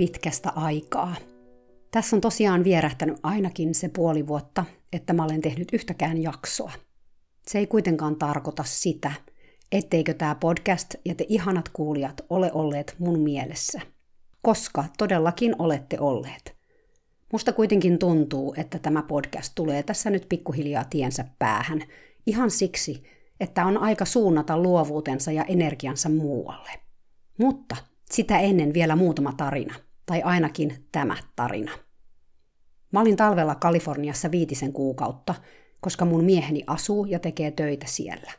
Pitkästä 0.00 0.52
aikaa. 0.56 1.14
Tässä 1.90 2.16
on 2.16 2.20
tosiaan 2.20 2.64
vierähtänyt 2.64 3.18
ainakin 3.22 3.74
se 3.74 3.88
puoli 3.88 4.26
vuotta, 4.26 4.64
että 4.92 5.12
mä 5.12 5.24
olen 5.24 5.40
tehnyt 5.40 5.68
yhtäkään 5.72 6.22
jaksoa. 6.22 6.72
Se 7.46 7.58
ei 7.58 7.66
kuitenkaan 7.66 8.16
tarkoita 8.16 8.64
sitä, 8.66 9.12
etteikö 9.72 10.14
tämä 10.14 10.34
podcast 10.34 10.94
ja 11.04 11.14
te 11.14 11.26
ihanat 11.28 11.68
kuulijat 11.68 12.20
ole 12.30 12.52
olleet 12.52 12.96
mun 12.98 13.20
mielessä. 13.20 13.80
Koska 14.42 14.84
todellakin 14.98 15.56
olette 15.58 16.00
olleet. 16.00 16.56
Musta 17.32 17.52
kuitenkin 17.52 17.98
tuntuu, 17.98 18.54
että 18.56 18.78
tämä 18.78 19.02
podcast 19.02 19.52
tulee 19.54 19.82
tässä 19.82 20.10
nyt 20.10 20.26
pikkuhiljaa 20.28 20.84
tiensä 20.84 21.24
päähän, 21.38 21.82
ihan 22.26 22.50
siksi, 22.50 23.02
että 23.40 23.66
on 23.66 23.78
aika 23.78 24.04
suunnata 24.04 24.58
luovuutensa 24.58 25.32
ja 25.32 25.44
energiansa 25.44 26.08
muualle. 26.08 26.70
Mutta 27.38 27.76
sitä 28.10 28.38
ennen 28.38 28.74
vielä 28.74 28.96
muutama 28.96 29.32
tarina, 29.32 29.74
tai 30.10 30.22
ainakin 30.22 30.86
tämä 30.92 31.16
tarina. 31.36 31.72
Mä 32.92 33.00
olin 33.00 33.16
talvella 33.16 33.54
Kaliforniassa 33.54 34.30
viitisen 34.30 34.72
kuukautta, 34.72 35.34
koska 35.80 36.04
mun 36.04 36.24
mieheni 36.24 36.64
asuu 36.66 37.04
ja 37.04 37.18
tekee 37.18 37.50
töitä 37.50 37.86
siellä. 37.88 38.32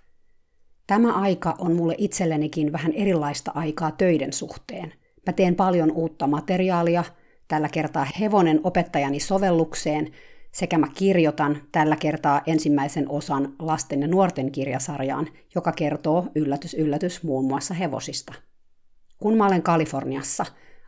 Tämä 0.87 1.13
aika 1.13 1.55
on 1.59 1.75
mulle 1.75 1.95
itsellenikin 1.97 2.71
vähän 2.71 2.93
erilaista 2.93 3.51
aikaa 3.55 3.91
töiden 3.91 4.33
suhteen. 4.33 4.93
Mä 5.27 5.33
teen 5.33 5.55
paljon 5.55 5.91
uutta 5.91 6.27
materiaalia, 6.27 7.03
tällä 7.47 7.69
kertaa 7.69 8.07
hevonen 8.19 8.59
opettajani 8.63 9.19
sovellukseen, 9.19 10.11
sekä 10.51 10.77
mä 10.77 10.87
kirjoitan 10.97 11.61
tällä 11.71 11.95
kertaa 11.95 12.41
ensimmäisen 12.45 13.09
osan 13.09 13.53
lasten 13.59 14.01
ja 14.01 14.07
nuorten 14.07 14.51
kirjasarjaan, 14.51 15.27
joka 15.55 15.71
kertoo 15.71 16.27
yllätys 16.35 16.73
yllätys 16.73 17.23
muun 17.23 17.45
muassa 17.45 17.73
hevosista– 17.73 18.33
kun 19.21 19.37
mä 19.37 19.45
olen 19.45 19.63
Kaliforniassa, 19.63 20.45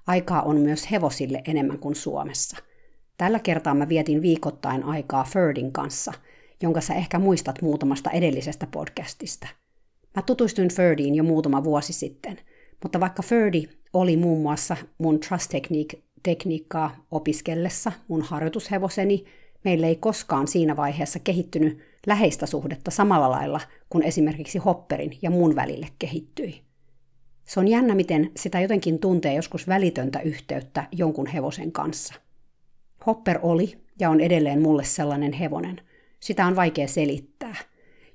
aikaa 0.07 0.41
on 0.41 0.57
myös 0.57 0.91
hevosille 0.91 1.41
enemmän 1.47 1.79
kuin 1.79 1.95
Suomessa. 1.95 2.57
Tällä 3.17 3.39
kertaa 3.39 3.73
mä 3.73 3.89
vietin 3.89 4.21
viikoittain 4.21 4.83
aikaa 4.83 5.23
Ferdin 5.23 5.71
kanssa, 5.71 6.13
jonka 6.61 6.81
sä 6.81 6.93
ehkä 6.93 7.19
muistat 7.19 7.61
muutamasta 7.61 8.09
edellisestä 8.09 8.67
podcastista. 8.71 9.47
Mä 10.15 10.21
tutustuin 10.21 10.73
Ferdiin 10.73 11.15
jo 11.15 11.23
muutama 11.23 11.63
vuosi 11.63 11.93
sitten, 11.93 12.37
mutta 12.83 12.99
vaikka 12.99 13.23
Ferdi 13.23 13.63
oli 13.93 14.17
muun 14.17 14.41
muassa 14.41 14.77
mun 14.97 15.19
Trust 15.19 15.51
Technique-tekniikkaa 15.51 17.05
opiskellessa 17.11 17.91
mun 18.07 18.21
harjoitushevoseni, 18.21 19.25
meille 19.63 19.87
ei 19.87 19.95
koskaan 19.95 20.47
siinä 20.47 20.75
vaiheessa 20.75 21.19
kehittynyt 21.19 21.79
läheistä 22.07 22.45
suhdetta 22.45 22.91
samalla 22.91 23.31
lailla 23.31 23.61
kuin 23.89 24.03
esimerkiksi 24.03 24.57
Hopperin 24.57 25.17
ja 25.21 25.31
mun 25.31 25.55
välille 25.55 25.87
kehittyi. 25.99 26.61
Se 27.45 27.59
on 27.59 27.67
jännä, 27.67 27.95
miten 27.95 28.31
sitä 28.37 28.61
jotenkin 28.61 28.99
tuntee 28.99 29.33
joskus 29.33 29.67
välitöntä 29.67 30.19
yhteyttä 30.19 30.87
jonkun 30.91 31.27
hevosen 31.27 31.71
kanssa. 31.71 32.13
Hopper 33.05 33.39
oli 33.41 33.77
ja 33.99 34.09
on 34.09 34.19
edelleen 34.19 34.61
mulle 34.61 34.83
sellainen 34.83 35.33
hevonen. 35.33 35.81
Sitä 36.19 36.45
on 36.45 36.55
vaikea 36.55 36.87
selittää. 36.87 37.55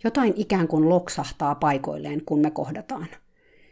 Jotain 0.05 0.33
ikään 0.37 0.69
kuin 0.69 0.89
loksahtaa 0.89 1.55
paikoilleen, 1.55 2.25
kun 2.25 2.41
me 2.41 2.51
kohdataan. 2.51 3.07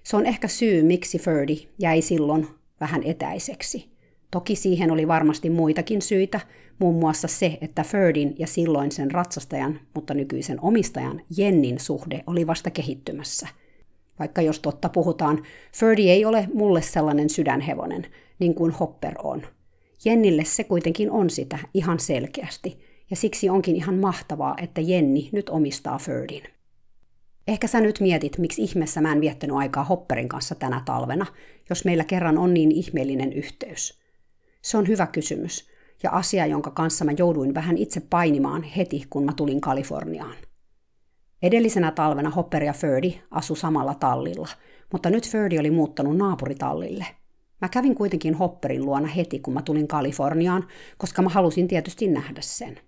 Se 0.02 0.16
on 0.16 0.26
ehkä 0.26 0.48
syy, 0.48 0.82
miksi 0.82 1.18
Ferdi 1.18 1.68
jäi 1.78 2.02
silloin 2.02 2.48
vähän 2.80 3.02
etäiseksi. 3.02 3.90
Toki 4.30 4.56
siihen 4.56 4.90
oli 4.90 5.08
varmasti 5.08 5.50
muitakin 5.50 6.02
syitä, 6.02 6.40
muun 6.78 6.94
muassa 6.94 7.28
se, 7.28 7.58
että 7.60 7.82
Ferdin 7.82 8.34
ja 8.38 8.46
silloin 8.46 8.92
sen 8.92 9.10
ratsastajan, 9.10 9.80
mutta 9.94 10.14
nykyisen 10.14 10.60
omistajan 10.60 11.22
Jennin 11.36 11.80
suhde 11.80 12.24
oli 12.26 12.46
vasta 12.46 12.70
kehittymässä– 12.70 13.48
vaikka 14.18 14.42
jos 14.42 14.60
totta 14.60 14.88
puhutaan, 14.88 15.42
Ferdi 15.72 16.10
ei 16.10 16.24
ole 16.24 16.48
mulle 16.54 16.82
sellainen 16.82 17.30
sydänhevonen, 17.30 18.06
niin 18.38 18.54
kuin 18.54 18.72
Hopper 18.72 19.14
on. 19.22 19.42
Jennille 20.04 20.44
se 20.44 20.64
kuitenkin 20.64 21.10
on 21.10 21.30
sitä 21.30 21.58
ihan 21.74 22.00
selkeästi, 22.00 22.78
ja 23.10 23.16
siksi 23.16 23.48
onkin 23.48 23.76
ihan 23.76 23.94
mahtavaa, 23.94 24.54
että 24.62 24.80
Jenni 24.80 25.28
nyt 25.32 25.48
omistaa 25.48 25.98
Ferdin. 25.98 26.42
Ehkä 27.48 27.66
sä 27.66 27.80
nyt 27.80 28.00
mietit, 28.00 28.38
miksi 28.38 28.62
ihmeessä 28.62 29.00
mä 29.00 29.12
en 29.12 29.20
viettänyt 29.20 29.56
aikaa 29.56 29.84
Hopperin 29.84 30.28
kanssa 30.28 30.54
tänä 30.54 30.82
talvena, 30.84 31.26
jos 31.70 31.84
meillä 31.84 32.04
kerran 32.04 32.38
on 32.38 32.54
niin 32.54 32.72
ihmeellinen 32.72 33.32
yhteys. 33.32 34.00
Se 34.62 34.78
on 34.78 34.88
hyvä 34.88 35.06
kysymys, 35.06 35.68
ja 36.02 36.10
asia, 36.10 36.46
jonka 36.46 36.70
kanssa 36.70 37.04
mä 37.04 37.12
jouduin 37.18 37.54
vähän 37.54 37.78
itse 37.78 38.00
painimaan 38.00 38.62
heti, 38.62 39.06
kun 39.10 39.24
mä 39.24 39.32
tulin 39.32 39.60
Kaliforniaan. 39.60 40.36
Edellisenä 41.42 41.90
talvena 41.90 42.30
Hopper 42.30 42.62
ja 42.62 42.72
Ferdi 42.72 43.20
asu 43.30 43.54
samalla 43.54 43.94
tallilla, 43.94 44.48
mutta 44.92 45.10
nyt 45.10 45.30
Ferdi 45.30 45.58
oli 45.58 45.70
muuttanut 45.70 46.16
naapuritallille. 46.16 47.06
Mä 47.60 47.68
kävin 47.68 47.94
kuitenkin 47.94 48.34
Hopperin 48.34 48.84
luona 48.86 49.08
heti, 49.08 49.38
kun 49.38 49.54
mä 49.54 49.62
tulin 49.62 49.88
Kaliforniaan, 49.88 50.68
koska 50.98 51.22
mä 51.22 51.28
halusin 51.28 51.68
tietysti 51.68 52.08
nähdä 52.08 52.40
sen. 52.40 52.80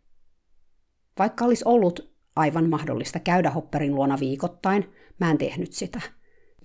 Vaikka 1.18 1.44
olisi 1.44 1.64
ollut 1.66 2.12
aivan 2.36 2.70
mahdollista 2.70 3.18
käydä 3.18 3.50
Hopperin 3.50 3.94
luona 3.94 4.20
viikoittain, 4.20 4.92
mä 5.20 5.30
en 5.30 5.38
tehnyt 5.38 5.72
sitä. 5.72 6.00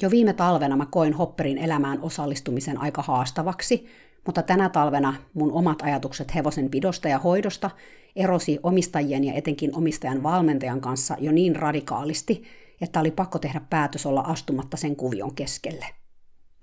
Jo 0.02 0.12
viime 0.12 0.34
talvena 0.34 0.78
mä 0.78 0.86
koin 0.86 1.14
Hopperin 1.14 1.58
elämään 1.58 2.02
osallistumisen 2.02 2.82
aika 2.82 3.02
haastavaksi, 3.02 3.86
mutta 4.26 4.44
tänä 4.44 4.70
talvena 4.70 5.14
mun 5.34 5.52
omat 5.52 5.82
ajatukset 5.82 6.36
hevosen 6.36 6.70
pidosta 6.70 7.08
ja 7.08 7.20
hoidosta 7.20 7.70
erosi 8.16 8.60
omistajien 8.64 9.24
ja 9.24 9.34
etenkin 9.34 9.76
omistajan 9.76 10.24
valmentajan 10.24 10.82
kanssa 10.82 11.18
jo 11.20 11.32
niin 11.32 11.56
radikaalisti, 11.56 12.44
että 12.82 13.00
oli 13.00 13.12
pakko 13.12 13.40
tehdä 13.40 13.62
päätös 13.70 14.06
olla 14.06 14.22
astumatta 14.22 14.78
sen 14.78 14.96
kuvion 14.96 15.36
keskelle. 15.36 15.86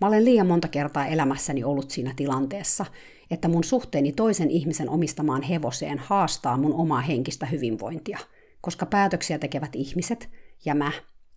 Mä 0.00 0.06
olen 0.06 0.24
liian 0.24 0.46
monta 0.46 0.68
kertaa 0.68 1.06
elämässäni 1.06 1.64
ollut 1.64 1.90
siinä 1.90 2.12
tilanteessa, 2.16 2.86
että 3.30 3.48
mun 3.48 3.64
suhteeni 3.64 4.12
toisen 4.12 4.50
ihmisen 4.50 4.88
omistamaan 4.88 5.42
hevoseen 5.42 5.98
haastaa 5.98 6.56
mun 6.56 6.74
omaa 6.74 7.00
henkistä 7.00 7.46
hyvinvointia, 7.46 8.18
koska 8.60 8.86
päätöksiä 8.86 9.38
tekevät 9.38 9.76
ihmiset 9.76 10.28
ja 10.64 10.74
mä 10.74 10.92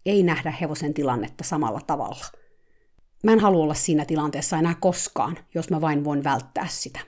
ei 0.06 0.24
nähdä 0.24 0.52
hevosen 0.52 0.94
tilannetta 0.94 1.44
samalla 1.44 1.82
tavalla– 1.88 2.26
Mä 3.24 3.32
en 3.32 3.40
halua 3.40 3.64
olla 3.64 3.74
siinä 3.74 4.06
tilanteessa 4.06 4.58
enää 4.58 4.76
koskaan, 4.80 5.38
jos 5.54 5.70
mä 5.70 5.82
vain 5.82 6.04
voin 6.04 6.24
välttää 6.24 6.68
sitä. 6.70 7.00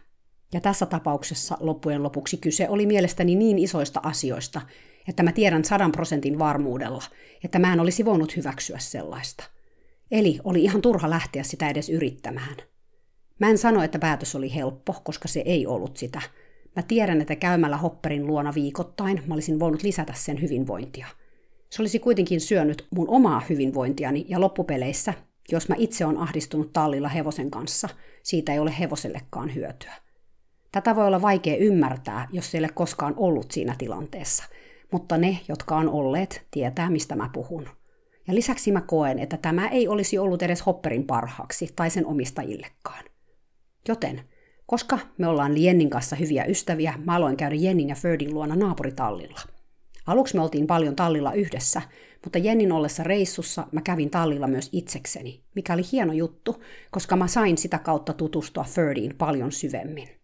Ja 0.56 0.62
tässä 0.62 0.86
tapauksessa 0.86 1.58
loppujen 1.60 2.04
lopuksi 2.04 2.38
kyse 2.38 2.70
oli 2.70 2.86
mielestäni 2.86 3.36
niin 3.36 3.60
isoista 3.60 4.00
asioista, 4.04 4.62
että 5.08 5.24
mä 5.24 5.32
tiedän 5.32 5.66
sadan 5.66 5.92
prosentin 5.92 6.40
varmuudella, 6.40 7.04
että 7.44 7.60
mä 7.60 7.74
en 7.74 7.80
olisi 7.80 8.06
voinut 8.06 8.36
hyväksyä 8.36 8.78
sellaista. 8.80 9.44
Eli 10.12 10.40
oli 10.44 10.64
ihan 10.64 10.82
turha 10.82 11.10
lähteä 11.10 11.44
sitä 11.44 11.70
edes 11.70 11.90
yrittämään. 11.90 12.56
Mä 13.40 13.50
en 13.50 13.58
sano, 13.58 13.84
että 13.84 14.00
päätös 14.00 14.36
oli 14.36 14.56
helppo, 14.56 14.96
koska 15.04 15.28
se 15.28 15.40
ei 15.46 15.68
ollut 15.68 15.98
sitä. 15.98 16.22
Mä 16.76 16.84
tiedän, 16.84 17.22
että 17.22 17.36
käymällä 17.36 17.78
Hopperin 17.78 18.28
luona 18.28 18.54
viikoittain 18.54 19.24
mä 19.28 19.34
olisin 19.34 19.60
voinut 19.60 19.84
lisätä 19.84 20.14
sen 20.16 20.42
hyvinvointia. 20.42 21.08
Se 21.70 21.82
olisi 21.82 22.00
kuitenkin 22.00 22.42
syönyt 22.42 22.88
mun 22.92 23.10
omaa 23.10 23.42
hyvinvointiani 23.50 24.26
ja 24.28 24.42
loppupeleissä 24.42 25.14
jos 25.52 25.70
mä 25.70 25.76
itse 25.78 26.06
on 26.06 26.18
ahdistunut 26.18 26.74
tallilla 26.74 27.10
hevosen 27.10 27.52
kanssa, 27.52 27.90
siitä 28.24 28.54
ei 28.54 28.60
ole 28.60 28.80
hevosellekaan 28.80 29.56
hyötyä. 29.56 30.05
Tätä 30.76 30.96
voi 30.96 31.08
olla 31.08 31.22
vaikea 31.22 31.58
ymmärtää, 31.58 32.28
jos 32.32 32.56
ei 32.56 32.60
ole 32.60 32.70
koskaan 32.74 33.14
ollut 33.18 33.52
siinä 33.52 33.76
tilanteessa, 33.78 34.44
mutta 34.92 35.18
ne, 35.18 35.40
jotka 35.48 35.78
on 35.78 35.90
olleet, 35.90 36.46
tietää, 36.52 36.90
mistä 36.90 37.16
mä 37.16 37.30
puhun. 37.34 37.70
Ja 38.28 38.36
lisäksi 38.36 38.72
mä 38.72 38.82
koen, 38.82 39.20
että 39.20 39.38
tämä 39.38 39.68
ei 39.68 39.88
olisi 39.88 40.18
ollut 40.18 40.42
edes 40.42 40.66
Hopperin 40.66 41.04
parhaaksi 41.04 41.70
tai 41.76 41.90
sen 41.90 42.06
omistajillekaan. 42.06 43.04
Joten, 43.88 44.22
koska 44.66 45.00
me 45.18 45.28
ollaan 45.28 45.58
Jennin 45.58 45.90
kanssa 45.90 46.16
hyviä 46.16 46.46
ystäviä, 46.46 46.94
mä 47.06 47.16
aloin 47.16 47.38
käydä 47.38 47.56
Jennin 47.56 47.90
ja 47.90 47.96
Ferdin 47.96 48.34
luona 48.34 48.56
naapuritallilla– 48.56 49.40
Aluksi 50.08 50.36
me 50.36 50.42
oltiin 50.42 50.68
paljon 50.68 50.96
tallilla 50.96 51.34
yhdessä, 51.34 51.82
mutta 52.24 52.38
Jennin 52.38 52.72
ollessa 52.72 53.04
reissussa 53.04 53.68
mä 53.72 53.82
kävin 53.82 54.10
tallilla 54.10 54.48
myös 54.48 54.70
itsekseni, 54.72 55.44
mikä 55.56 55.74
oli 55.74 55.82
hieno 55.92 56.14
juttu, 56.14 56.64
koska 56.92 57.16
mä 57.16 57.28
sain 57.28 57.58
sitä 57.58 57.80
kautta 57.80 58.14
tutustua 58.14 58.64
Ferdiin 58.64 59.16
paljon 59.18 59.52
syvemmin. 59.52 60.15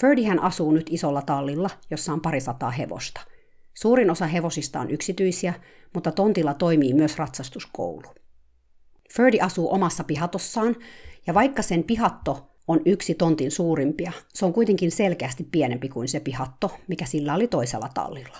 Ferdihän 0.00 0.42
asuu 0.42 0.72
nyt 0.72 0.86
isolla 0.90 1.22
tallilla, 1.22 1.70
jossa 1.90 2.12
on 2.12 2.20
parisataa 2.20 2.70
hevosta. 2.70 3.20
Suurin 3.74 4.10
osa 4.10 4.26
hevosista 4.26 4.80
on 4.80 4.90
yksityisiä, 4.90 5.54
mutta 5.94 6.12
tontilla 6.12 6.54
toimii 6.54 6.94
myös 6.94 7.18
ratsastuskoulu. 7.18 8.08
Ferdi 9.16 9.40
asuu 9.40 9.74
omassa 9.74 10.04
pihatossaan, 10.04 10.76
ja 11.26 11.34
vaikka 11.34 11.62
sen 11.62 11.84
pihatto 11.84 12.50
on 12.68 12.80
yksi 12.84 13.14
tontin 13.14 13.50
suurimpia. 13.50 14.12
Se 14.34 14.44
on 14.44 14.52
kuitenkin 14.52 14.90
selkeästi 14.90 15.48
pienempi 15.52 15.88
kuin 15.88 16.08
se 16.08 16.20
pihatto, 16.20 16.76
mikä 16.88 17.06
sillä 17.06 17.34
oli 17.34 17.48
toisella 17.48 17.88
tallilla. 17.94 18.38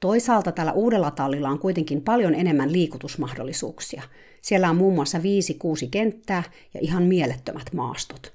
Toisaalta 0.00 0.52
tällä 0.52 0.72
uudella 0.72 1.10
tallilla 1.10 1.48
on 1.48 1.58
kuitenkin 1.58 2.02
paljon 2.02 2.34
enemmän 2.34 2.72
liikutusmahdollisuuksia. 2.72 4.02
Siellä 4.42 4.70
on 4.70 4.76
muun 4.76 4.94
muassa 4.94 5.18
5-6 5.18 5.20
kenttää 5.90 6.42
ja 6.74 6.80
ihan 6.82 7.02
mielettömät 7.02 7.72
maastot. 7.72 8.32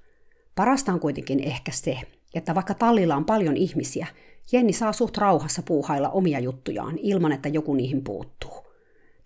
Parasta 0.56 0.94
on 0.94 1.00
kuitenkin 1.00 1.44
ehkä 1.44 1.72
se, 1.72 2.00
että 2.36 2.56
vaikka 2.56 2.74
tallilla 2.74 3.16
on 3.16 3.26
paljon 3.26 3.58
ihmisiä, 3.58 4.08
Jenni 4.52 4.74
saa 4.74 4.94
suht 4.94 5.18
rauhassa 5.18 5.62
puuhailla 5.64 6.10
omia 6.10 6.40
juttujaan 6.40 6.98
ilman, 6.98 7.32
että 7.32 7.50
joku 7.50 7.74
niihin 7.74 8.04
puuttuu. 8.04 8.66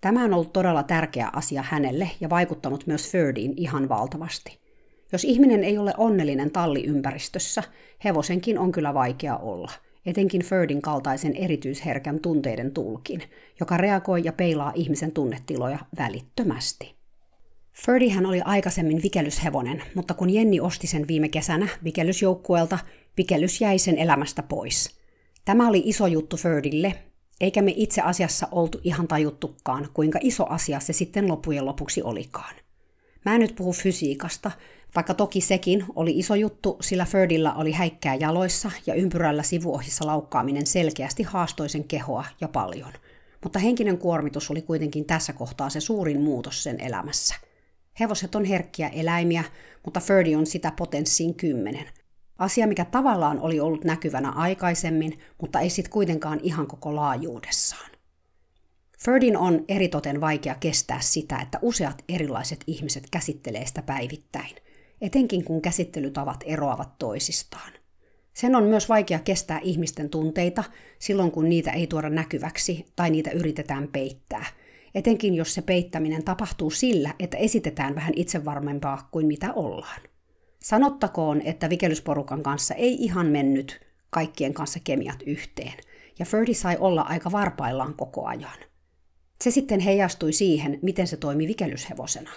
Tämä 0.00 0.24
on 0.24 0.34
ollut 0.34 0.52
todella 0.52 0.82
tärkeä 0.82 1.30
asia 1.32 1.62
hänelle 1.62 2.10
ja 2.20 2.30
vaikuttanut 2.30 2.86
myös 2.86 3.10
Ferdiin 3.10 3.54
ihan 3.56 3.88
valtavasti. 3.88 4.58
Jos 5.12 5.24
ihminen 5.24 5.64
ei 5.64 5.78
ole 5.78 5.94
onnellinen 5.98 6.50
talliympäristössä, 6.50 7.62
hevosenkin 8.04 8.58
on 8.58 8.72
kyllä 8.72 8.94
vaikea 8.94 9.36
olla, 9.36 9.70
etenkin 10.06 10.44
Ferdin 10.44 10.82
kaltaisen 10.82 11.36
erityisherkän 11.36 12.20
tunteiden 12.20 12.72
tulkin, 12.72 13.22
joka 13.60 13.76
reagoi 13.76 14.24
ja 14.24 14.32
peilaa 14.32 14.72
ihmisen 14.74 15.12
tunnetiloja 15.12 15.78
välittömästi. 15.98 16.94
Ferdihän 17.72 18.26
oli 18.26 18.40
aikaisemmin 18.44 19.02
vikelyshevonen, 19.02 19.82
mutta 19.94 20.14
kun 20.14 20.30
Jenni 20.30 20.60
osti 20.60 20.86
sen 20.86 21.08
viime 21.08 21.28
kesänä 21.28 21.68
vikelysjoukkueelta, 21.84 22.78
vikelys 23.16 23.60
jäi 23.60 23.78
sen 23.78 23.98
elämästä 23.98 24.42
pois. 24.42 25.00
Tämä 25.44 25.68
oli 25.68 25.82
iso 25.84 26.06
juttu 26.06 26.36
Ferdille, 26.36 26.94
eikä 27.40 27.62
me 27.62 27.72
itse 27.76 28.00
asiassa 28.00 28.48
oltu 28.52 28.80
ihan 28.84 29.08
tajuttukaan, 29.08 29.88
kuinka 29.94 30.18
iso 30.22 30.46
asia 30.48 30.80
se 30.80 30.92
sitten 30.92 31.28
lopujen 31.28 31.66
lopuksi 31.66 32.02
olikaan. 32.02 32.54
Mä 33.24 33.34
en 33.34 33.40
nyt 33.40 33.56
puhu 33.56 33.72
fysiikasta, 33.72 34.50
vaikka 34.94 35.14
toki 35.14 35.40
sekin 35.40 35.84
oli 35.96 36.18
iso 36.18 36.34
juttu, 36.34 36.76
sillä 36.80 37.04
Ferdillä 37.04 37.54
oli 37.54 37.72
häikkää 37.72 38.14
jaloissa 38.14 38.70
ja 38.86 38.94
ympyrällä 38.94 39.42
sivuohissa 39.42 40.06
laukkaaminen 40.06 40.66
selkeästi 40.66 41.22
haastoisen 41.22 41.84
kehoa 41.84 42.24
ja 42.40 42.48
paljon. 42.48 42.92
Mutta 43.42 43.58
henkinen 43.58 43.98
kuormitus 43.98 44.50
oli 44.50 44.62
kuitenkin 44.62 45.04
tässä 45.04 45.32
kohtaa 45.32 45.70
se 45.70 45.80
suurin 45.80 46.20
muutos 46.20 46.62
sen 46.62 46.80
elämässä. 46.80 47.34
Hevoset 48.00 48.34
on 48.34 48.44
herkkiä 48.44 48.88
eläimiä, 48.88 49.44
mutta 49.84 50.00
Ferdi 50.00 50.34
on 50.34 50.46
sitä 50.46 50.72
potenssiin 50.76 51.34
kymmenen– 51.34 51.86
Asia, 52.40 52.66
mikä 52.66 52.84
tavallaan 52.84 53.40
oli 53.40 53.60
ollut 53.60 53.84
näkyvänä 53.84 54.30
aikaisemmin, 54.30 55.18
mutta 55.40 55.60
ei 55.60 55.70
sitten 55.70 55.92
kuitenkaan 55.92 56.40
ihan 56.42 56.66
koko 56.66 56.96
laajuudessaan. 56.96 57.90
Ferdin 58.98 59.36
on 59.36 59.64
eritoten 59.68 60.20
vaikea 60.20 60.54
kestää 60.54 61.00
sitä, 61.00 61.38
että 61.38 61.58
useat 61.62 62.04
erilaiset 62.08 62.64
ihmiset 62.66 63.04
käsittelee 63.10 63.66
sitä 63.66 63.82
päivittäin, 63.82 64.56
etenkin 65.00 65.44
kun 65.44 65.62
käsittelytavat 65.62 66.44
eroavat 66.46 66.98
toisistaan. 66.98 67.72
Sen 68.32 68.56
on 68.56 68.64
myös 68.64 68.88
vaikea 68.88 69.18
kestää 69.18 69.60
ihmisten 69.62 70.10
tunteita 70.10 70.64
silloin, 70.98 71.30
kun 71.30 71.48
niitä 71.48 71.70
ei 71.70 71.86
tuoda 71.86 72.10
näkyväksi 72.10 72.86
tai 72.96 73.10
niitä 73.10 73.30
yritetään 73.30 73.88
peittää, 73.88 74.44
etenkin 74.94 75.34
jos 75.34 75.54
se 75.54 75.62
peittäminen 75.62 76.24
tapahtuu 76.24 76.70
sillä, 76.70 77.14
että 77.18 77.36
esitetään 77.36 77.94
vähän 77.94 78.12
itsevarmempaa 78.16 79.08
kuin 79.10 79.26
mitä 79.26 79.52
ollaan. 79.52 80.09
Sanottakoon, 80.62 81.42
että 81.42 81.70
vikelysporukan 81.70 82.42
kanssa 82.42 82.74
ei 82.74 82.94
ihan 82.94 83.26
mennyt 83.26 83.80
kaikkien 84.10 84.54
kanssa 84.54 84.80
kemiat 84.84 85.22
yhteen, 85.26 85.74
ja 86.18 86.26
Ferdi 86.26 86.54
sai 86.54 86.76
olla 86.80 87.02
aika 87.02 87.32
varpaillaan 87.32 87.94
koko 87.94 88.26
ajan. 88.26 88.58
Se 89.40 89.50
sitten 89.50 89.80
heijastui 89.80 90.32
siihen, 90.32 90.78
miten 90.82 91.06
se 91.06 91.16
toimi 91.16 91.46
vikelyshevosena. 91.46 92.30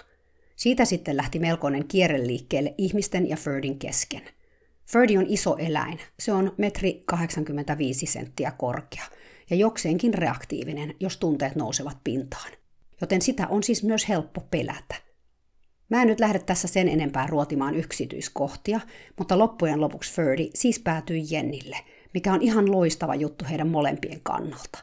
Siitä 0.56 0.84
sitten 0.84 1.16
lähti 1.16 1.38
melkoinen 1.38 1.88
kierre 1.88 2.26
liikkeelle 2.26 2.74
ihmisten 2.78 3.28
ja 3.28 3.36
Ferdin 3.36 3.78
kesken. 3.78 4.22
Ferdi 4.86 5.18
on 5.18 5.26
iso 5.28 5.56
eläin, 5.56 5.98
se 6.20 6.32
on 6.32 6.54
metri 6.58 7.02
85 7.06 8.06
senttiä 8.06 8.50
korkea 8.50 9.04
ja 9.50 9.56
jokseenkin 9.56 10.14
reaktiivinen, 10.14 10.94
jos 11.00 11.16
tunteet 11.16 11.56
nousevat 11.56 11.96
pintaan. 12.04 12.52
Joten 13.00 13.22
sitä 13.22 13.46
on 13.46 13.62
siis 13.62 13.82
myös 13.82 14.08
helppo 14.08 14.40
pelätä. 14.50 14.94
Mä 15.88 16.02
en 16.02 16.08
nyt 16.08 16.20
lähde 16.20 16.38
tässä 16.38 16.68
sen 16.68 16.88
enempää 16.88 17.26
ruotimaan 17.26 17.74
yksityiskohtia, 17.74 18.80
mutta 19.18 19.38
loppujen 19.38 19.80
lopuksi 19.80 20.12
Ferdi 20.12 20.50
siis 20.54 20.78
päätyi 20.78 21.22
Jennille, 21.30 21.76
mikä 22.14 22.32
on 22.32 22.42
ihan 22.42 22.72
loistava 22.72 23.14
juttu 23.14 23.44
heidän 23.50 23.68
molempien 23.68 24.20
kannalta. 24.22 24.78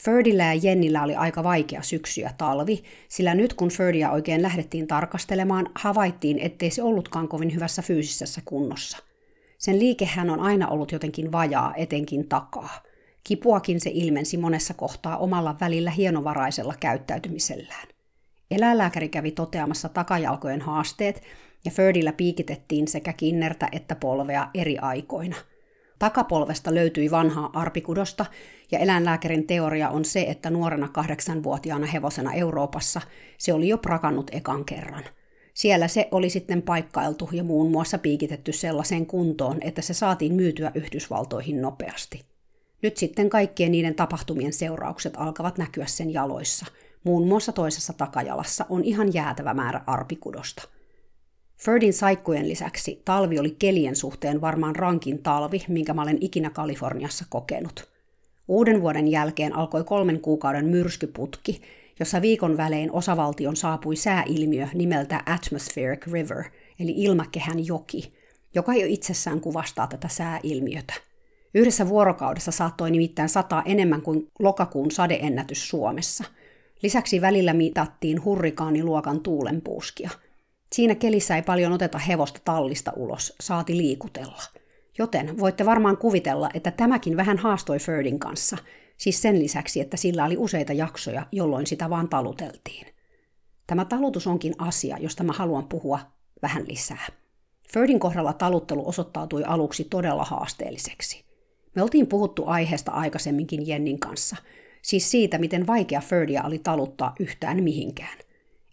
Ferdillä 0.00 0.44
ja 0.44 0.60
Jennillä 0.62 1.02
oli 1.02 1.14
aika 1.16 1.44
vaikea 1.44 1.82
syksy 1.82 2.20
ja 2.20 2.30
talvi, 2.38 2.82
sillä 3.08 3.34
nyt 3.34 3.54
kun 3.54 3.68
Ferdia 3.68 4.10
oikein 4.10 4.42
lähdettiin 4.42 4.86
tarkastelemaan, 4.86 5.70
havaittiin, 5.74 6.38
ettei 6.38 6.70
se 6.70 6.82
ollutkaan 6.82 7.28
kovin 7.28 7.54
hyvässä 7.54 7.82
fyysisessä 7.82 8.40
kunnossa. 8.44 8.98
Sen 9.58 9.78
liikehän 9.78 10.30
on 10.30 10.40
aina 10.40 10.68
ollut 10.68 10.92
jotenkin 10.92 11.32
vajaa, 11.32 11.74
etenkin 11.76 12.28
takaa. 12.28 12.82
Kipuakin 13.24 13.80
se 13.80 13.90
ilmensi 13.94 14.36
monessa 14.36 14.74
kohtaa 14.74 15.16
omalla 15.16 15.56
välillä 15.60 15.90
hienovaraisella 15.90 16.74
käyttäytymisellään. 16.80 17.95
Eläinlääkäri 18.50 19.08
kävi 19.08 19.30
toteamassa 19.30 19.88
takajalkojen 19.88 20.60
haasteet 20.60 21.22
ja 21.64 21.70
Ferdillä 21.70 22.12
piikitettiin 22.12 22.88
sekä 22.88 23.12
kinnertä 23.12 23.68
että 23.72 23.94
polvea 23.94 24.48
eri 24.54 24.78
aikoina. 24.78 25.36
Takapolvesta 25.98 26.74
löytyi 26.74 27.10
vanhaa 27.10 27.50
arpikudosta 27.54 28.26
ja 28.70 28.78
eläinlääkärin 28.78 29.46
teoria 29.46 29.88
on 29.88 30.04
se, 30.04 30.22
että 30.22 30.50
nuorena 30.50 30.88
kahdeksanvuotiaana 30.88 31.86
hevosena 31.86 32.32
Euroopassa 32.32 33.00
se 33.38 33.52
oli 33.52 33.68
jo 33.68 33.78
prakannut 33.78 34.30
ekan 34.32 34.64
kerran. 34.64 35.04
Siellä 35.54 35.88
se 35.88 36.08
oli 36.10 36.30
sitten 36.30 36.62
paikkailtu 36.62 37.28
ja 37.32 37.44
muun 37.44 37.70
muassa 37.70 37.98
piikitetty 37.98 38.52
sellaiseen 38.52 39.06
kuntoon, 39.06 39.58
että 39.60 39.82
se 39.82 39.94
saatiin 39.94 40.34
myytyä 40.34 40.72
Yhdysvaltoihin 40.74 41.62
nopeasti. 41.62 42.24
Nyt 42.82 42.96
sitten 42.96 43.30
kaikkien 43.30 43.72
niiden 43.72 43.94
tapahtumien 43.94 44.52
seuraukset 44.52 45.14
alkavat 45.16 45.58
näkyä 45.58 45.86
sen 45.86 46.12
jaloissa– 46.12 46.66
Muun 47.06 47.28
muassa 47.28 47.52
toisessa 47.52 47.92
takajalassa 47.92 48.66
on 48.68 48.84
ihan 48.84 49.14
jäätävä 49.14 49.54
määrä 49.54 49.80
arpikudosta. 49.86 50.62
Ferdin 51.56 51.92
saikkujen 51.92 52.48
lisäksi 52.48 53.02
talvi 53.04 53.38
oli 53.38 53.56
kelien 53.58 53.96
suhteen 53.96 54.40
varmaan 54.40 54.76
rankin 54.76 55.22
talvi, 55.22 55.64
minkä 55.68 55.94
mä 55.94 56.02
olen 56.02 56.18
ikinä 56.20 56.50
Kaliforniassa 56.50 57.24
kokenut. 57.28 57.88
Uuden 58.48 58.82
vuoden 58.82 59.08
jälkeen 59.08 59.56
alkoi 59.56 59.84
kolmen 59.84 60.20
kuukauden 60.20 60.66
myrskyputki, 60.66 61.62
jossa 62.00 62.22
viikon 62.22 62.56
välein 62.56 62.92
osavaltion 62.92 63.56
saapui 63.56 63.96
sääilmiö 63.96 64.68
nimeltä 64.74 65.22
Atmospheric 65.26 66.06
River, 66.06 66.44
eli 66.80 66.94
ilmakehän 66.96 67.66
joki, 67.66 68.12
joka 68.54 68.74
jo 68.74 68.86
itsessään 68.88 69.40
kuvastaa 69.40 69.86
tätä 69.86 70.08
sääilmiötä. 70.08 70.94
Yhdessä 71.54 71.88
vuorokaudessa 71.88 72.50
saattoi 72.50 72.90
nimittäin 72.90 73.28
sataa 73.28 73.62
enemmän 73.64 74.02
kuin 74.02 74.30
lokakuun 74.38 74.90
sadeennätys 74.90 75.68
Suomessa– 75.68 76.24
Lisäksi 76.82 77.20
välillä 77.20 77.52
mitattiin 77.52 78.24
hurrikaaniluokan 78.24 79.20
tuulenpuuskia. 79.20 80.10
Siinä 80.72 80.94
kelissä 80.94 81.36
ei 81.36 81.42
paljon 81.42 81.72
oteta 81.72 81.98
hevosta 81.98 82.40
tallista 82.44 82.92
ulos, 82.96 83.34
saati 83.40 83.76
liikutella. 83.76 84.42
Joten 84.98 85.38
voitte 85.38 85.66
varmaan 85.66 85.96
kuvitella, 85.96 86.50
että 86.54 86.70
tämäkin 86.70 87.16
vähän 87.16 87.38
haastoi 87.38 87.78
Ferdin 87.78 88.18
kanssa, 88.18 88.56
siis 88.96 89.22
sen 89.22 89.38
lisäksi, 89.38 89.80
että 89.80 89.96
sillä 89.96 90.24
oli 90.24 90.36
useita 90.36 90.72
jaksoja, 90.72 91.26
jolloin 91.32 91.66
sitä 91.66 91.90
vaan 91.90 92.08
taluteltiin. 92.08 92.86
Tämä 93.66 93.84
talutus 93.84 94.26
onkin 94.26 94.54
asia, 94.58 94.98
josta 95.00 95.24
mä 95.24 95.32
haluan 95.32 95.68
puhua 95.68 95.98
vähän 96.42 96.64
lisää. 96.68 97.06
Ferdin 97.72 98.00
kohdalla 98.00 98.32
taluttelu 98.32 98.88
osoittautui 98.88 99.44
aluksi 99.44 99.84
todella 99.84 100.24
haasteelliseksi. 100.24 101.24
Me 101.74 101.82
oltiin 101.82 102.06
puhuttu 102.06 102.44
aiheesta 102.46 102.92
aikaisemminkin 102.92 103.66
Jennin 103.66 103.98
kanssa– 103.98 104.36
siis 104.86 105.10
siitä, 105.10 105.38
miten 105.38 105.66
vaikea 105.66 106.00
Ferdia 106.00 106.42
oli 106.42 106.58
taluttaa 106.58 107.14
yhtään 107.20 107.62
mihinkään. 107.62 108.18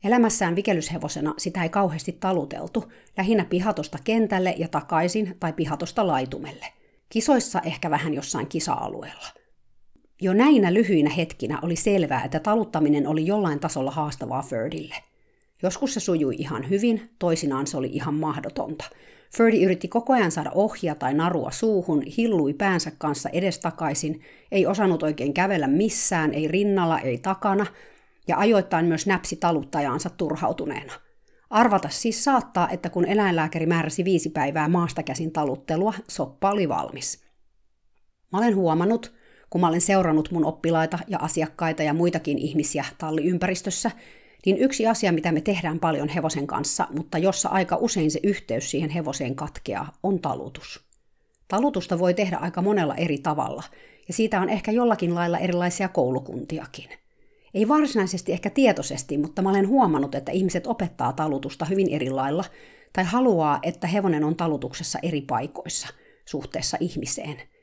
Elämässään 0.03 0.55
vikelyshevosena 0.55 1.33
sitä 1.37 1.63
ei 1.63 1.69
kauheasti 1.69 2.17
taluteltu, 2.19 2.91
lähinnä 3.17 3.45
pihatosta 3.45 3.97
kentälle 4.03 4.55
ja 4.57 4.67
takaisin 4.67 5.37
tai 5.39 5.53
pihatosta 5.53 6.07
laitumelle. 6.07 6.65
Kisoissa 7.09 7.61
ehkä 7.61 7.89
vähän 7.91 8.13
jossain 8.13 8.47
kisa-alueella. 8.47 9.27
Jo 10.21 10.33
näinä 10.33 10.73
lyhyinä 10.73 11.09
hetkinä 11.09 11.59
oli 11.61 11.75
selvää, 11.75 12.23
että 12.23 12.39
taluttaminen 12.39 13.07
oli 13.07 13.25
jollain 13.25 13.59
tasolla 13.59 13.91
haastavaa 13.91 14.41
Ferdille. 14.41 14.95
Joskus 15.63 15.93
se 15.93 15.99
sujui 15.99 16.35
ihan 16.37 16.69
hyvin, 16.69 17.09
toisinaan 17.19 17.67
se 17.67 17.77
oli 17.77 17.89
ihan 17.93 18.13
mahdotonta– 18.13 18.85
Ferdi 19.37 19.63
yritti 19.63 19.87
koko 19.87 20.13
ajan 20.13 20.31
saada 20.31 20.51
ohja 20.55 20.95
tai 20.95 21.13
narua 21.13 21.51
suuhun, 21.51 22.01
hillui 22.17 22.53
päänsä 22.53 22.91
kanssa 22.97 23.29
edestakaisin, 23.29 24.21
ei 24.51 24.65
osannut 24.65 25.03
oikein 25.03 25.33
kävellä 25.33 25.67
missään, 25.67 26.33
ei 26.33 26.47
rinnalla, 26.47 26.99
ei 26.99 27.17
takana, 27.17 27.65
ja 28.27 28.37
ajoittain 28.37 28.85
myös 28.85 29.07
näpsi 29.07 29.35
taluttajaansa 29.35 30.09
turhautuneena. 30.09 30.93
Arvata 31.49 31.89
siis 31.89 32.23
saattaa, 32.23 32.69
että 32.69 32.89
kun 32.89 33.05
eläinlääkäri 33.05 33.65
määräsi 33.65 34.05
viisi 34.05 34.29
päivää 34.29 34.67
maasta 34.67 35.03
käsin 35.03 35.31
taluttelua, 35.31 35.93
soppa 36.07 36.51
oli 36.51 36.69
valmis. 36.69 37.23
Mä 38.31 38.37
olen 38.39 38.55
huomannut, 38.55 39.13
kun 39.49 39.61
mä 39.61 39.67
olen 39.67 39.81
seurannut 39.81 40.31
mun 40.31 40.45
oppilaita 40.45 40.99
ja 41.07 41.19
asiakkaita 41.19 41.83
ja 41.83 41.93
muitakin 41.93 42.37
ihmisiä 42.37 42.85
talliympäristössä, 42.97 43.91
niin 44.45 44.57
yksi 44.57 44.87
asia, 44.87 45.11
mitä 45.11 45.31
me 45.31 45.41
tehdään 45.41 45.79
paljon 45.79 46.09
hevosen 46.09 46.47
kanssa, 46.47 46.87
mutta 46.91 47.17
jossa 47.17 47.49
aika 47.49 47.75
usein 47.75 48.11
se 48.11 48.19
yhteys 48.23 48.71
siihen 48.71 48.89
hevoseen 48.89 49.35
katkeaa, 49.35 49.93
on 50.03 50.19
talutus. 50.19 50.83
Talutusta 51.47 51.99
voi 51.99 52.13
tehdä 52.13 52.37
aika 52.37 52.61
monella 52.61 52.95
eri 52.95 53.17
tavalla, 53.17 53.63
ja 54.07 54.13
siitä 54.13 54.41
on 54.41 54.49
ehkä 54.49 54.71
jollakin 54.71 55.15
lailla 55.15 55.39
erilaisia 55.39 55.87
koulukuntiakin. 55.87 56.89
Ei 57.53 57.67
varsinaisesti 57.67 58.31
ehkä 58.31 58.49
tietoisesti, 58.49 59.17
mutta 59.17 59.41
mä 59.41 59.49
olen 59.49 59.67
huomannut, 59.67 60.15
että 60.15 60.31
ihmiset 60.31 60.67
opettaa 60.67 61.13
talutusta 61.13 61.65
hyvin 61.65 61.89
eri 61.89 62.09
lailla, 62.09 62.43
tai 62.93 63.03
haluaa, 63.03 63.59
että 63.63 63.87
hevonen 63.87 64.23
on 64.23 64.35
talutuksessa 64.35 64.99
eri 65.03 65.21
paikoissa 65.21 65.87
suhteessa 66.25 66.77
ihmiseen– 66.79 67.41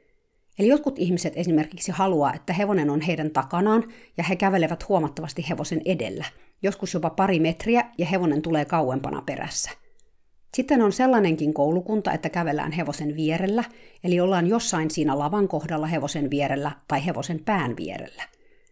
Eli 0.60 0.68
jotkut 0.68 0.99
ihmiset 0.99 1.32
esimerkiksi 1.37 1.92
haluaa, 1.92 2.34
että 2.34 2.52
hevonen 2.52 2.90
on 2.90 3.00
heidän 3.00 3.30
takanaan 3.30 3.84
ja 4.16 4.25
he 4.25 4.37
kävelevät 4.37 4.88
huomattavasti 4.88 5.46
hevosen 5.49 5.82
edellä, 5.84 6.25
joskus 6.62 6.95
jopa 6.95 7.11
pari 7.11 7.40
metriä 7.40 7.85
ja 7.99 8.07
hevonen 8.07 8.43
tulee 8.43 8.64
kauempana 8.64 9.23
perässä. 9.23 9.71
Sitten 10.55 10.83
on 10.83 10.93
sellainenkin 10.93 11.55
koulukunta, 11.55 12.12
että 12.12 12.29
kävellään 12.29 12.73
hevosen 12.73 13.17
vierellä, 13.17 13.64
eli 14.05 14.21
ollaan 14.21 14.47
jossain 14.47 14.90
siinä 14.90 15.19
lavan 15.19 15.49
kohdalla 15.49 15.87
hevosen 15.87 16.31
vierellä 16.31 16.73
tai 16.88 17.07
hevosen 17.07 17.40
pään 17.45 17.76
vierellä. 17.76 18.23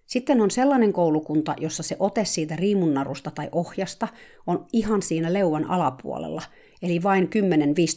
Sitten 0.06 0.40
on 0.40 0.50
sellainen 0.50 0.92
koulukunta, 0.92 1.54
jossa 1.60 1.82
se 1.82 1.96
ote 1.98 2.24
siitä 2.24 2.56
riimunnarusta 2.56 3.30
tai 3.30 3.48
ohjasta 3.52 4.08
on 4.46 4.66
ihan 4.72 5.02
siinä 5.02 5.32
leuan 5.32 5.70
alapuolella, 5.70 6.42
eli 6.82 7.02
vain 7.02 7.24
10-15 7.24 7.28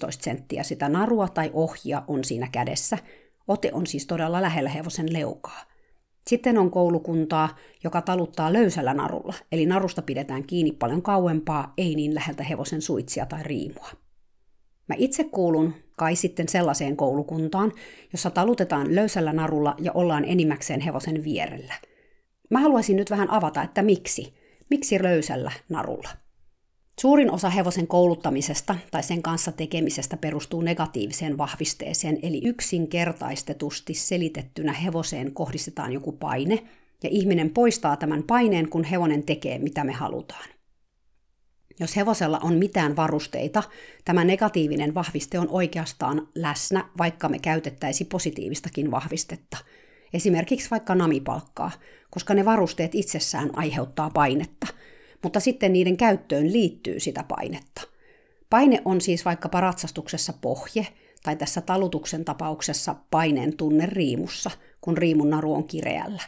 senttiä 0.10 0.64
sitä 0.64 0.90
narua 0.90 1.28
tai 1.28 1.52
ohjia 1.54 2.04
on 2.08 2.24
siinä 2.24 2.48
kädessä, 2.52 2.98
Ote 3.48 3.70
on 3.74 3.88
siis 3.88 4.08
todella 4.08 4.42
lähellä 4.42 4.70
hevosen 4.70 5.14
leukaa. 5.14 5.71
Sitten 6.28 6.58
on 6.58 6.72
koulukuntaa, 6.72 7.58
joka 7.84 8.02
taluttaa 8.02 8.54
löysällä 8.54 8.94
narulla, 8.94 9.34
eli 9.52 9.66
narusta 9.66 10.02
pidetään 10.02 10.44
kiinni 10.44 10.72
paljon 10.72 11.02
kauempaa, 11.02 11.74
ei 11.78 11.96
niin 11.96 12.16
läheltä 12.16 12.44
hevosen 12.44 12.82
suitsia 12.82 13.26
tai 13.26 13.44
riimua. 13.44 13.90
Mä 14.88 14.96
itse 14.98 15.24
kuulun 15.24 15.74
kai 15.98 16.16
sitten 16.16 16.50
sellaiseen 16.50 16.98
koulukuntaan, 16.98 17.74
jossa 18.12 18.30
talutetaan 18.30 18.96
löysällä 18.96 19.34
narulla 19.34 19.76
ja 19.80 19.92
ollaan 19.92 20.26
enimmäkseen 20.26 20.82
hevosen 20.82 21.24
vierellä. 21.24 21.74
Mä 22.50 22.60
haluaisin 22.60 22.96
nyt 22.96 23.10
vähän 23.10 23.30
avata, 23.30 23.64
että 23.64 23.82
miksi. 23.82 24.34
Miksi 24.70 25.04
löysällä 25.04 25.52
narulla? 25.70 26.10
Suurin 27.02 27.32
osa 27.32 27.50
hevosen 27.50 27.88
kouluttamisesta 27.88 28.76
tai 28.92 29.04
sen 29.04 29.22
kanssa 29.22 29.52
tekemisestä 29.52 30.18
perustuu 30.18 30.62
negatiiviseen 30.62 31.38
vahvisteeseen, 31.38 32.20
eli 32.24 32.42
yksinkertaistetusti 32.44 33.94
selitettynä 33.94 34.74
hevoseen 34.74 35.34
kohdistetaan 35.34 35.94
joku 35.94 36.12
paine, 36.12 36.64
ja 37.04 37.10
ihminen 37.12 37.50
poistaa 37.50 37.98
tämän 37.98 38.24
paineen, 38.24 38.70
kun 38.70 38.84
hevonen 38.84 39.24
tekee, 39.24 39.60
mitä 39.60 39.84
me 39.84 39.92
halutaan. 39.92 40.50
Jos 41.80 41.96
hevosella 41.96 42.40
on 42.44 42.54
mitään 42.54 42.96
varusteita, 42.96 43.64
tämä 44.06 44.24
negatiivinen 44.24 44.94
vahviste 44.94 45.40
on 45.40 45.48
oikeastaan 45.50 46.28
läsnä, 46.36 46.90
vaikka 46.98 47.30
me 47.30 47.40
käytettäisi 47.40 48.06
positiivistakin 48.06 48.92
vahvistetta. 48.92 49.58
Esimerkiksi 50.14 50.72
vaikka 50.72 50.96
namipalkkaa, 50.96 51.72
koska 52.10 52.34
ne 52.34 52.46
varusteet 52.46 52.96
itsessään 52.96 53.50
aiheuttaa 53.54 54.10
painetta– 54.10 54.68
mutta 55.24 55.40
sitten 55.40 55.74
niiden 55.74 55.98
käyttöön 55.98 56.54
liittyy 56.54 57.00
sitä 57.00 57.24
painetta. 57.24 57.82
Paine 58.50 58.82
on 58.86 59.02
siis 59.02 59.26
vaikkapa 59.26 59.62
ratsastuksessa 59.62 60.34
pohje, 60.42 60.88
tai 61.24 61.36
tässä 61.36 61.62
talutuksen 61.62 62.26
tapauksessa 62.26 62.96
paineen 63.12 63.58
tunne 63.58 63.86
riimussa, 63.86 64.52
kun 64.82 64.98
riimun 64.98 65.30
naru 65.30 65.54
on 65.54 65.68
kireällä. 65.68 66.22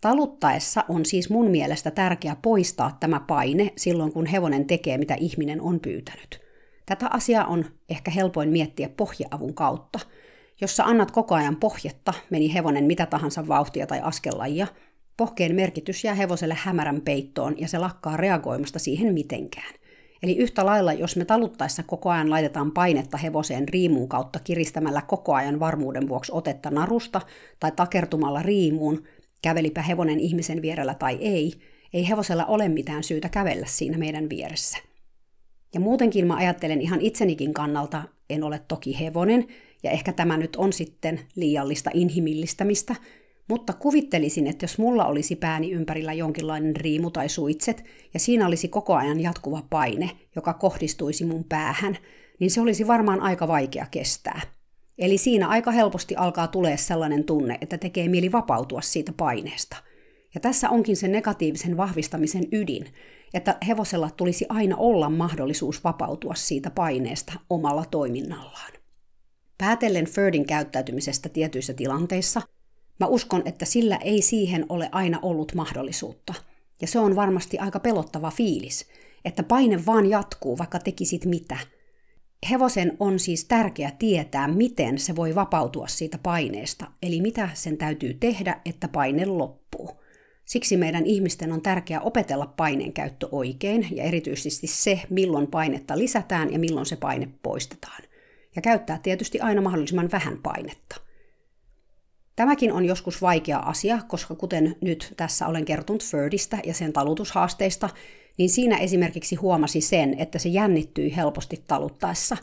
Taluttaessa 0.00 0.84
on 0.88 1.04
siis 1.04 1.30
mun 1.30 1.50
mielestä 1.50 1.90
tärkeää 1.90 2.36
poistaa 2.42 2.96
tämä 3.00 3.20
paine 3.20 3.72
silloin, 3.76 4.12
kun 4.12 4.26
hevonen 4.26 4.66
tekee, 4.66 4.98
mitä 4.98 5.14
ihminen 5.14 5.60
on 5.60 5.80
pyytänyt. 5.80 6.40
Tätä 6.86 7.08
asiaa 7.10 7.46
on 7.46 7.64
ehkä 7.88 8.10
helpoin 8.10 8.48
miettiä 8.48 8.88
pohjeavun 8.88 9.54
kautta. 9.54 9.98
Jos 10.60 10.76
sä 10.76 10.84
annat 10.84 11.10
koko 11.10 11.34
ajan 11.34 11.56
pohjetta, 11.56 12.14
meni 12.30 12.54
hevonen 12.54 12.84
mitä 12.84 13.06
tahansa 13.06 13.48
vauhtia 13.48 13.86
tai 13.86 14.00
askellajia, 14.02 14.66
Pohkeen 15.18 15.54
merkitys 15.54 16.04
jää 16.04 16.14
hevoselle 16.14 16.56
hämärän 16.58 17.00
peittoon 17.00 17.54
ja 17.58 17.68
se 17.68 17.78
lakkaa 17.78 18.16
reagoimasta 18.16 18.78
siihen 18.78 19.14
mitenkään. 19.14 19.74
Eli 20.22 20.36
yhtä 20.36 20.66
lailla, 20.66 20.92
jos 20.92 21.16
me 21.16 21.24
taluttaessa 21.24 21.82
koko 21.82 22.10
ajan 22.10 22.30
laitetaan 22.30 22.72
painetta 22.72 23.16
hevoseen 23.16 23.68
riimun 23.68 24.08
kautta 24.08 24.38
kiristämällä 24.38 25.02
koko 25.02 25.34
ajan 25.34 25.60
varmuuden 25.60 26.08
vuoksi 26.08 26.32
otetta 26.34 26.70
narusta 26.70 27.20
tai 27.60 27.72
takertumalla 27.76 28.42
riimuun, 28.42 29.04
kävelipä 29.42 29.82
hevonen 29.82 30.20
ihmisen 30.20 30.62
vierellä 30.62 30.94
tai 30.94 31.18
ei, 31.20 31.52
ei 31.92 32.08
hevosella 32.08 32.44
ole 32.44 32.68
mitään 32.68 33.04
syytä 33.04 33.28
kävellä 33.28 33.66
siinä 33.66 33.98
meidän 33.98 34.28
vieressä. 34.30 34.78
Ja 35.74 35.80
muutenkin 35.80 36.26
mä 36.26 36.36
ajattelen 36.36 36.80
ihan 36.80 37.00
itsenikin 37.00 37.54
kannalta, 37.54 38.02
en 38.30 38.44
ole 38.44 38.60
toki 38.68 39.00
hevonen, 39.00 39.46
ja 39.82 39.90
ehkä 39.90 40.12
tämä 40.12 40.36
nyt 40.36 40.56
on 40.56 40.72
sitten 40.72 41.20
liiallista 41.36 41.90
inhimillistämistä, 41.94 42.94
mutta 43.48 43.72
kuvittelisin, 43.72 44.46
että 44.46 44.64
jos 44.64 44.78
mulla 44.78 45.06
olisi 45.06 45.36
pääni 45.36 45.72
ympärillä 45.72 46.12
jonkinlainen 46.12 46.76
riimu 46.76 47.10
tai 47.10 47.28
suitset, 47.28 47.84
ja 48.14 48.20
siinä 48.20 48.46
olisi 48.46 48.68
koko 48.68 48.94
ajan 48.94 49.20
jatkuva 49.20 49.62
paine, 49.70 50.10
joka 50.36 50.54
kohdistuisi 50.54 51.24
mun 51.24 51.44
päähän, 51.44 51.98
niin 52.40 52.50
se 52.50 52.60
olisi 52.60 52.86
varmaan 52.86 53.20
aika 53.20 53.48
vaikea 53.48 53.86
kestää. 53.90 54.40
Eli 54.98 55.18
siinä 55.18 55.48
aika 55.48 55.70
helposti 55.70 56.16
alkaa 56.16 56.48
tulee 56.48 56.76
sellainen 56.76 57.24
tunne, 57.24 57.58
että 57.60 57.78
tekee 57.78 58.08
mieli 58.08 58.32
vapautua 58.32 58.80
siitä 58.80 59.12
paineesta. 59.16 59.76
Ja 60.34 60.40
tässä 60.40 60.70
onkin 60.70 60.96
se 60.96 61.08
negatiivisen 61.08 61.76
vahvistamisen 61.76 62.44
ydin, 62.52 62.86
että 63.34 63.56
hevosella 63.68 64.10
tulisi 64.10 64.46
aina 64.48 64.76
olla 64.76 65.10
mahdollisuus 65.10 65.84
vapautua 65.84 66.34
siitä 66.34 66.70
paineesta 66.70 67.32
omalla 67.50 67.84
toiminnallaan. 67.90 68.72
Päätellen 69.58 70.06
Ferdin 70.06 70.46
käyttäytymisestä 70.46 71.28
tietyissä 71.28 71.74
tilanteissa– 71.74 72.42
Mä 73.00 73.06
uskon, 73.06 73.42
että 73.44 73.64
sillä 73.64 73.96
ei 73.96 74.22
siihen 74.22 74.66
ole 74.68 74.88
aina 74.92 75.18
ollut 75.22 75.54
mahdollisuutta. 75.54 76.34
Ja 76.80 76.86
se 76.86 76.98
on 76.98 77.16
varmasti 77.16 77.58
aika 77.58 77.80
pelottava 77.80 78.30
fiilis, 78.30 78.86
että 79.24 79.42
paine 79.42 79.86
vaan 79.86 80.10
jatkuu, 80.10 80.58
vaikka 80.58 80.78
tekisit 80.78 81.24
mitä. 81.24 81.58
Hevosen 82.50 82.96
on 83.00 83.18
siis 83.18 83.44
tärkeää 83.44 83.96
tietää, 83.98 84.48
miten 84.48 84.98
se 84.98 85.16
voi 85.16 85.34
vapautua 85.34 85.86
siitä 85.86 86.18
paineesta, 86.22 86.86
eli 87.02 87.20
mitä 87.20 87.48
sen 87.54 87.76
täytyy 87.76 88.14
tehdä, 88.14 88.60
että 88.64 88.88
paine 88.88 89.26
loppuu. 89.26 89.90
Siksi 90.44 90.76
meidän 90.76 91.06
ihmisten 91.06 91.52
on 91.52 91.62
tärkeää 91.62 92.00
opetella 92.00 92.46
paineen 92.46 92.92
käyttö 92.92 93.28
oikein, 93.32 93.88
ja 93.90 94.04
erityisesti 94.04 94.66
se, 94.66 95.00
milloin 95.10 95.46
painetta 95.46 95.98
lisätään 95.98 96.52
ja 96.52 96.58
milloin 96.58 96.86
se 96.86 96.96
paine 96.96 97.28
poistetaan. 97.42 98.02
Ja 98.56 98.62
käyttää 98.62 98.98
tietysti 99.02 99.40
aina 99.40 99.60
mahdollisimman 99.60 100.10
vähän 100.12 100.38
painetta. 100.42 101.07
Tämäkin 102.38 102.72
on 102.72 102.84
joskus 102.84 103.22
vaikea 103.22 103.58
asia, 103.58 103.98
koska 104.08 104.34
kuten 104.34 104.76
nyt 104.80 105.14
tässä 105.16 105.46
olen 105.46 105.64
kertonut 105.64 106.04
Ferdistä 106.04 106.58
ja 106.64 106.74
sen 106.74 106.92
talutushaasteista, 106.92 107.88
niin 108.36 108.50
siinä 108.50 108.76
esimerkiksi 108.76 109.36
huomasi 109.36 109.80
sen, 109.80 110.14
että 110.18 110.38
se 110.38 110.48
jännittyi 110.48 111.16
helposti 111.16 111.64
taluttaessa. 111.66 112.36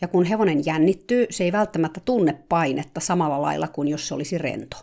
Ja 0.00 0.08
kun 0.08 0.24
hevonen 0.24 0.66
jännittyy, 0.66 1.26
se 1.30 1.44
ei 1.44 1.52
välttämättä 1.52 2.00
tunne 2.04 2.32
painetta 2.48 3.00
samalla 3.00 3.42
lailla 3.42 3.68
kuin 3.68 3.88
jos 3.88 4.08
se 4.08 4.14
olisi 4.14 4.38
rento. 4.38 4.76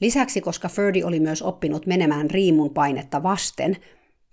Lisäksi, 0.00 0.40
koska 0.40 0.68
Ferdi 0.68 1.02
oli 1.02 1.20
myös 1.20 1.42
oppinut 1.42 1.86
menemään 1.86 2.30
riimun 2.30 2.70
painetta 2.70 3.22
vasten, 3.22 3.76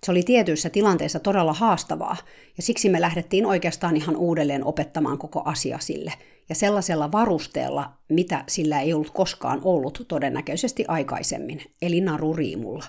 se 0.04 0.12
oli 0.12 0.24
tietyissä 0.24 0.70
tilanteissa 0.70 1.20
todella 1.20 1.54
haastavaa, 1.54 2.18
ja 2.58 2.64
siksi 2.64 2.90
me 2.90 3.02
lähdettiin 3.02 3.46
oikeastaan 3.46 3.98
ihan 3.98 4.16
uudelleen 4.16 4.64
opettamaan 4.64 5.18
koko 5.18 5.42
asia 5.46 5.80
sille– 5.80 6.14
ja 6.50 6.56
sellaisella 6.56 7.12
varusteella, 7.12 7.94
mitä 8.10 8.44
sillä 8.48 8.82
ei 8.82 8.94
ollut 8.94 9.10
koskaan 9.10 9.62
ollut 9.64 10.06
todennäköisesti 10.08 10.86
aikaisemmin, 10.88 11.62
eli 11.82 12.02
naruriimulla. 12.02 12.86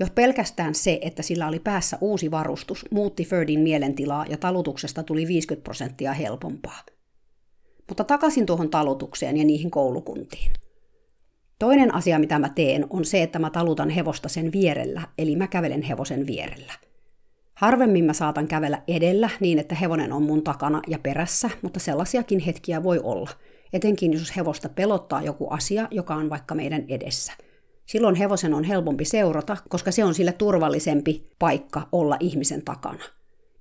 Jo 0.00 0.06
pelkästään 0.14 0.74
se, 0.74 0.98
että 1.02 1.22
sillä 1.22 1.48
oli 1.48 1.58
päässä 1.58 1.98
uusi 2.00 2.30
varustus, 2.30 2.86
muutti 2.90 3.24
Ferdin 3.24 3.60
mielentilaa 3.60 4.26
ja 4.28 4.36
talutuksesta 4.36 5.02
tuli 5.02 5.28
50 5.28 5.64
prosenttia 5.64 6.12
helpompaa. 6.12 6.80
Mutta 7.88 8.04
takaisin 8.04 8.46
tuohon 8.46 8.70
talutukseen 8.70 9.36
ja 9.36 9.44
niihin 9.44 9.70
koulukuntiin. 9.70 10.50
Toinen 11.58 11.94
asia, 11.94 12.18
mitä 12.18 12.38
mä 12.38 12.48
teen, 12.48 12.86
on 12.90 13.04
se, 13.04 13.22
että 13.22 13.38
mä 13.38 13.50
talutan 13.50 13.90
hevosta 13.90 14.28
sen 14.28 14.52
vierellä, 14.52 15.02
eli 15.18 15.36
mä 15.36 15.46
kävelen 15.46 15.82
hevosen 15.82 16.26
vierellä– 16.26 16.72
Harvemmin 17.54 18.04
mä 18.04 18.12
saatan 18.12 18.48
kävellä 18.48 18.82
edellä 18.88 19.30
niin, 19.40 19.58
että 19.58 19.74
hevonen 19.74 20.12
on 20.12 20.22
mun 20.22 20.42
takana 20.42 20.82
ja 20.86 20.98
perässä, 20.98 21.50
mutta 21.62 21.80
sellaisiakin 21.80 22.38
hetkiä 22.38 22.82
voi 22.82 23.00
olla. 23.02 23.30
Etenkin 23.72 24.12
jos 24.12 24.36
hevosta 24.36 24.68
pelottaa 24.68 25.22
joku 25.22 25.48
asia, 25.48 25.88
joka 25.90 26.14
on 26.14 26.30
vaikka 26.30 26.54
meidän 26.54 26.84
edessä. 26.88 27.32
Silloin 27.86 28.14
hevosen 28.14 28.54
on 28.54 28.64
helpompi 28.64 29.04
seurata, 29.04 29.56
koska 29.68 29.90
se 29.90 30.04
on 30.04 30.14
sille 30.14 30.32
turvallisempi 30.32 31.30
paikka 31.38 31.88
olla 31.92 32.16
ihmisen 32.20 32.62
takana. 32.62 33.04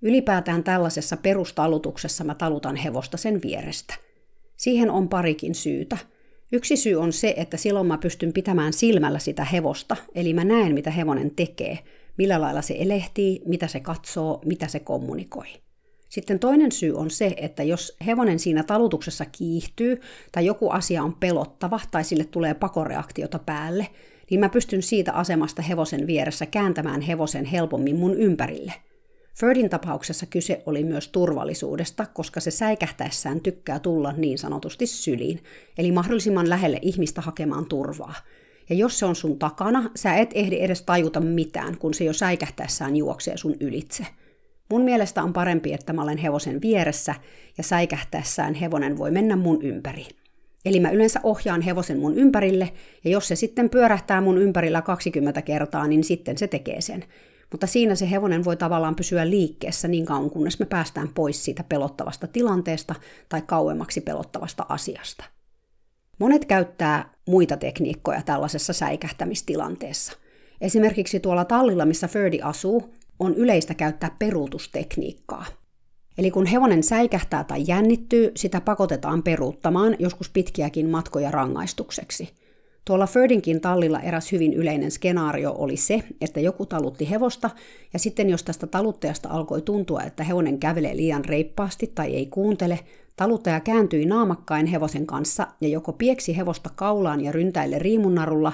Ylipäätään 0.02 0.64
tällaisessa 0.64 1.18
perustalutuksessa 1.18 2.24
mä 2.24 2.36
talutan 2.36 2.76
hevosta 2.76 3.18
sen 3.18 3.42
vierestä. 3.42 3.96
Siihen 4.58 4.92
on 4.92 5.10
parikin 5.10 5.56
syytä. 5.56 5.98
Yksi 6.52 6.78
syy 6.78 6.96
on 6.96 7.14
se, 7.14 7.34
että 7.38 7.58
silloin 7.58 7.88
mä 7.88 7.98
pystyn 7.98 8.34
pitämään 8.34 8.74
silmällä 8.74 9.20
sitä 9.20 9.46
hevosta, 9.46 9.96
eli 10.16 10.34
mä 10.34 10.44
näen 10.44 10.74
mitä 10.74 10.92
hevonen 10.92 11.32
tekee– 11.36 11.80
millä 12.18 12.42
lailla 12.42 12.62
se 12.62 12.76
elehtii, 12.80 13.42
mitä 13.46 13.68
se 13.68 13.80
katsoo, 13.80 14.42
mitä 14.46 14.68
se 14.68 14.80
kommunikoi. 14.80 15.48
Sitten 16.10 16.40
toinen 16.40 16.72
syy 16.72 16.96
on 16.96 17.10
se, 17.10 17.34
että 17.38 17.64
jos 17.64 17.98
hevonen 18.06 18.40
siinä 18.40 18.64
talutuksessa 18.64 19.26
kiihtyy 19.26 20.02
tai 20.32 20.46
joku 20.46 20.70
asia 20.70 21.04
on 21.04 21.14
pelottava 21.14 21.80
tai 21.92 22.04
sille 22.04 22.24
tulee 22.24 22.54
pakoreaktiota 22.54 23.40
päälle, 23.40 23.88
niin 24.30 24.40
mä 24.40 24.50
pystyn 24.50 24.82
siitä 24.84 25.14
asemasta 25.14 25.62
hevosen 25.62 26.08
vieressä 26.08 26.46
kääntämään 26.46 27.02
hevosen 27.02 27.46
helpommin 27.46 27.96
mun 27.96 28.14
ympärille. 28.14 28.74
Ferdin 29.40 29.70
tapauksessa 29.70 30.26
kyse 30.26 30.64
oli 30.66 30.84
myös 30.84 31.08
turvallisuudesta, 31.08 32.06
koska 32.06 32.40
se 32.40 32.52
säikähtäessään 32.52 33.42
tykkää 33.42 33.80
tulla 33.80 34.12
niin 34.12 34.38
sanotusti 34.38 34.88
syliin, 34.88 35.44
eli 35.78 35.92
mahdollisimman 35.92 36.50
lähelle 36.50 36.80
ihmistä 36.82 37.22
hakemaan 37.22 37.66
turvaa. 37.66 38.16
Ja 38.70 38.76
jos 38.76 39.00
se 39.00 39.06
on 39.06 39.16
sun 39.16 39.40
takana, 39.40 39.90
sä 39.96 40.16
et 40.16 40.30
ehdi 40.34 40.58
edes 40.60 40.82
tajuta 40.82 41.20
mitään, 41.20 41.78
kun 41.78 41.94
se 41.94 42.04
jo 42.04 42.14
säikähtäessään 42.14 42.96
juoksee 42.96 43.38
sun 43.38 43.56
ylitse– 43.60 44.08
Mun 44.74 44.82
mielestä 44.82 45.24
on 45.24 45.34
parempi, 45.34 45.74
että 45.74 45.94
mä 45.94 46.04
olen 46.04 46.18
hevosen 46.18 46.62
vieressä 46.62 47.16
ja 47.58 47.64
säikähtäessään 47.64 48.54
hevonen 48.54 48.98
voi 48.98 49.12
mennä 49.12 49.36
mun 49.36 49.62
ympäri. 49.62 50.08
Eli 50.66 50.80
mä 50.80 50.90
yleensä 50.90 51.20
ohjaan 51.24 51.62
hevosen 51.62 52.00
mun 52.00 52.18
ympärille, 52.18 52.74
ja 53.04 53.12
jos 53.12 53.28
se 53.28 53.36
sitten 53.36 53.70
pyörähtää 53.70 54.22
mun 54.22 54.38
ympärillä 54.38 54.82
20 54.82 55.42
kertaa, 55.42 55.88
niin 55.88 56.04
sitten 56.04 56.38
se 56.38 56.48
tekee 56.48 56.82
sen. 56.82 57.04
Mutta 57.52 57.68
siinä 57.68 57.96
se 57.96 58.12
hevonen 58.12 58.46
voi 58.46 58.58
tavallaan 58.58 58.96
pysyä 58.96 59.30
liikkeessä 59.30 59.88
niin 59.88 60.06
kauan, 60.06 60.30
kunnes 60.30 60.60
me 60.60 60.66
päästään 60.66 61.10
pois 61.16 61.46
siitä 61.46 61.64
pelottavasta 61.70 62.28
tilanteesta 62.28 62.96
tai 63.30 63.42
kauemmaksi 63.42 64.02
pelottavasta 64.02 64.66
asiasta. 64.70 65.24
Monet 66.24 66.46
käyttää 66.46 67.10
muita 67.28 67.58
tekniikkoja 67.58 68.22
tällaisessa 68.22 68.74
säikähtämistilanteessa. 68.74 70.14
Esimerkiksi 70.62 71.20
tuolla 71.20 71.46
tallilla, 71.46 71.86
missä 71.86 72.08
Ferdi 72.08 72.40
asuu, 72.42 72.94
on 73.20 73.36
yleistä 73.36 73.74
käyttää 73.74 74.16
peruutustekniikkaa. 74.20 75.46
Eli 76.18 76.32
kun 76.32 76.46
hevonen 76.46 76.84
säikähtää 76.84 77.44
tai 77.44 77.64
jännittyy, 77.68 78.32
sitä 78.36 78.62
pakotetaan 78.62 79.24
peruuttamaan 79.24 79.96
joskus 80.00 80.30
pitkiäkin 80.30 80.90
matkoja 80.90 81.32
rangaistukseksi. 81.32 82.30
Tuolla 82.86 83.08
Ferdinkin 83.08 83.62
tallilla 83.62 84.00
eräs 84.00 84.32
hyvin 84.32 84.54
yleinen 84.54 84.92
skenaario 84.92 85.56
oli 85.58 85.78
se, 85.78 86.04
että 86.22 86.40
joku 86.40 86.66
talutti 86.66 87.10
hevosta, 87.10 87.50
ja 87.94 88.00
sitten 88.00 88.30
jos 88.30 88.44
tästä 88.44 88.68
taluttajasta 88.68 89.30
alkoi 89.30 89.62
tuntua, 89.62 90.02
että 90.02 90.24
hevonen 90.24 90.60
kävelee 90.60 90.96
liian 90.96 91.26
reippaasti 91.26 91.92
tai 91.96 92.16
ei 92.16 92.26
kuuntele, 92.26 92.80
taluttaja 93.16 93.60
kääntyi 93.60 94.06
naamakkain 94.06 94.66
hevosen 94.66 95.06
kanssa 95.06 95.48
ja 95.62 95.68
joko 95.68 95.94
pieksi 95.94 96.38
hevosta 96.38 96.70
kaulaan 96.76 97.22
ja 97.22 97.32
ryntäille 97.32 97.80
riimunnarulla, 97.80 98.54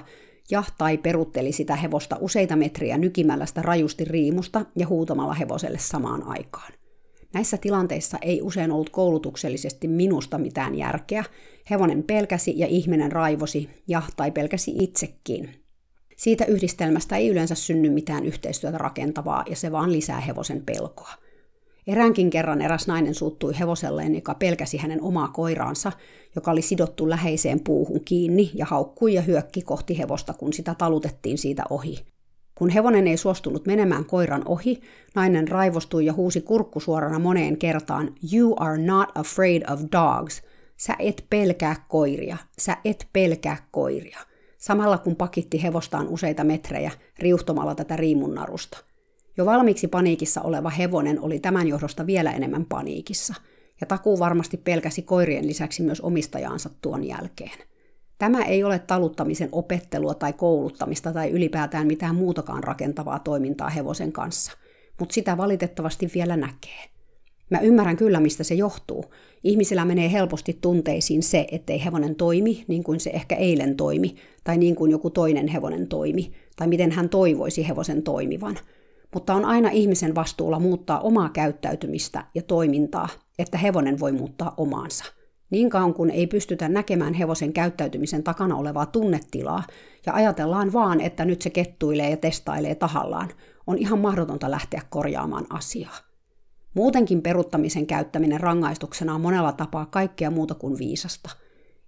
ja 0.51 0.63
tai 0.77 0.97
perutteli 0.97 1.51
sitä 1.51 1.75
hevosta 1.75 2.17
useita 2.19 2.55
metriä 2.55 2.97
nykimällä 2.97 3.45
sitä 3.45 3.61
rajusti 3.61 4.05
riimusta 4.05 4.65
ja 4.75 4.87
huutamalla 4.87 5.33
hevoselle 5.33 5.77
samaan 5.77 6.23
aikaan. 6.23 6.73
Näissä 7.33 7.57
tilanteissa 7.57 8.17
ei 8.21 8.41
usein 8.41 8.71
ollut 8.71 8.89
koulutuksellisesti 8.89 9.87
minusta 9.87 10.37
mitään 10.37 10.75
järkeä. 10.75 11.23
Hevonen 11.69 12.03
pelkäsi 12.03 12.53
ja 12.59 12.67
ihminen 12.67 13.11
raivosi 13.11 13.69
ja 13.87 14.01
tai 14.15 14.31
pelkäsi 14.31 14.75
itsekin. 14.79 15.49
Siitä 16.17 16.45
yhdistelmästä 16.45 17.17
ei 17.17 17.27
yleensä 17.27 17.55
synny 17.55 17.89
mitään 17.89 18.25
yhteistyötä 18.25 18.77
rakentavaa 18.77 19.43
ja 19.49 19.55
se 19.55 19.71
vaan 19.71 19.91
lisää 19.91 20.19
hevosen 20.19 20.63
pelkoa. 20.65 21.13
Eräänkin 21.89 22.29
kerran 22.29 22.61
eräs 22.61 22.87
nainen 22.87 23.15
suuttui 23.15 23.59
hevoselleen, 23.59 24.15
joka 24.15 24.35
pelkäsi 24.35 24.77
hänen 24.77 25.01
omaa 25.01 25.27
koiraansa, 25.27 25.91
joka 26.35 26.51
oli 26.51 26.61
sidottu 26.61 27.09
läheiseen 27.09 27.59
puuhun 27.59 28.01
kiinni 28.05 28.51
ja 28.55 28.65
haukkui 28.65 29.13
ja 29.13 29.21
hyökki 29.21 29.61
kohti 29.61 29.97
hevosta, 29.97 30.33
kun 30.33 30.53
sitä 30.53 30.75
talutettiin 30.75 31.37
siitä 31.37 31.63
ohi. 31.69 32.05
Kun 32.55 32.69
hevonen 32.69 33.07
ei 33.07 33.17
suostunut 33.17 33.65
menemään 33.65 34.05
koiran 34.05 34.41
ohi, 34.45 34.81
nainen 35.15 35.47
raivostui 35.47 36.05
ja 36.05 36.13
huusi 36.13 36.41
kurkkusuorana 36.41 37.19
moneen 37.19 37.57
kertaan, 37.57 38.15
You 38.33 38.55
are 38.59 38.77
not 38.77 39.09
afraid 39.15 39.63
of 39.71 39.81
dogs. 39.81 40.41
Sä 40.77 40.95
et 40.99 41.25
pelkää 41.29 41.85
koiria. 41.87 42.37
Sä 42.59 42.77
et 42.85 43.07
pelkää 43.13 43.57
koiria. 43.71 44.19
Samalla 44.57 44.97
kun 44.97 45.15
pakitti 45.15 45.63
hevostaan 45.63 46.07
useita 46.07 46.43
metrejä 46.43 46.91
riuhtomalla 47.19 47.75
tätä 47.75 47.95
riimunnarusta. 47.95 48.88
Jo 49.39 49.45
valmiiksi 49.45 49.87
paniikissa 49.87 50.41
oleva 50.41 50.69
hevonen 50.69 51.21
oli 51.21 51.39
tämän 51.39 51.67
johdosta 51.67 52.05
vielä 52.05 52.31
enemmän 52.31 52.65
paniikissa, 52.65 53.33
ja 53.81 53.87
takuu 53.87 54.19
varmasti 54.19 54.57
pelkäsi 54.57 55.01
koirien 55.01 55.47
lisäksi 55.47 55.83
myös 55.83 56.01
omistajaansa 56.01 56.69
tuon 56.81 57.03
jälkeen. 57.03 57.59
Tämä 58.17 58.43
ei 58.43 58.63
ole 58.63 58.79
taluttamisen 58.79 59.49
opettelua 59.51 60.13
tai 60.13 60.33
kouluttamista 60.33 61.13
tai 61.13 61.29
ylipäätään 61.29 61.87
mitään 61.87 62.15
muutakaan 62.15 62.63
rakentavaa 62.63 63.19
toimintaa 63.19 63.69
hevosen 63.69 64.11
kanssa, 64.11 64.51
mutta 64.99 65.13
sitä 65.13 65.37
valitettavasti 65.37 66.11
vielä 66.15 66.37
näkee. 66.37 66.89
Mä 67.49 67.59
ymmärrän 67.59 67.97
kyllä, 67.97 68.19
mistä 68.19 68.43
se 68.43 68.55
johtuu. 68.55 69.05
Ihmisillä 69.43 69.85
menee 69.85 70.11
helposti 70.11 70.57
tunteisiin 70.61 71.23
se, 71.23 71.47
ettei 71.51 71.85
hevonen 71.85 72.15
toimi 72.15 72.65
niin 72.67 72.83
kuin 72.83 72.99
se 72.99 73.09
ehkä 73.09 73.35
eilen 73.35 73.75
toimi, 73.75 74.15
tai 74.43 74.57
niin 74.57 74.75
kuin 74.75 74.91
joku 74.91 75.09
toinen 75.09 75.47
hevonen 75.47 75.87
toimi, 75.87 76.31
tai 76.55 76.67
miten 76.67 76.91
hän 76.91 77.09
toivoisi 77.09 77.67
hevosen 77.67 78.03
toimivan– 78.03 78.59
mutta 79.13 79.33
on 79.33 79.45
aina 79.45 79.69
ihmisen 79.69 80.15
vastuulla 80.15 80.59
muuttaa 80.59 80.99
omaa 80.99 81.29
käyttäytymistä 81.29 82.25
ja 82.35 82.41
toimintaa, 82.41 83.09
että 83.39 83.57
hevonen 83.57 83.99
voi 83.99 84.11
muuttaa 84.11 84.53
omaansa. 84.57 85.05
Niin 85.49 85.69
kauan 85.69 85.93
kun 85.93 86.09
ei 86.09 86.27
pystytä 86.27 86.69
näkemään 86.69 87.13
hevosen 87.13 87.53
käyttäytymisen 87.53 88.23
takana 88.23 88.55
olevaa 88.55 88.85
tunnetilaa 88.85 89.63
ja 90.05 90.13
ajatellaan 90.13 90.73
vaan, 90.73 91.01
että 91.01 91.25
nyt 91.25 91.41
se 91.41 91.49
kettuilee 91.49 92.09
ja 92.09 92.17
testailee 92.17 92.75
tahallaan, 92.75 93.29
on 93.67 93.77
ihan 93.77 93.99
mahdotonta 93.99 94.51
lähteä 94.51 94.81
korjaamaan 94.89 95.45
asiaa. 95.49 95.97
Muutenkin 96.73 97.21
peruttamisen 97.21 97.87
käyttäminen 97.87 98.39
rangaistuksena 98.39 99.15
on 99.15 99.21
monella 99.21 99.51
tapaa 99.51 99.85
kaikkea 99.85 100.31
muuta 100.31 100.55
kuin 100.55 100.77
viisasta. 100.77 101.29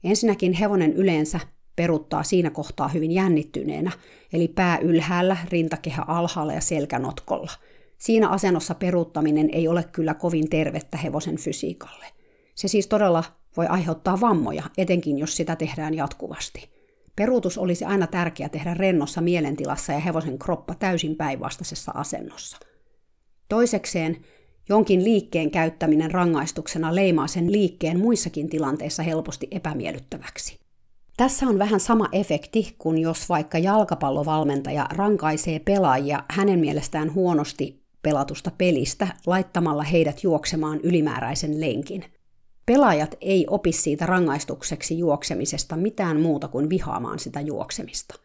Ensinnäkin 0.03 0.53
hevonen 0.53 0.93
yleensä 0.93 1.39
peruttaa 1.81 2.23
siinä 2.23 2.49
kohtaa 2.49 2.87
hyvin 2.87 3.11
jännittyneenä, 3.11 3.91
eli 4.33 4.47
pää 4.47 4.77
ylhäällä, 4.77 5.37
rintakehä 5.49 6.03
alhaalla 6.07 6.53
ja 6.53 6.61
selkänotkolla. 6.61 7.51
Siinä 7.97 8.29
asennossa 8.29 8.75
peruuttaminen 8.75 9.49
ei 9.51 9.67
ole 9.67 9.83
kyllä 9.83 10.13
kovin 10.13 10.49
tervettä 10.49 10.97
hevosen 10.97 11.37
fysiikalle. 11.37 12.05
Se 12.55 12.67
siis 12.67 12.87
todella 12.87 13.23
voi 13.57 13.67
aiheuttaa 13.67 14.21
vammoja, 14.21 14.63
etenkin 14.77 15.19
jos 15.19 15.35
sitä 15.35 15.55
tehdään 15.55 15.93
jatkuvasti. 15.93 16.69
Peruutus 17.15 17.57
olisi 17.57 17.85
aina 17.85 18.07
tärkeää 18.07 18.49
tehdä 18.49 18.73
rennossa 18.73 19.21
mielentilassa 19.21 19.93
ja 19.93 19.99
hevosen 19.99 20.39
kroppa 20.39 20.75
täysin 20.75 21.15
päinvastaisessa 21.15 21.91
asennossa. 21.95 22.57
Toisekseen 23.49 24.17
jonkin 24.69 25.03
liikkeen 25.03 25.51
käyttäminen 25.51 26.11
rangaistuksena 26.11 26.95
leimaa 26.95 27.27
sen 27.27 27.51
liikkeen 27.51 27.99
muissakin 27.99 28.49
tilanteissa 28.49 29.03
helposti 29.03 29.47
epämiellyttäväksi. 29.51 30.60
Tässä 31.21 31.45
on 31.47 31.59
vähän 31.59 31.79
sama 31.79 32.09
efekti 32.11 32.75
kuin 32.77 32.97
jos 32.97 33.29
vaikka 33.29 33.57
jalkapallovalmentaja 33.57 34.85
rankaisee 34.91 35.59
pelaajia 35.59 36.23
hänen 36.29 36.59
mielestään 36.59 37.13
huonosti 37.13 37.83
pelatusta 38.01 38.51
pelistä 38.57 39.07
laittamalla 39.25 39.83
heidät 39.83 40.23
juoksemaan 40.23 40.79
ylimääräisen 40.83 41.61
lenkin. 41.61 42.05
Pelaajat 42.65 43.15
ei 43.21 43.45
opi 43.49 43.71
siitä 43.71 44.05
rangaistukseksi 44.05 44.99
juoksemisesta 44.99 45.75
mitään 45.75 46.21
muuta 46.21 46.47
kuin 46.47 46.69
vihaamaan 46.69 47.19
sitä 47.19 47.41
juoksemista. 47.41 48.15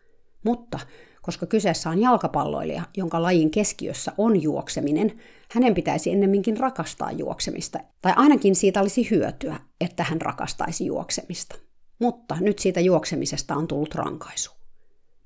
Mutta 0.44 0.78
koska 1.22 1.46
kyseessä 1.46 1.90
on 1.90 2.00
jalkapalloilija, 2.00 2.82
jonka 2.96 3.22
lajin 3.22 3.50
keskiössä 3.50 4.12
on 4.18 4.42
juokseminen, 4.42 5.12
hänen 5.50 5.74
pitäisi 5.74 6.10
ennemminkin 6.10 6.56
rakastaa 6.56 7.12
juoksemista, 7.12 7.78
tai 8.02 8.12
ainakin 8.16 8.56
siitä 8.56 8.80
olisi 8.80 9.10
hyötyä, 9.10 9.56
että 9.80 10.04
hän 10.04 10.20
rakastaisi 10.20 10.86
juoksemista. 10.86 11.65
Mutta 11.98 12.36
nyt 12.40 12.58
siitä 12.58 12.80
juoksemisesta 12.80 13.54
on 13.54 13.68
tullut 13.68 13.94
rankaisu. 13.94 14.56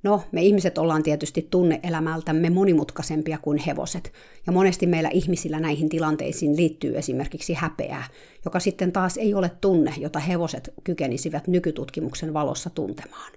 No, 0.03 0.23
me 0.33 0.43
ihmiset 0.43 0.79
ollaan 0.79 1.03
tietysti 1.03 1.49
tunneelämältämme 1.51 2.51
monimutkaisempia 2.51 3.39
kuin 3.39 3.59
hevoset, 3.59 4.13
ja 4.47 4.53
monesti 4.53 4.87
meillä 4.87 5.09
ihmisillä 5.13 5.61
näihin 5.61 5.89
tilanteisiin 5.89 6.57
liittyy 6.57 6.99
esimerkiksi 6.99 7.55
häpeää, 7.55 8.05
joka 8.45 8.61
sitten 8.61 8.93
taas 8.93 9.17
ei 9.17 9.35
ole 9.35 9.51
tunne, 9.61 9.95
jota 9.99 10.19
hevoset 10.19 10.75
kykenisivät 10.85 11.49
nykytutkimuksen 11.49 12.35
valossa 12.35 12.71
tuntemaan. 12.71 13.33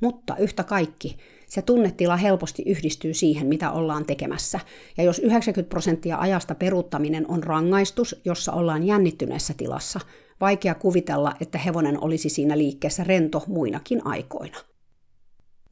Mutta 0.00 0.36
yhtä 0.36 0.64
kaikki, 0.64 1.16
se 1.46 1.62
tunnetila 1.62 2.16
helposti 2.16 2.62
yhdistyy 2.66 3.14
siihen, 3.14 3.46
mitä 3.46 3.70
ollaan 3.70 4.04
tekemässä, 4.04 4.60
ja 4.96 5.04
jos 5.04 5.18
90 5.18 5.70
prosenttia 5.70 6.18
ajasta 6.18 6.54
peruuttaminen 6.54 7.30
on 7.30 7.42
rangaistus, 7.42 8.20
jossa 8.24 8.52
ollaan 8.52 8.82
jännittyneessä 8.82 9.54
tilassa, 9.56 10.00
Vaikea 10.42 10.74
kuvitella, 10.74 11.34
että 11.40 11.58
hevonen 11.58 12.04
olisi 12.04 12.28
siinä 12.28 12.58
liikkeessä 12.58 13.04
rento 13.04 13.44
muinakin 13.46 14.06
aikoina. 14.06 14.58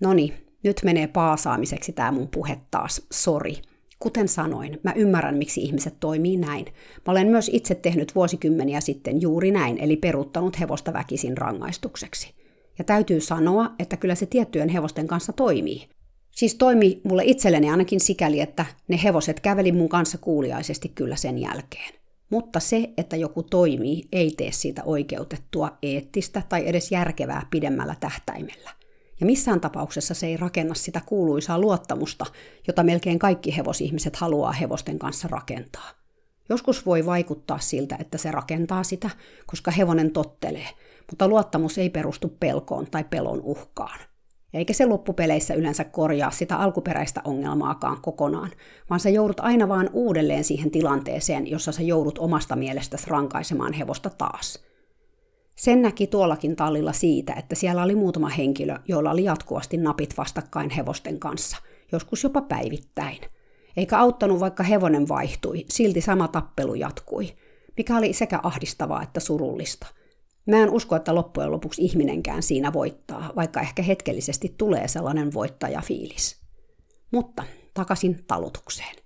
Noni, 0.01 0.35
nyt 0.63 0.81
menee 0.85 1.07
paasaamiseksi 1.07 1.93
tämä 1.93 2.13
mun 2.13 2.29
puhe 2.29 2.61
taas, 2.71 3.07
sori. 3.13 3.57
Kuten 3.99 4.29
sanoin, 4.29 4.81
mä 4.83 4.93
ymmärrän, 4.97 5.37
miksi 5.37 5.63
ihmiset 5.63 5.95
toimii 6.01 6.37
näin. 6.37 6.67
Mä 7.07 7.13
olen 7.13 7.27
myös 7.27 7.51
itse 7.53 7.75
tehnyt 7.75 8.15
vuosikymmeniä 8.15 8.81
sitten 8.81 9.23
juuri 9.23 9.51
näin, 9.51 9.79
eli 9.79 9.97
peruttanut 9.97 10.61
hevosta 10.61 10.93
väkisin 10.93 11.39
rangaistukseksi. 11.39 12.35
Ja 12.79 12.85
täytyy 12.85 13.21
sanoa, 13.21 13.71
että 13.79 13.97
kyllä 13.97 14.15
se 14.15 14.27
tiettyjen 14.27 14.69
hevosten 14.69 15.07
kanssa 15.07 15.33
toimii. 15.33 15.89
Siis 16.31 16.55
toimi 16.55 17.01
mulle 17.05 17.23
itselleni 17.25 17.71
ainakin 17.71 18.01
sikäli, 18.01 18.41
että 18.41 18.67
ne 18.89 19.01
hevoset 19.05 19.41
käveli 19.41 19.73
mun 19.73 19.89
kanssa 19.89 20.19
kuuliaisesti 20.19 20.89
kyllä 20.89 21.17
sen 21.17 21.39
jälkeen. 21.39 22.00
Mutta 22.31 22.61
se, 22.61 22.91
että 22.97 23.17
joku 23.17 23.43
toimii, 23.43 24.09
ei 24.13 24.31
tee 24.37 24.53
siitä 24.53 24.83
oikeutettua, 24.85 25.79
eettistä 25.83 26.43
tai 26.49 26.69
edes 26.69 26.93
järkevää 26.93 27.47
pidemmällä 27.51 27.95
tähtäimellä. 28.01 28.71
Ja 29.21 29.27
missään 29.27 29.61
tapauksessa 29.61 30.15
se 30.15 30.27
ei 30.27 30.37
rakenna 30.37 30.75
sitä 30.75 31.01
kuuluisaa 31.07 31.59
luottamusta, 31.59 32.27
jota 32.67 32.83
melkein 32.83 33.19
kaikki 33.19 33.57
hevosihmiset 33.57 34.17
haluaa 34.17 34.53
hevosten 34.53 34.99
kanssa 34.99 35.29
rakentaa. 35.29 35.91
Joskus 36.49 36.87
voi 36.87 37.07
vaikuttaa 37.07 37.59
siltä, 37.59 37.97
että 38.01 38.19
se 38.19 38.31
rakentaa 38.31 38.83
sitä, 38.83 39.11
koska 39.47 39.71
hevonen 39.71 40.11
tottelee, 40.11 40.69
mutta 41.11 41.29
luottamus 41.29 41.79
ei 41.79 41.91
perustu 41.91 42.37
pelkoon 42.41 42.87
tai 42.91 43.05
pelon 43.05 43.41
uhkaan. 43.43 43.99
Eikä 44.55 44.73
se 44.73 44.87
loppupeleissä 44.87 45.55
yleensä 45.55 45.85
korjaa 45.85 46.31
sitä 46.31 46.57
alkuperäistä 46.57 47.21
ongelmaakaan 47.25 48.01
kokonaan, 48.03 48.51
vaan 48.91 49.01
sä 49.01 49.11
joudut 49.11 49.41
aina 49.41 49.69
vaan 49.69 49.91
uudelleen 49.93 50.45
siihen 50.45 50.71
tilanteeseen, 50.71 51.51
jossa 51.51 51.73
sä 51.73 51.83
joudut 51.83 52.19
omasta 52.19 52.57
mielestäsi 52.57 53.11
rankaisemaan 53.11 53.73
hevosta 53.73 54.11
taas. 54.11 54.65
Sen 55.57 55.83
näki 55.83 56.07
tuollakin 56.07 56.57
tallilla 56.57 56.93
siitä, 56.93 57.33
että 57.33 57.55
siellä 57.55 57.83
oli 57.83 57.95
muutama 57.95 58.29
henkilö, 58.29 58.77
joilla 58.89 59.11
oli 59.11 59.25
jatkuvasti 59.25 59.77
napit 59.77 60.17
vastakkain 60.17 60.71
hevosten 60.71 61.19
kanssa, 61.19 61.57
joskus 61.93 62.23
jopa 62.23 62.43
päivittäin. 62.43 63.19
Eikä 63.77 63.99
auttanut, 63.99 64.41
vaikka 64.41 64.63
hevonen 64.63 65.09
vaihtui, 65.09 65.65
silti 65.69 66.01
sama 66.01 66.29
tappelu 66.29 66.75
jatkui, 66.75 67.29
mikä 67.77 67.97
oli 67.97 68.13
sekä 68.13 68.41
ahdistavaa 68.43 69.03
että 69.03 69.21
surullista– 69.21 69.87
Mä 70.47 70.57
en 70.57 70.71
usko, 70.71 70.97
että 70.97 71.15
loppujen 71.15 71.51
lopuksi 71.51 71.83
ihminenkään 71.83 72.43
siinä 72.43 72.73
voittaa, 72.73 73.33
vaikka 73.37 73.61
ehkä 73.61 73.83
hetkellisesti 73.83 74.55
tulee 74.59 74.89
sellainen 74.89 75.35
voittajafiilis. 75.35 76.41
Mutta 77.13 77.45
takaisin 77.75 78.25
talutukseen. 78.27 78.97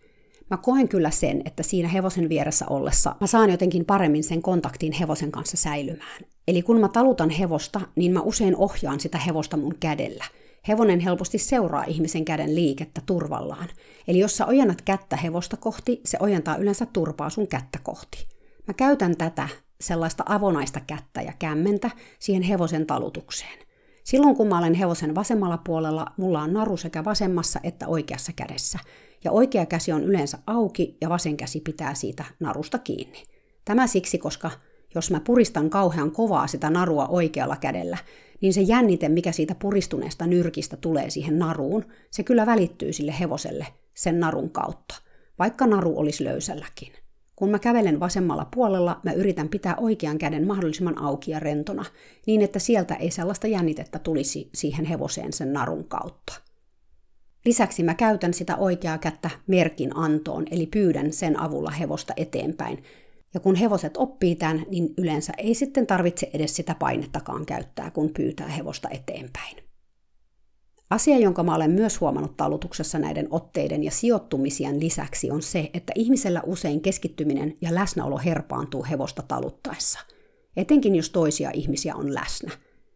Mä 0.50 0.56
koen 0.56 0.88
kyllä 0.88 1.10
sen, 1.10 1.42
että 1.44 1.62
siinä 1.62 1.88
hevosen 1.88 2.28
vieressä 2.28 2.66
ollessa 2.70 3.16
mä 3.20 3.26
saan 3.26 3.50
jotenkin 3.50 3.84
paremmin 3.84 4.24
sen 4.24 4.42
kontaktin 4.42 4.92
hevosen 4.92 5.32
kanssa 5.32 5.56
säilymään. 5.56 6.22
Eli 6.48 6.62
kun 6.62 6.80
mä 6.80 6.88
talutan 6.88 7.30
hevosta, 7.30 7.80
niin 7.96 8.12
mä 8.12 8.20
usein 8.20 8.56
ohjaan 8.56 9.00
sitä 9.00 9.18
hevosta 9.18 9.56
mun 9.56 9.74
kädellä. 9.80 10.24
Hevonen 10.68 11.00
helposti 11.00 11.38
seuraa 11.38 11.84
ihmisen 11.84 12.24
käden 12.24 12.54
liikettä 12.54 13.00
turvallaan. 13.06 13.68
Eli 14.08 14.18
jos 14.18 14.36
sä 14.36 14.46
ojennat 14.46 14.82
kättä 14.82 15.16
hevosta 15.16 15.56
kohti, 15.56 16.00
se 16.04 16.18
ojentaa 16.20 16.56
yleensä 16.56 16.86
turpaa 16.86 17.30
sun 17.30 17.48
kättä 17.48 17.78
kohti. 17.82 18.26
Mä 18.68 18.74
käytän 18.74 19.16
tätä 19.16 19.48
sellaista 19.86 20.24
avonaista 20.26 20.80
kättä 20.80 21.22
ja 21.22 21.32
kämmentä 21.38 21.90
siihen 22.18 22.42
hevosen 22.42 22.86
talutukseen. 22.86 23.58
Silloin 24.04 24.36
kun 24.36 24.48
mä 24.48 24.58
olen 24.58 24.74
hevosen 24.74 25.14
vasemmalla 25.14 25.58
puolella, 25.58 26.06
mulla 26.16 26.42
on 26.42 26.52
naru 26.52 26.76
sekä 26.76 27.04
vasemmassa 27.04 27.60
että 27.62 27.88
oikeassa 27.88 28.32
kädessä. 28.36 28.78
Ja 29.24 29.30
oikea 29.30 29.66
käsi 29.66 29.92
on 29.92 30.04
yleensä 30.04 30.38
auki 30.46 30.96
ja 31.00 31.08
vasen 31.08 31.36
käsi 31.36 31.60
pitää 31.60 31.94
siitä 31.94 32.24
narusta 32.40 32.78
kiinni. 32.78 33.22
Tämä 33.64 33.86
siksi, 33.86 34.18
koska 34.18 34.50
jos 34.94 35.10
mä 35.10 35.20
puristan 35.20 35.70
kauhean 35.70 36.10
kovaa 36.10 36.46
sitä 36.46 36.70
narua 36.70 37.06
oikealla 37.06 37.56
kädellä, 37.56 37.98
niin 38.40 38.54
se 38.54 38.60
jännite, 38.60 39.08
mikä 39.08 39.32
siitä 39.32 39.54
puristuneesta 39.54 40.26
nyrkistä 40.26 40.76
tulee 40.76 41.10
siihen 41.10 41.38
naruun, 41.38 41.84
se 42.10 42.22
kyllä 42.22 42.46
välittyy 42.46 42.92
sille 42.92 43.14
hevoselle 43.20 43.66
sen 43.94 44.20
narun 44.20 44.50
kautta, 44.50 44.94
vaikka 45.38 45.66
naru 45.66 45.98
olisi 45.98 46.24
löysälläkin. 46.24 47.03
Kun 47.36 47.50
mä 47.50 47.58
kävelen 47.58 48.00
vasemmalla 48.00 48.46
puolella, 48.54 49.00
mä 49.02 49.12
yritän 49.12 49.48
pitää 49.48 49.76
oikean 49.76 50.18
käden 50.18 50.46
mahdollisimman 50.46 50.98
auki 50.98 51.30
ja 51.30 51.40
rentona, 51.40 51.84
niin 52.26 52.42
että 52.42 52.58
sieltä 52.58 52.94
ei 52.94 53.10
sellaista 53.10 53.46
jännitettä 53.46 53.98
tulisi 53.98 54.50
siihen 54.54 54.84
hevoseen 54.84 55.32
sen 55.32 55.52
narun 55.52 55.84
kautta. 55.84 56.40
Lisäksi 57.44 57.82
mä 57.82 57.94
käytän 57.94 58.34
sitä 58.34 58.56
oikeaa 58.56 58.98
kättä 58.98 59.30
merkin 59.46 59.96
antoon, 59.96 60.44
eli 60.50 60.66
pyydän 60.66 61.12
sen 61.12 61.40
avulla 61.40 61.70
hevosta 61.70 62.12
eteenpäin. 62.16 62.82
Ja 63.34 63.40
kun 63.40 63.54
hevoset 63.54 63.96
oppii 63.96 64.34
tämän, 64.34 64.66
niin 64.70 64.94
yleensä 64.98 65.32
ei 65.38 65.54
sitten 65.54 65.86
tarvitse 65.86 66.30
edes 66.34 66.56
sitä 66.56 66.74
painettakaan 66.74 67.46
käyttää, 67.46 67.90
kun 67.90 68.10
pyytää 68.16 68.48
hevosta 68.48 68.88
eteenpäin. 68.88 69.63
Asia, 70.90 71.18
jonka 71.18 71.42
mä 71.42 71.54
olen 71.54 71.70
myös 71.70 72.00
huomannut 72.00 72.36
talutuksessa 72.36 72.98
näiden 72.98 73.28
otteiden 73.30 73.84
ja 73.84 73.90
sijoittumisien 73.90 74.80
lisäksi, 74.80 75.30
on 75.30 75.42
se, 75.42 75.70
että 75.74 75.92
ihmisellä 75.96 76.42
usein 76.46 76.80
keskittyminen 76.80 77.56
ja 77.60 77.74
läsnäolo 77.74 78.18
herpaantuu 78.18 78.86
hevosta 78.90 79.22
taluttaessa. 79.28 79.98
Etenkin 80.56 80.96
jos 80.96 81.10
toisia 81.10 81.50
ihmisiä 81.54 81.94
on 81.94 82.14
läsnä. 82.14 82.50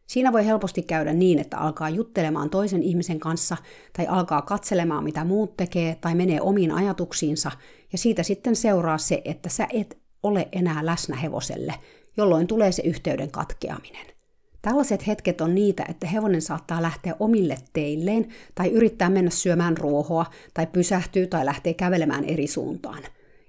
Siinä 0.06 0.32
voi 0.32 0.46
helposti 0.46 0.82
käydä 0.82 1.12
niin, 1.12 1.38
että 1.38 1.58
alkaa 1.58 1.90
juttelemaan 1.90 2.50
toisen 2.50 2.82
ihmisen 2.82 3.20
kanssa 3.20 3.56
tai 3.96 4.06
alkaa 4.06 4.42
katselemaan, 4.42 5.04
mitä 5.04 5.24
muut 5.24 5.56
tekee 5.56 5.94
tai 5.94 6.14
menee 6.14 6.40
omiin 6.40 6.72
ajatuksiinsa 6.72 7.50
ja 7.92 7.98
siitä 7.98 8.22
sitten 8.22 8.56
seuraa 8.56 8.98
se, 8.98 9.22
että 9.24 9.48
sä 9.48 9.66
et 9.72 9.98
ole 10.22 10.48
enää 10.52 10.86
läsnä 10.86 11.16
hevoselle, 11.16 11.74
jolloin 12.16 12.46
tulee 12.46 12.72
se 12.72 12.82
yhteyden 12.82 13.30
katkeaminen. 13.30 14.17
Tällaiset 14.68 15.06
hetket 15.06 15.40
on 15.40 15.54
niitä, 15.54 15.84
että 15.88 16.06
hevonen 16.06 16.42
saattaa 16.42 16.82
lähteä 16.82 17.14
omille 17.20 17.56
teilleen 17.72 18.28
tai 18.54 18.70
yrittää 18.70 19.10
mennä 19.10 19.30
syömään 19.30 19.76
ruohoa 19.76 20.26
tai 20.54 20.66
pysähtyy 20.66 21.26
tai 21.26 21.44
lähtee 21.44 21.74
kävelemään 21.74 22.24
eri 22.24 22.46
suuntaan. 22.46 23.02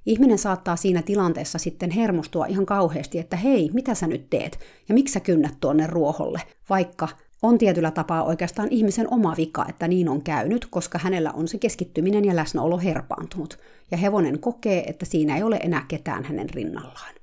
Ihminen 0.06 0.38
saattaa 0.38 0.76
siinä 0.76 1.02
tilanteessa 1.02 1.58
sitten 1.58 1.92
hermostua 1.92 2.46
ihan 2.46 2.66
kauheasti, 2.66 3.20
että 3.20 3.38
hei, 3.38 3.70
mitä 3.74 3.94
sä 3.94 4.08
nyt 4.08 4.30
teet 4.30 4.60
ja 4.90 4.94
miksi 4.94 5.14
sä 5.14 5.20
kynnät 5.20 5.54
tuonne 5.62 5.88
ruoholle, 5.88 6.42
vaikka 6.70 7.08
on 7.42 7.58
tietyllä 7.58 7.92
tapaa 7.92 8.24
oikeastaan 8.24 8.68
ihmisen 8.72 9.14
oma 9.14 9.34
vika, 9.38 9.66
että 9.70 9.88
niin 9.88 10.10
on 10.10 10.24
käynyt, 10.24 10.66
koska 10.66 11.00
hänellä 11.00 11.32
on 11.32 11.48
se 11.48 11.58
keskittyminen 11.58 12.26
ja 12.26 12.36
läsnäolo 12.36 12.78
herpaantunut, 12.78 13.60
ja 13.92 13.98
hevonen 13.98 14.40
kokee, 14.40 14.84
että 14.84 15.06
siinä 15.06 15.38
ei 15.38 15.44
ole 15.44 15.60
enää 15.64 15.86
ketään 15.88 16.24
hänen 16.24 16.50
rinnallaan. 16.50 17.19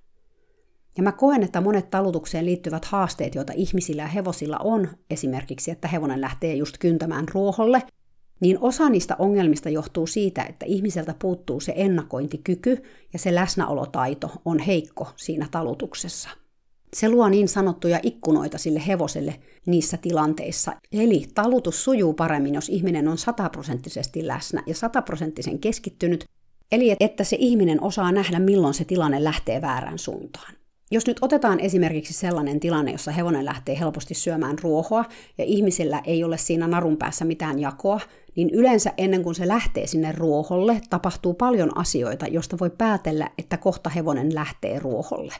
Ja 0.96 1.02
mä 1.02 1.12
koen, 1.12 1.42
että 1.42 1.60
monet 1.60 1.90
talutukseen 1.90 2.46
liittyvät 2.46 2.84
haasteet, 2.84 3.34
joita 3.34 3.52
ihmisillä 3.56 4.02
ja 4.02 4.08
hevosilla 4.08 4.58
on, 4.58 4.88
esimerkiksi 5.10 5.70
että 5.70 5.88
hevonen 5.88 6.20
lähtee 6.20 6.54
just 6.54 6.78
kyntämään 6.78 7.26
ruoholle, 7.34 7.82
niin 8.40 8.58
osa 8.60 8.88
niistä 8.88 9.16
ongelmista 9.18 9.68
johtuu 9.68 10.06
siitä, 10.06 10.42
että 10.42 10.66
ihmiseltä 10.66 11.14
puuttuu 11.18 11.60
se 11.60 11.72
ennakointikyky 11.76 12.82
ja 13.12 13.18
se 13.18 13.34
läsnäolotaito 13.34 14.30
on 14.44 14.58
heikko 14.58 15.08
siinä 15.16 15.48
talutuksessa. 15.50 16.28
Se 16.94 17.08
luo 17.08 17.28
niin 17.28 17.48
sanottuja 17.48 18.00
ikkunoita 18.02 18.58
sille 18.58 18.82
hevoselle 18.86 19.40
niissä 19.66 19.96
tilanteissa. 19.96 20.72
Eli 20.92 21.26
talutus 21.34 21.84
sujuu 21.84 22.12
paremmin, 22.12 22.54
jos 22.54 22.68
ihminen 22.68 23.08
on 23.08 23.18
sataprosenttisesti 23.18 24.26
läsnä 24.26 24.62
ja 24.66 24.74
sataprosenttisen 24.74 25.58
keskittynyt, 25.58 26.24
eli 26.72 26.96
että 27.00 27.24
se 27.24 27.36
ihminen 27.40 27.82
osaa 27.82 28.12
nähdä, 28.12 28.38
milloin 28.38 28.74
se 28.74 28.84
tilanne 28.84 29.24
lähtee 29.24 29.62
väärään 29.62 29.98
suuntaan. 29.98 30.54
Jos 30.90 31.06
nyt 31.06 31.18
otetaan 31.20 31.60
esimerkiksi 31.60 32.12
sellainen 32.12 32.60
tilanne, 32.60 32.92
jossa 32.92 33.10
hevonen 33.10 33.44
lähtee 33.44 33.78
helposti 33.78 34.14
syömään 34.14 34.58
ruohoa 34.58 35.04
ja 35.38 35.44
ihmisillä 35.44 36.02
ei 36.04 36.24
ole 36.24 36.38
siinä 36.38 36.66
narun 36.68 36.96
päässä 36.96 37.24
mitään 37.24 37.58
jakoa, 37.58 38.00
niin 38.36 38.50
yleensä 38.50 38.92
ennen 38.96 39.22
kuin 39.22 39.34
se 39.34 39.48
lähtee 39.48 39.86
sinne 39.86 40.12
ruoholle, 40.12 40.80
tapahtuu 40.90 41.34
paljon 41.34 41.78
asioita, 41.78 42.26
joista 42.26 42.56
voi 42.60 42.70
päätellä, 42.70 43.30
että 43.38 43.56
kohta 43.56 43.90
hevonen 43.90 44.34
lähtee 44.34 44.78
ruoholle. 44.78 45.34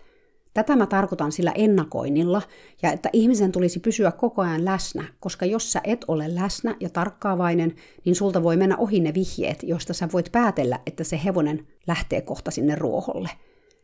Tätä 0.55 0.77
mä 0.77 0.87
tarkoitan 0.87 1.33
sillä 1.33 1.53
ennakoinnilla, 1.55 2.43
ja 2.83 2.93
että 2.93 3.11
ihmisen 3.13 3.53
tulisi 3.53 3.81
pysyä 3.81 4.13
koko 4.13 4.43
ajan 4.43 4.65
läsnä, 4.65 5.05
koska 5.21 5.47
jos 5.47 5.73
sä 5.73 5.81
et 5.85 6.05
ole 6.09 6.35
läsnä 6.35 6.77
ja 6.81 6.91
tarkkaavainen, 6.91 7.75
niin 8.05 8.17
sulta 8.17 8.43
voi 8.43 8.57
mennä 8.57 8.77
ohi 8.77 9.01
ne 9.01 9.15
vihjeet, 9.15 9.63
joista 9.63 9.95
sä 9.95 10.09
voit 10.13 10.33
päätellä, 10.33 10.81
että 10.87 11.05
se 11.05 11.21
hevonen 11.25 11.67
lähtee 11.87 12.21
kohta 12.21 12.51
sinne 12.51 12.75
ruoholle. 12.75 13.31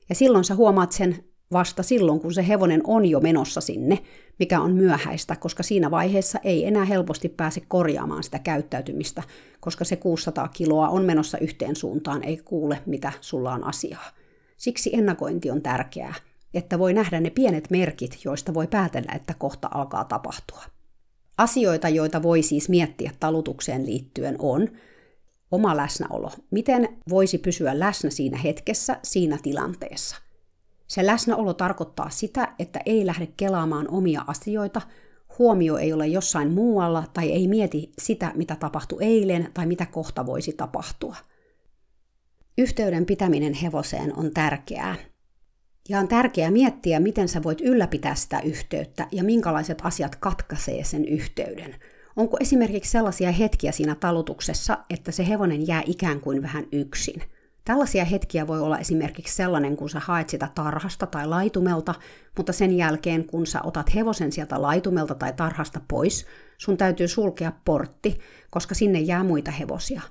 Ja 0.08 0.14
silloin 0.14 0.44
sä 0.44 0.54
huomaat 0.54 0.92
sen 0.92 1.24
vasta 1.52 1.82
silloin, 1.82 2.20
kun 2.20 2.34
se 2.34 2.48
hevonen 2.48 2.80
on 2.84 3.06
jo 3.06 3.20
menossa 3.20 3.60
sinne, 3.60 3.98
mikä 4.38 4.60
on 4.60 4.72
myöhäistä, 4.72 5.36
koska 5.36 5.62
siinä 5.62 5.90
vaiheessa 5.90 6.38
ei 6.44 6.66
enää 6.66 6.84
helposti 6.84 7.28
pääse 7.28 7.62
korjaamaan 7.68 8.22
sitä 8.22 8.38
käyttäytymistä, 8.38 9.22
koska 9.60 9.84
se 9.84 9.96
600 9.96 10.48
kiloa 10.48 10.88
on 10.88 11.04
menossa 11.04 11.38
yhteen 11.38 11.76
suuntaan, 11.76 12.22
ei 12.22 12.36
kuule, 12.36 12.82
mitä 12.86 13.12
sulla 13.20 13.52
on 13.52 13.64
asiaa. 13.64 14.10
Siksi 14.56 14.90
ennakointi 14.92 15.50
on 15.50 15.62
tärkeää, 15.62 16.14
että 16.54 16.78
voi 16.78 16.94
nähdä 16.94 17.20
ne 17.20 17.30
pienet 17.30 17.70
merkit, 17.70 18.18
joista 18.24 18.54
voi 18.54 18.66
päätellä, 18.66 19.12
että 19.12 19.34
kohta 19.38 19.68
alkaa 19.74 20.04
tapahtua. 20.04 20.62
Asioita, 21.38 21.88
joita 21.88 22.22
voi 22.22 22.42
siis 22.42 22.68
miettiä 22.68 23.10
talutukseen 23.20 23.86
liittyen 23.86 24.36
on 24.38 24.68
oma 25.50 25.76
läsnäolo. 25.76 26.30
Miten 26.50 26.88
voisi 27.08 27.38
pysyä 27.38 27.78
läsnä 27.78 28.10
siinä 28.10 28.38
hetkessä, 28.38 28.96
siinä 29.02 29.38
tilanteessa– 29.42 30.16
se 30.92 31.06
läsnäolo 31.06 31.54
tarkoittaa 31.54 32.10
sitä, 32.10 32.54
että 32.58 32.80
ei 32.86 33.06
lähde 33.06 33.28
kelaamaan 33.36 33.88
omia 33.88 34.24
asioita, 34.26 34.80
huomio 35.38 35.76
ei 35.76 35.92
ole 35.92 36.06
jossain 36.06 36.50
muualla 36.50 37.04
tai 37.12 37.32
ei 37.32 37.48
mieti 37.48 37.92
sitä, 37.98 38.32
mitä 38.34 38.56
tapahtui 38.56 39.04
eilen 39.04 39.48
tai 39.54 39.66
mitä 39.66 39.86
kohta 39.86 40.26
voisi 40.26 40.52
tapahtua. 40.52 41.16
Yhteyden 42.58 43.06
pitäminen 43.06 43.54
hevoseen 43.54 44.18
on 44.18 44.30
tärkeää. 44.34 44.96
Ja 45.88 45.98
on 45.98 46.08
tärkeää 46.08 46.50
miettiä, 46.50 47.00
miten 47.00 47.28
sä 47.28 47.42
voit 47.42 47.60
ylläpitää 47.60 48.14
sitä 48.14 48.40
yhteyttä 48.40 49.08
ja 49.12 49.24
minkälaiset 49.24 49.78
asiat 49.82 50.16
katkaisee 50.16 50.84
sen 50.84 51.04
yhteyden. 51.04 51.74
Onko 52.16 52.36
esimerkiksi 52.40 52.90
sellaisia 52.90 53.32
hetkiä 53.32 53.72
siinä 53.72 53.94
talutuksessa, 53.94 54.78
että 54.90 55.12
se 55.12 55.28
hevonen 55.28 55.66
jää 55.66 55.82
ikään 55.86 56.20
kuin 56.20 56.42
vähän 56.42 56.64
yksin? 56.72 57.22
Tällaisia 57.64 58.04
hetkiä 58.04 58.46
voi 58.46 58.60
olla 58.60 58.78
esimerkiksi 58.78 59.34
sellainen, 59.34 59.76
kun 59.76 59.90
sä 59.90 60.00
haet 60.00 60.28
sitä 60.28 60.48
tarhasta 60.54 61.06
tai 61.06 61.26
laitumelta, 61.26 61.94
mutta 62.36 62.52
sen 62.52 62.76
jälkeen, 62.76 63.24
kun 63.24 63.46
sä 63.46 63.60
otat 63.62 63.94
hevosen 63.94 64.32
sieltä 64.32 64.62
laitumelta 64.62 65.14
tai 65.14 65.32
tarhasta 65.32 65.80
pois, 65.88 66.26
sun 66.58 66.76
täytyy 66.76 67.08
sulkea 67.08 67.52
portti, 67.64 68.18
koska 68.50 68.74
sinne 68.74 69.00
jää 69.00 69.24
muita 69.24 69.50
hevosia. 69.50 70.02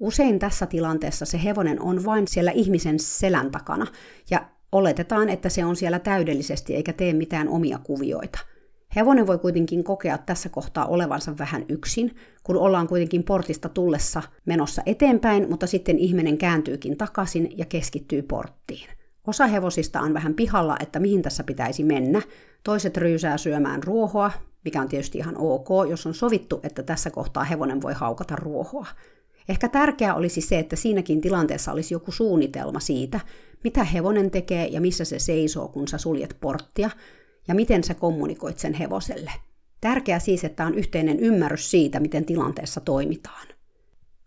Usein 0.00 0.38
tässä 0.38 0.66
tilanteessa 0.66 1.24
se 1.24 1.44
hevonen 1.44 1.82
on 1.82 2.04
vain 2.04 2.28
siellä 2.28 2.50
ihmisen 2.50 2.98
selän 2.98 3.50
takana, 3.50 3.86
ja 4.30 4.48
oletetaan, 4.72 5.28
että 5.28 5.48
se 5.48 5.64
on 5.64 5.76
siellä 5.76 5.98
täydellisesti 5.98 6.74
eikä 6.74 6.92
tee 6.92 7.12
mitään 7.12 7.48
omia 7.48 7.78
kuvioita. 7.78 8.38
Hevonen 8.96 9.26
voi 9.26 9.38
kuitenkin 9.38 9.84
kokea 9.84 10.18
tässä 10.18 10.48
kohtaa 10.48 10.86
olevansa 10.86 11.38
vähän 11.38 11.64
yksin, 11.68 12.16
kun 12.42 12.56
ollaan 12.56 12.88
kuitenkin 12.88 13.22
portista 13.22 13.68
tullessa 13.68 14.22
menossa 14.46 14.82
eteenpäin, 14.86 15.50
mutta 15.50 15.66
sitten 15.66 15.98
ihminen 15.98 16.38
kääntyykin 16.38 16.96
takaisin 16.96 17.58
ja 17.58 17.64
keskittyy 17.64 18.22
porttiin. 18.22 18.88
Osa 19.26 19.46
hevosista 19.46 20.00
on 20.00 20.14
vähän 20.14 20.34
pihalla, 20.34 20.76
että 20.80 21.00
mihin 21.00 21.22
tässä 21.22 21.44
pitäisi 21.44 21.84
mennä. 21.84 22.22
Toiset 22.64 22.96
ryysää 22.96 23.38
syömään 23.38 23.82
ruohoa, 23.82 24.32
mikä 24.64 24.80
on 24.80 24.88
tietysti 24.88 25.18
ihan 25.18 25.36
ok, 25.38 25.68
jos 25.90 26.06
on 26.06 26.14
sovittu, 26.14 26.60
että 26.62 26.82
tässä 26.82 27.10
kohtaa 27.10 27.44
hevonen 27.44 27.82
voi 27.82 27.92
haukata 27.92 28.36
ruohoa. 28.36 28.86
Ehkä 29.48 29.68
tärkeää 29.68 30.14
olisi 30.14 30.40
se, 30.40 30.58
että 30.58 30.76
siinäkin 30.76 31.20
tilanteessa 31.20 31.72
olisi 31.72 31.94
joku 31.94 32.12
suunnitelma 32.12 32.80
siitä, 32.80 33.20
mitä 33.64 33.84
hevonen 33.84 34.30
tekee 34.30 34.66
ja 34.66 34.80
missä 34.80 35.04
se 35.04 35.18
seisoo, 35.18 35.68
kun 35.68 35.88
sä 35.88 35.98
suljet 35.98 36.36
porttia, 36.40 36.90
ja 37.48 37.54
miten 37.54 37.84
sä 37.84 37.94
kommunikoit 37.94 38.58
sen 38.58 38.74
hevoselle. 38.74 39.32
Tärkeää 39.80 40.18
siis, 40.18 40.44
että 40.44 40.66
on 40.66 40.74
yhteinen 40.74 41.20
ymmärrys 41.20 41.70
siitä, 41.70 42.00
miten 42.00 42.24
tilanteessa 42.24 42.80
toimitaan. 42.80 43.46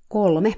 Kolme. 0.08 0.54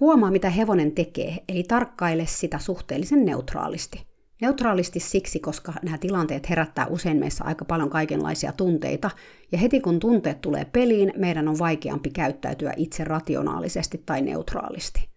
Huomaa, 0.00 0.30
mitä 0.30 0.50
hevonen 0.50 0.92
tekee, 0.92 1.36
eli 1.48 1.62
tarkkaile 1.62 2.26
sitä 2.26 2.58
suhteellisen 2.58 3.24
neutraalisti. 3.24 4.06
Neutraalisti 4.40 5.00
siksi, 5.00 5.40
koska 5.40 5.72
nämä 5.82 5.98
tilanteet 5.98 6.50
herättää 6.50 6.86
usein 6.86 7.16
meissä 7.16 7.44
aika 7.44 7.64
paljon 7.64 7.90
kaikenlaisia 7.90 8.52
tunteita, 8.52 9.10
ja 9.52 9.58
heti 9.58 9.80
kun 9.80 10.00
tunteet 10.00 10.40
tulee 10.40 10.64
peliin, 10.64 11.12
meidän 11.16 11.48
on 11.48 11.58
vaikeampi 11.58 12.10
käyttäytyä 12.10 12.72
itse 12.76 13.04
rationaalisesti 13.04 14.02
tai 14.06 14.22
neutraalisti. 14.22 15.08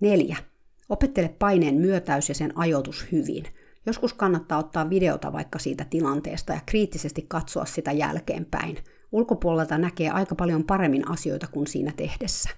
4. 0.00 0.36
Opettele 0.88 1.28
paineen 1.38 1.74
myötäys 1.74 2.28
ja 2.28 2.34
sen 2.34 2.58
ajoitus 2.58 3.06
hyvin. 3.12 3.44
Joskus 3.86 4.14
kannattaa 4.14 4.58
ottaa 4.58 4.90
videota 4.90 5.32
vaikka 5.32 5.58
siitä 5.58 5.86
tilanteesta 5.90 6.52
ja 6.52 6.60
kriittisesti 6.66 7.24
katsoa 7.28 7.64
sitä 7.64 7.92
jälkeenpäin. 7.92 8.78
Ulkopuolelta 9.12 9.78
näkee 9.78 10.10
aika 10.10 10.34
paljon 10.34 10.64
paremmin 10.64 11.10
asioita 11.10 11.46
kuin 11.46 11.66
siinä 11.66 11.92
tehdessä. 11.96 12.50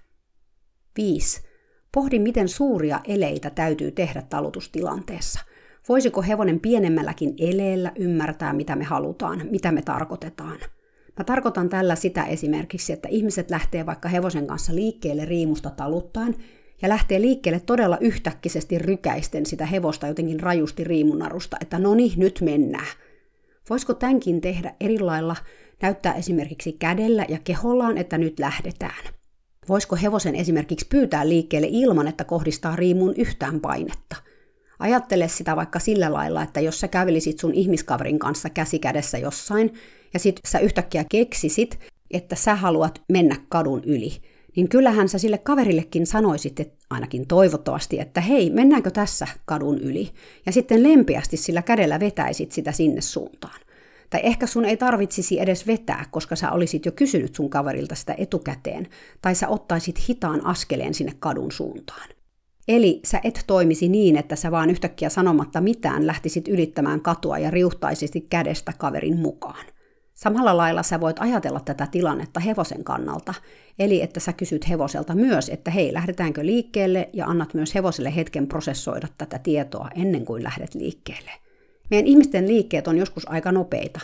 5. 0.96 1.42
Pohdi, 1.94 2.18
miten 2.18 2.48
suuria 2.48 3.00
eleitä 3.04 3.50
täytyy 3.50 3.90
tehdä 3.90 4.22
talutustilanteessa. 4.22 5.40
Voisiko 5.88 6.22
hevonen 6.22 6.60
pienemmälläkin 6.60 7.34
eleellä 7.38 7.92
ymmärtää, 7.96 8.52
mitä 8.52 8.76
me 8.76 8.84
halutaan, 8.84 9.42
mitä 9.50 9.72
me 9.72 9.82
tarkoitetaan? 9.82 10.58
Mä 11.18 11.24
tarkoitan 11.24 11.68
tällä 11.68 11.96
sitä 11.96 12.24
esimerkiksi, 12.24 12.92
että 12.92 13.08
ihmiset 13.08 13.50
lähtee 13.50 13.86
vaikka 13.86 14.08
hevosen 14.08 14.46
kanssa 14.46 14.74
liikkeelle 14.74 15.24
riimusta 15.24 15.70
taluttaen 15.70 16.34
ja 16.82 16.88
lähtee 16.88 17.20
liikkeelle 17.20 17.60
todella 17.60 17.98
yhtäkkisesti 18.00 18.78
rykäisten 18.78 19.46
sitä 19.46 19.66
hevosta 19.66 20.06
jotenkin 20.06 20.40
rajusti 20.40 20.84
riimunarusta, 20.84 21.56
että 21.60 21.78
no 21.78 21.94
niin, 21.94 22.12
nyt 22.16 22.40
mennään. 22.40 22.96
Voisiko 23.70 23.94
tämänkin 23.94 24.40
tehdä 24.40 24.74
eri 24.80 24.98
lailla, 24.98 25.36
näyttää 25.82 26.14
esimerkiksi 26.14 26.72
kädellä 26.72 27.26
ja 27.28 27.38
kehollaan, 27.44 27.98
että 27.98 28.18
nyt 28.18 28.38
lähdetään? 28.38 29.04
Voisiko 29.68 29.96
hevosen 29.96 30.34
esimerkiksi 30.34 30.86
pyytää 30.88 31.28
liikkeelle 31.28 31.68
ilman, 31.70 32.08
että 32.08 32.24
kohdistaa 32.24 32.76
riimuun 32.76 33.14
yhtään 33.16 33.60
painetta? 33.60 34.16
Ajattele 34.78 35.28
sitä 35.28 35.56
vaikka 35.56 35.78
sillä 35.78 36.12
lailla, 36.12 36.42
että 36.42 36.60
jos 36.60 36.80
sä 36.80 36.88
kävelisit 36.88 37.38
sun 37.38 37.54
ihmiskaverin 37.54 38.18
kanssa 38.18 38.50
käsi 38.50 38.78
kädessä 38.78 39.18
jossain, 39.18 39.74
ja 40.14 40.18
sit 40.18 40.40
sä 40.46 40.58
yhtäkkiä 40.58 41.04
keksisit, 41.10 41.78
että 42.10 42.36
sä 42.36 42.54
haluat 42.54 43.02
mennä 43.08 43.36
kadun 43.48 43.84
yli, 43.84 44.12
niin 44.58 44.68
kyllähän 44.68 45.08
sä 45.08 45.18
sille 45.18 45.38
kaverillekin 45.38 46.06
sanoisit, 46.06 46.60
että 46.60 46.86
ainakin 46.90 47.26
toivottavasti, 47.26 48.00
että 48.00 48.20
hei, 48.20 48.50
mennäänkö 48.50 48.90
tässä 48.90 49.26
kadun 49.44 49.78
yli? 49.78 50.10
Ja 50.46 50.52
sitten 50.52 50.82
lempeästi 50.82 51.36
sillä 51.36 51.62
kädellä 51.62 52.00
vetäisit 52.00 52.52
sitä 52.52 52.72
sinne 52.72 53.00
suuntaan. 53.00 53.60
Tai 54.10 54.20
ehkä 54.22 54.46
sun 54.46 54.64
ei 54.64 54.76
tarvitsisi 54.76 55.40
edes 55.40 55.66
vetää, 55.66 56.04
koska 56.10 56.36
sä 56.36 56.52
olisit 56.52 56.86
jo 56.86 56.92
kysynyt 56.92 57.34
sun 57.34 57.50
kaverilta 57.50 57.94
sitä 57.94 58.14
etukäteen, 58.18 58.86
tai 59.22 59.34
sä 59.34 59.48
ottaisit 59.48 60.08
hitaan 60.08 60.46
askeleen 60.46 60.94
sinne 60.94 61.12
kadun 61.18 61.52
suuntaan. 61.52 62.08
Eli 62.68 63.00
sä 63.04 63.20
et 63.24 63.44
toimisi 63.46 63.88
niin, 63.88 64.16
että 64.16 64.36
sä 64.36 64.50
vaan 64.50 64.70
yhtäkkiä 64.70 65.08
sanomatta 65.08 65.60
mitään 65.60 66.06
lähtisit 66.06 66.48
ylittämään 66.48 67.00
katua 67.00 67.38
ja 67.38 67.50
riuhtaisit 67.50 68.26
kädestä 68.30 68.72
kaverin 68.78 69.18
mukaan. 69.18 69.66
Samalla 70.14 70.56
lailla 70.56 70.82
sä 70.82 71.00
voit 71.00 71.16
ajatella 71.20 71.60
tätä 71.60 71.86
tilannetta 71.86 72.40
hevosen 72.40 72.84
kannalta, 72.84 73.34
eli 73.78 74.02
että 74.02 74.20
sä 74.20 74.32
kysyt 74.32 74.68
hevoselta 74.68 75.14
myös, 75.14 75.48
että 75.48 75.70
hei, 75.70 75.94
lähdetäänkö 75.94 76.46
liikkeelle, 76.46 77.08
ja 77.12 77.26
annat 77.26 77.54
myös 77.54 77.74
hevoselle 77.74 78.16
hetken 78.16 78.46
prosessoida 78.46 79.08
tätä 79.18 79.38
tietoa 79.38 79.88
ennen 79.94 80.24
kuin 80.24 80.42
lähdet 80.42 80.74
liikkeelle. 80.74 81.30
Meidän 81.90 82.06
ihmisten 82.06 82.48
liikkeet 82.48 82.88
on 82.88 82.98
joskus 82.98 83.28
aika 83.28 83.52
nopeita, 83.52 84.00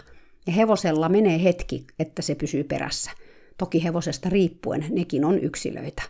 ja 0.46 0.52
hevosella 0.52 1.08
menee 1.08 1.44
hetki, 1.44 1.86
että 1.98 2.22
se 2.22 2.34
pysyy 2.34 2.64
perässä. 2.64 3.10
Toki 3.58 3.84
hevosesta 3.84 4.28
riippuen 4.28 4.86
nekin 4.90 5.24
on 5.24 5.38
yksilöitä. 5.38 6.02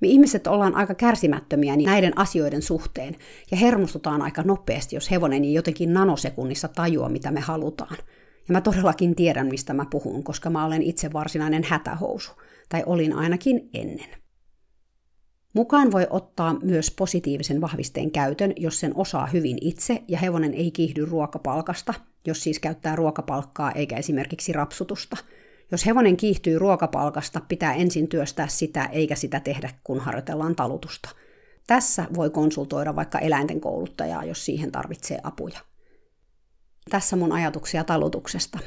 Me 0.00 0.08
ihmiset 0.08 0.46
ollaan 0.46 0.74
aika 0.74 0.94
kärsimättömiä 0.94 1.76
näiden 1.76 2.18
asioiden 2.18 2.62
suhteen, 2.62 3.16
ja 3.50 3.56
hermostutaan 3.56 4.22
aika 4.22 4.42
nopeasti, 4.42 4.96
jos 4.96 5.10
hevonen 5.10 5.44
ei 5.44 5.54
jotenkin 5.54 5.92
nanosekunnissa 5.92 6.68
tajua, 6.68 7.08
mitä 7.08 7.30
me 7.30 7.40
halutaan– 7.40 7.96
ja 8.48 8.52
mä 8.52 8.60
todellakin 8.60 9.14
tiedän, 9.14 9.46
mistä 9.46 9.74
mä 9.74 9.84
puhun, 9.90 10.24
koska 10.24 10.50
mä 10.50 10.64
olen 10.64 10.82
itse 10.82 11.12
varsinainen 11.12 11.64
hätähousu, 11.64 12.30
tai 12.68 12.82
olin 12.86 13.12
ainakin 13.12 13.70
ennen. 13.74 14.08
Mukaan 15.54 15.92
voi 15.92 16.06
ottaa 16.10 16.54
myös 16.62 16.90
positiivisen 16.90 17.60
vahvisteen 17.60 18.10
käytön, 18.10 18.52
jos 18.56 18.80
sen 18.80 18.92
osaa 18.96 19.26
hyvin 19.26 19.58
itse 19.60 20.02
ja 20.08 20.18
hevonen 20.18 20.54
ei 20.54 20.70
kiihdy 20.70 21.04
ruokapalkasta, 21.04 21.94
jos 22.26 22.42
siis 22.42 22.58
käyttää 22.58 22.96
ruokapalkkaa 22.96 23.72
eikä 23.72 23.96
esimerkiksi 23.96 24.52
rapsutusta. 24.52 25.16
Jos 25.70 25.86
hevonen 25.86 26.16
kiihtyy 26.16 26.58
ruokapalkasta, 26.58 27.40
pitää 27.48 27.74
ensin 27.74 28.08
työstää 28.08 28.48
sitä 28.48 28.84
eikä 28.84 29.14
sitä 29.14 29.40
tehdä, 29.40 29.70
kun 29.84 30.00
harjoitellaan 30.00 30.56
talutusta. 30.56 31.08
Tässä 31.66 32.06
voi 32.16 32.30
konsultoida 32.30 32.96
vaikka 32.96 33.18
eläinten 33.18 33.60
kouluttajaa, 33.60 34.24
jos 34.24 34.44
siihen 34.44 34.72
tarvitsee 34.72 35.18
apuja. 35.22 35.58
Tässä 36.90 37.16
mun 37.16 37.32
ajatuksia 37.32 37.84
talutuksesta. 37.84 38.58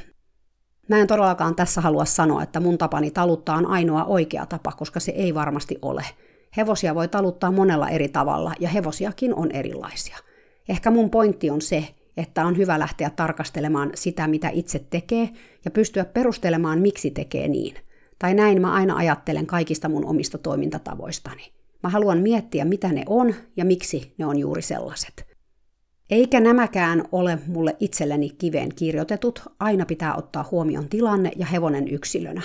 Mä 0.92 0.98
en 0.98 1.08
todellakaan 1.08 1.56
tässä 1.56 1.82
halua 1.82 2.06
sanoa, 2.06 2.44
että 2.44 2.60
mun 2.60 2.78
tapani 2.78 3.12
taluttaa 3.12 3.58
on 3.58 3.66
ainoa 3.66 4.06
oikea 4.06 4.46
tapa, 4.46 4.72
koska 4.72 5.00
se 5.00 5.12
ei 5.12 5.34
varmasti 5.34 5.78
ole. 5.82 6.06
Hevosia 6.58 6.96
voi 6.96 7.08
taluttaa 7.08 7.52
monella 7.52 7.90
eri 7.90 8.10
tavalla 8.10 8.54
ja 8.60 8.70
hevosiakin 8.70 9.36
on 9.36 9.52
erilaisia. 9.52 10.18
Ehkä 10.70 10.92
mun 10.92 11.10
pointti 11.10 11.50
on 11.50 11.62
se, 11.62 11.88
että 12.18 12.46
on 12.46 12.58
hyvä 12.58 12.80
lähteä 12.80 13.10
tarkastelemaan 13.10 13.92
sitä, 13.96 14.28
mitä 14.28 14.50
itse 14.54 14.86
tekee 14.90 15.30
ja 15.66 15.72
pystyä 15.72 16.06
perustelemaan, 16.06 16.80
miksi 16.80 17.12
tekee 17.12 17.48
niin. 17.48 17.76
Tai 18.20 18.34
näin 18.34 18.62
mä 18.62 18.74
aina 18.74 18.96
ajattelen 18.96 19.46
kaikista 19.46 19.90
mun 19.90 20.06
omista 20.06 20.38
toimintatavoistani. 20.38 21.52
Mä 21.84 21.90
haluan 21.90 22.18
miettiä, 22.18 22.66
mitä 22.66 22.88
ne 22.88 23.04
on 23.08 23.34
ja 23.58 23.66
miksi 23.66 24.14
ne 24.18 24.26
on 24.26 24.40
juuri 24.40 24.62
sellaiset. 24.62 25.31
Eikä 26.12 26.40
nämäkään 26.40 27.04
ole 27.12 27.40
mulle 27.48 27.76
itselleni 27.80 28.30
kiveen 28.30 28.76
kirjoitetut, 28.76 29.42
aina 29.60 29.86
pitää 29.86 30.16
ottaa 30.16 30.48
huomioon 30.52 30.90
tilanne 30.90 31.32
ja 31.36 31.46
hevonen 31.46 31.88
yksilönä. 31.88 32.42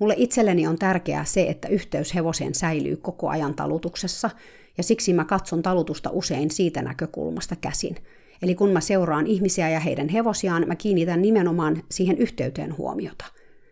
Mulle 0.00 0.14
itselleni 0.16 0.66
on 0.66 0.78
tärkeää 0.78 1.24
se, 1.24 1.42
että 1.42 1.68
yhteys 1.68 2.14
hevoseen 2.14 2.54
säilyy 2.54 2.96
koko 2.96 3.28
ajan 3.28 3.54
talutuksessa, 3.54 4.30
ja 4.76 4.82
siksi 4.82 5.12
mä 5.12 5.24
katson 5.24 5.62
talutusta 5.62 6.10
usein 6.12 6.50
siitä 6.50 6.82
näkökulmasta 6.82 7.56
käsin. 7.56 7.96
Eli 8.42 8.54
kun 8.54 8.70
mä 8.70 8.80
seuraan 8.80 9.26
ihmisiä 9.26 9.68
ja 9.68 9.80
heidän 9.80 10.08
hevosiaan, 10.08 10.64
mä 10.66 10.76
kiinnitän 10.76 11.22
nimenomaan 11.22 11.82
siihen 11.90 12.18
yhteyteen 12.18 12.76
huomiota. 12.76 13.24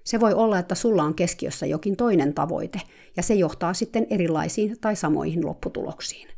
Se 0.05 0.21
voi 0.21 0.35
olla, 0.35 0.59
että 0.59 0.75
sulla 0.75 1.03
on 1.03 1.15
keskiössä 1.15 1.67
jokin 1.67 1.97
toinen 1.97 2.35
tavoite, 2.35 2.81
ja 3.17 3.23
se 3.23 3.35
johtaa 3.35 3.75
sitten 3.75 4.07
erilaisiin 4.11 4.77
tai 4.81 4.97
samoihin 4.97 5.47
lopputuloksiin. 5.47 6.34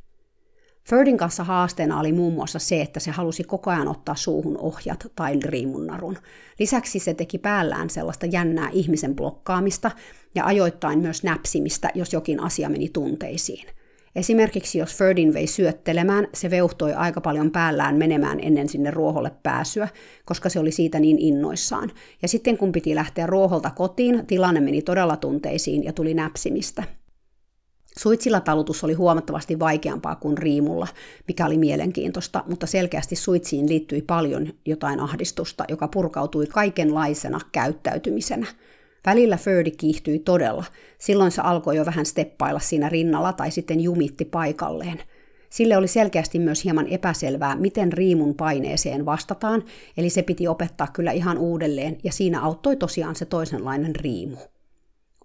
Ferdin 0.89 1.17
kanssa 1.17 1.45
haasteena 1.45 2.01
oli 2.01 2.13
muun 2.13 2.35
muassa 2.35 2.59
se, 2.59 2.81
että 2.81 3.01
se 3.01 3.11
halusi 3.11 3.45
koko 3.45 3.71
ajan 3.71 3.89
ottaa 3.89 4.15
suuhun 4.15 4.59
ohjat 4.59 5.07
tai 5.15 5.39
riimunnarun. 5.45 6.19
Lisäksi 6.59 6.99
se 6.99 7.15
teki 7.15 7.39
päällään 7.39 7.91
sellaista 7.91 8.27
jännää 8.27 8.69
ihmisen 8.73 9.15
blokkaamista 9.15 9.91
ja 10.35 10.45
ajoittain 10.45 10.99
myös 10.99 11.23
näpsimistä, 11.23 11.91
jos 11.95 12.13
jokin 12.13 12.41
asia 12.41 12.69
meni 12.69 12.89
tunteisiin. 12.89 13.67
Esimerkiksi 14.17 14.79
jos 14.79 14.95
Ferdin 14.95 15.35
vei 15.35 15.47
syöttelemään, 15.47 16.29
se 16.35 16.51
veuhtoi 16.51 16.95
aika 16.95 17.21
paljon 17.21 17.51
päällään 17.51 17.97
menemään 17.97 18.41
ennen 18.41 18.69
sinne 18.69 18.91
ruoholle 18.91 19.33
pääsyä, 19.43 19.89
koska 20.25 20.49
se 20.49 20.59
oli 20.59 20.73
siitä 20.73 21.01
niin 21.01 21.19
innoissaan. 21.19 21.93
Ja 22.23 22.29
sitten 22.29 22.59
kun 22.59 22.73
piti 22.73 22.95
lähteä 22.95 23.27
ruoholta 23.27 23.71
kotiin, 23.71 24.27
tilanne 24.27 24.61
meni 24.61 24.83
todella 24.83 25.17
tunteisiin 25.17 25.85
ja 25.85 25.93
tuli 25.93 26.15
näpsimistä. 26.15 26.83
Suitsilla 27.99 28.41
talutus 28.41 28.85
oli 28.85 28.95
huomattavasti 28.95 29.59
vaikeampaa 29.59 30.17
kuin 30.17 30.39
riimulla, 30.39 30.89
mikä 31.29 31.47
oli 31.47 31.59
mielenkiintoista, 31.59 32.45
mutta 32.49 32.67
selkeästi 32.67 33.17
suitsiin 33.17 33.69
liittyi 33.69 34.03
paljon 34.03 34.49
jotain 34.67 35.01
ahdistusta, 35.01 35.65
joka 35.69 35.89
purkautui 35.89 36.47
kaikenlaisena 36.47 37.41
käyttäytymisenä. 37.53 38.47
Välillä 39.07 39.37
Ferdi 39.37 39.71
kiihtyi 39.71 40.19
todella. 40.19 40.65
Silloin 40.99 41.31
se 41.31 41.41
alkoi 41.41 41.77
jo 41.77 41.87
vähän 41.87 42.07
steppailla 42.07 42.61
siinä 42.61 42.89
rinnalla 42.89 43.33
tai 43.33 43.51
sitten 43.51 43.81
jumitti 43.81 44.25
paikalleen. 44.25 45.03
Sille 45.51 45.77
oli 45.77 45.89
selkeästi 45.89 46.39
myös 46.39 46.65
hieman 46.65 46.87
epäselvää, 46.89 47.57
miten 47.57 47.93
riimun 47.93 48.35
paineeseen 48.35 49.07
vastataan, 49.07 49.65
eli 49.97 50.11
se 50.11 50.23
piti 50.23 50.49
opettaa 50.49 50.87
kyllä 50.93 51.13
ihan 51.13 51.39
uudelleen, 51.39 51.99
ja 52.05 52.13
siinä 52.13 52.41
auttoi 52.41 52.77
tosiaan 52.77 53.17
se 53.17 53.25
toisenlainen 53.25 53.97
riimu. 53.97 54.37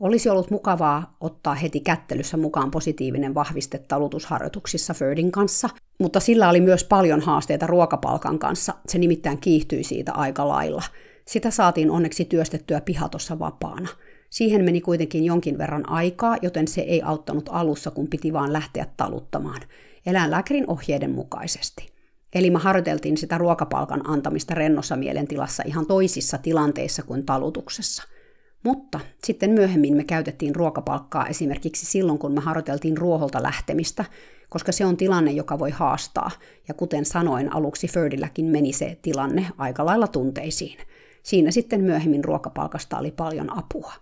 Olisi 0.02 0.30
ollut 0.30 0.52
mukavaa 0.52 1.18
ottaa 1.20 1.56
heti 1.56 1.80
kättelyssä 1.80 2.38
mukaan 2.38 2.72
positiivinen 2.72 3.36
vahviste 3.36 3.78
talutusharjoituksissa 3.78 4.94
Ferdin 4.94 5.32
kanssa, 5.32 5.70
mutta 6.00 6.20
sillä 6.20 6.50
oli 6.50 6.62
myös 6.62 6.84
paljon 6.84 7.22
haasteita 7.22 7.68
ruokapalkan 7.68 8.40
kanssa, 8.40 8.74
se 8.88 8.98
nimittäin 8.98 9.38
kiihtyi 9.38 9.84
siitä 9.84 10.14
aika 10.14 10.48
lailla. 10.48 10.84
Sitä 11.28 11.52
saatiin 11.52 11.92
onneksi 11.92 12.26
työstettyä 12.26 12.82
pihatossa 12.82 13.40
vapaana. 13.40 13.90
Siihen 14.30 14.64
meni 14.64 14.82
kuitenkin 14.82 15.26
jonkin 15.26 15.58
verran 15.58 15.90
aikaa, 15.90 16.38
joten 16.42 16.68
se 16.68 16.82
ei 16.82 17.02
auttanut 17.02 17.50
alussa, 17.52 17.92
kun 17.92 18.08
piti 18.08 18.34
vaan 18.34 18.54
lähteä 18.54 18.86
taluttamaan. 18.98 19.62
Eläinlääkärin 20.06 20.70
ohjeiden 20.70 21.12
mukaisesti. 21.12 21.92
Eli 22.36 22.50
me 22.50 22.60
harjoiteltiin 22.60 23.18
sitä 23.18 23.38
ruokapalkan 23.38 24.10
antamista 24.10 24.54
rennossa 24.54 24.96
mielentilassa 24.96 25.64
ihan 25.66 25.86
toisissa 25.86 26.38
tilanteissa 26.38 27.04
kuin 27.04 27.26
talutuksessa– 27.26 28.04
mutta 28.63 29.00
sitten 29.24 29.50
myöhemmin 29.50 29.97
me 29.97 30.04
käytettiin 30.04 30.56
ruokapalkkaa 30.56 31.28
esimerkiksi 31.28 31.86
silloin, 31.86 32.19
kun 32.19 32.34
me 32.34 32.41
harjoiteltiin 32.41 32.97
ruoholta 32.97 33.43
lähtemistä, 33.43 34.06
koska 34.50 34.71
se 34.71 34.86
on 34.86 34.97
tilanne, 34.97 35.32
joka 35.32 35.60
voi 35.60 35.71
haastaa. 35.71 36.32
Ja 36.67 36.74
kuten 36.74 37.06
sanoin, 37.06 37.54
aluksi 37.54 37.88
Ferdilläkin 37.88 38.45
meni 38.45 38.74
se 38.74 38.97
tilanne 39.02 39.47
aika 39.58 39.86
lailla 39.86 40.08
tunteisiin. 40.08 40.78
Siinä 41.24 41.52
sitten 41.52 41.82
myöhemmin 41.82 42.24
ruokapalkasta 42.24 42.97
oli 42.97 43.12
paljon 43.12 43.58
apua. 43.58 43.93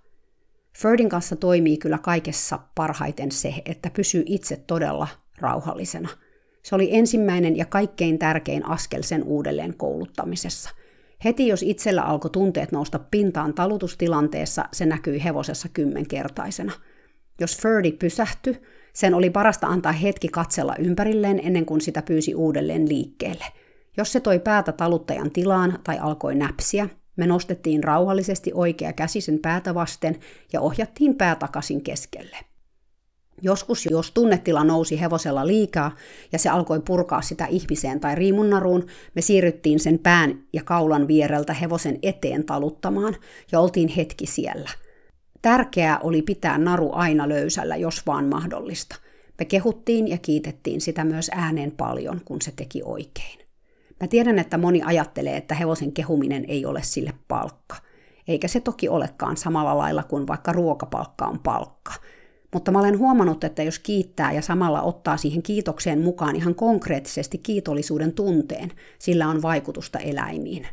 Ferdin 0.77 1.09
kanssa 1.09 1.35
toimii 1.35 1.77
kyllä 1.77 1.97
kaikessa 1.97 2.59
parhaiten 2.75 3.31
se, 3.31 3.53
että 3.65 3.89
pysyy 3.89 4.23
itse 4.25 4.55
todella 4.67 5.07
rauhallisena. 5.39 6.09
Se 6.63 6.75
oli 6.75 6.95
ensimmäinen 6.95 7.57
ja 7.57 7.65
kaikkein 7.65 8.19
tärkein 8.19 8.65
askel 8.65 9.01
sen 9.01 9.23
uudelleen 9.23 9.73
kouluttamisessa. 9.77 10.69
Heti 11.25 11.47
jos 11.47 11.63
itsellä 11.63 12.01
alkoi 12.01 12.31
tunteet 12.31 12.71
nousta 12.71 12.99
pintaan 12.99 13.53
talutustilanteessa, 13.53 14.65
se 14.73 14.85
näkyi 14.85 15.23
hevosessa 15.23 15.69
kymmenkertaisena. 15.73 16.71
Jos 17.39 17.57
Ferdi 17.57 17.91
pysähtyi, 17.91 18.61
sen 18.93 19.13
oli 19.13 19.29
parasta 19.29 19.67
antaa 19.67 19.91
hetki 19.91 20.27
katsella 20.27 20.75
ympärilleen 20.79 21.39
ennen 21.43 21.65
kuin 21.65 21.81
sitä 21.81 22.01
pyysi 22.01 22.35
uudelleen 22.35 22.89
liikkeelle. 22.89 23.45
Jos 23.97 24.11
se 24.11 24.19
toi 24.19 24.39
päätä 24.39 24.71
taluttajan 24.71 25.31
tilaan 25.31 25.79
tai 25.83 25.99
alkoi 25.99 26.35
näpsiä, 26.35 26.89
me 27.15 27.27
nostettiin 27.27 27.83
rauhallisesti 27.83 28.51
oikea 28.53 28.93
käsi 28.93 29.21
sen 29.21 29.39
päätä 29.39 29.75
vasten 29.75 30.19
ja 30.53 30.61
ohjattiin 30.61 31.15
pää 31.15 31.35
takaisin 31.35 31.81
keskelle. 31.81 32.37
Joskus, 33.41 33.85
jos 33.85 34.11
tunnetila 34.11 34.63
nousi 34.63 35.01
hevosella 35.01 35.47
liikaa 35.47 35.95
ja 36.31 36.39
se 36.39 36.49
alkoi 36.49 36.79
purkaa 36.79 37.21
sitä 37.21 37.45
ihmiseen 37.45 37.99
tai 37.99 38.15
riimunnaruun, 38.15 38.87
me 39.15 39.21
siirryttiin 39.21 39.79
sen 39.79 39.99
pään 39.99 40.43
ja 40.53 40.63
kaulan 40.63 41.07
viereltä 41.07 41.53
hevosen 41.53 41.99
eteen 42.03 42.43
taluttamaan 42.43 43.15
ja 43.51 43.59
oltiin 43.59 43.87
hetki 43.87 44.25
siellä. 44.25 44.69
Tärkeää 45.41 45.99
oli 45.99 46.21
pitää 46.21 46.57
naru 46.57 46.89
aina 46.93 47.29
löysällä, 47.29 47.75
jos 47.75 48.07
vaan 48.07 48.25
mahdollista. 48.25 48.95
Me 49.39 49.45
kehuttiin 49.45 50.07
ja 50.07 50.17
kiitettiin 50.17 50.81
sitä 50.81 51.03
myös 51.03 51.31
ääneen 51.33 51.71
paljon, 51.71 52.21
kun 52.25 52.41
se 52.41 52.51
teki 52.55 52.81
oikein. 52.85 53.39
Mä 54.01 54.07
tiedän, 54.07 54.39
että 54.39 54.57
moni 54.57 54.81
ajattelee, 54.85 55.37
että 55.37 55.55
hevosen 55.55 55.91
kehuminen 55.91 56.45
ei 56.47 56.65
ole 56.65 56.83
sille 56.83 57.13
palkka. 57.27 57.75
Eikä 58.27 58.47
se 58.47 58.59
toki 58.59 58.89
olekaan 58.89 59.37
samalla 59.37 59.77
lailla 59.77 60.03
kuin 60.03 60.27
vaikka 60.27 60.51
ruokapalkka 60.51 61.25
on 61.25 61.39
palkka– 61.39 61.93
mutta 62.53 62.71
mä 62.71 62.79
olen 62.79 62.99
huomannut, 62.99 63.43
että 63.43 63.63
jos 63.63 63.79
kiittää 63.79 64.31
ja 64.31 64.41
samalla 64.41 64.81
ottaa 64.81 65.17
siihen 65.17 65.43
kiitokseen 65.43 66.01
mukaan 66.01 66.35
ihan 66.35 66.55
konkreettisesti 66.55 67.37
kiitollisuuden 67.37 68.13
tunteen, 68.13 68.71
sillä 68.99 69.27
on 69.27 69.41
vaikutusta 69.41 69.99
eläimiin. 69.99 70.67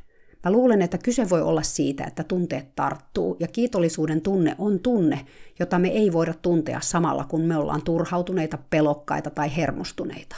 Mä 0.45 0.53
luulen, 0.53 0.83
että 0.83 0.99
kyse 0.99 1.31
voi 1.31 1.43
olla 1.43 1.63
siitä, 1.63 2.05
että 2.05 2.25
tunteet 2.25 2.75
tarttuu, 2.75 3.37
ja 3.41 3.49
kiitollisuuden 3.49 4.21
tunne 4.21 4.55
on 4.59 4.81
tunne, 4.81 5.27
jota 5.59 5.79
me 5.79 5.89
ei 5.89 6.13
voida 6.13 6.35
tuntea 6.43 6.81
samalla, 6.81 7.25
kun 7.25 7.41
me 7.41 7.57
ollaan 7.57 7.83
turhautuneita, 7.83 8.59
pelokkaita 8.71 9.31
tai 9.31 9.57
hermostuneita. 9.57 10.37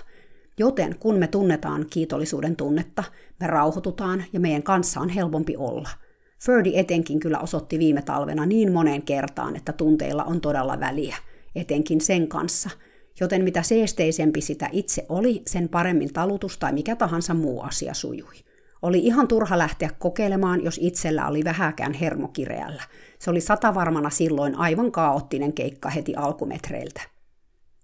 Joten 0.58 0.96
kun 0.98 1.14
me 1.14 1.26
tunnetaan 1.26 1.86
kiitollisuuden 1.90 2.56
tunnetta, 2.56 3.04
me 3.40 3.46
rauhoitutaan 3.46 4.24
ja 4.32 4.40
meidän 4.40 4.62
kanssa 4.62 5.00
on 5.00 5.08
helpompi 5.08 5.56
olla. 5.56 5.88
Ferdi 6.44 6.72
etenkin 6.74 7.20
kyllä 7.20 7.38
osoitti 7.38 7.78
viime 7.78 8.02
talvena 8.02 8.46
niin 8.46 8.72
moneen 8.72 9.02
kertaan, 9.02 9.56
että 9.56 9.72
tunteilla 9.72 10.24
on 10.24 10.40
todella 10.40 10.80
väliä 10.80 11.16
etenkin 11.60 12.00
sen 12.00 12.28
kanssa, 12.28 12.70
joten 13.20 13.44
mitä 13.44 13.62
seesteisempi 13.62 14.40
sitä 14.40 14.68
itse 14.72 15.06
oli, 15.08 15.42
sen 15.46 15.68
paremmin 15.68 16.12
talutus 16.12 16.58
tai 16.58 16.72
mikä 16.72 16.96
tahansa 16.96 17.34
muu 17.34 17.60
asia 17.60 17.94
sujui. 17.94 18.34
Oli 18.82 18.98
ihan 18.98 19.28
turha 19.28 19.58
lähteä 19.58 19.90
kokeilemaan, 19.98 20.64
jos 20.64 20.78
itsellä 20.82 21.28
oli 21.28 21.44
vähäkään 21.44 21.92
hermokireällä. 21.92 22.82
Se 23.18 23.30
oli 23.30 23.40
satavarmana 23.40 24.10
silloin 24.10 24.54
aivan 24.54 24.92
kaoottinen 24.92 25.52
keikka 25.52 25.90
heti 25.90 26.14
alkumetreiltä. 26.14 27.00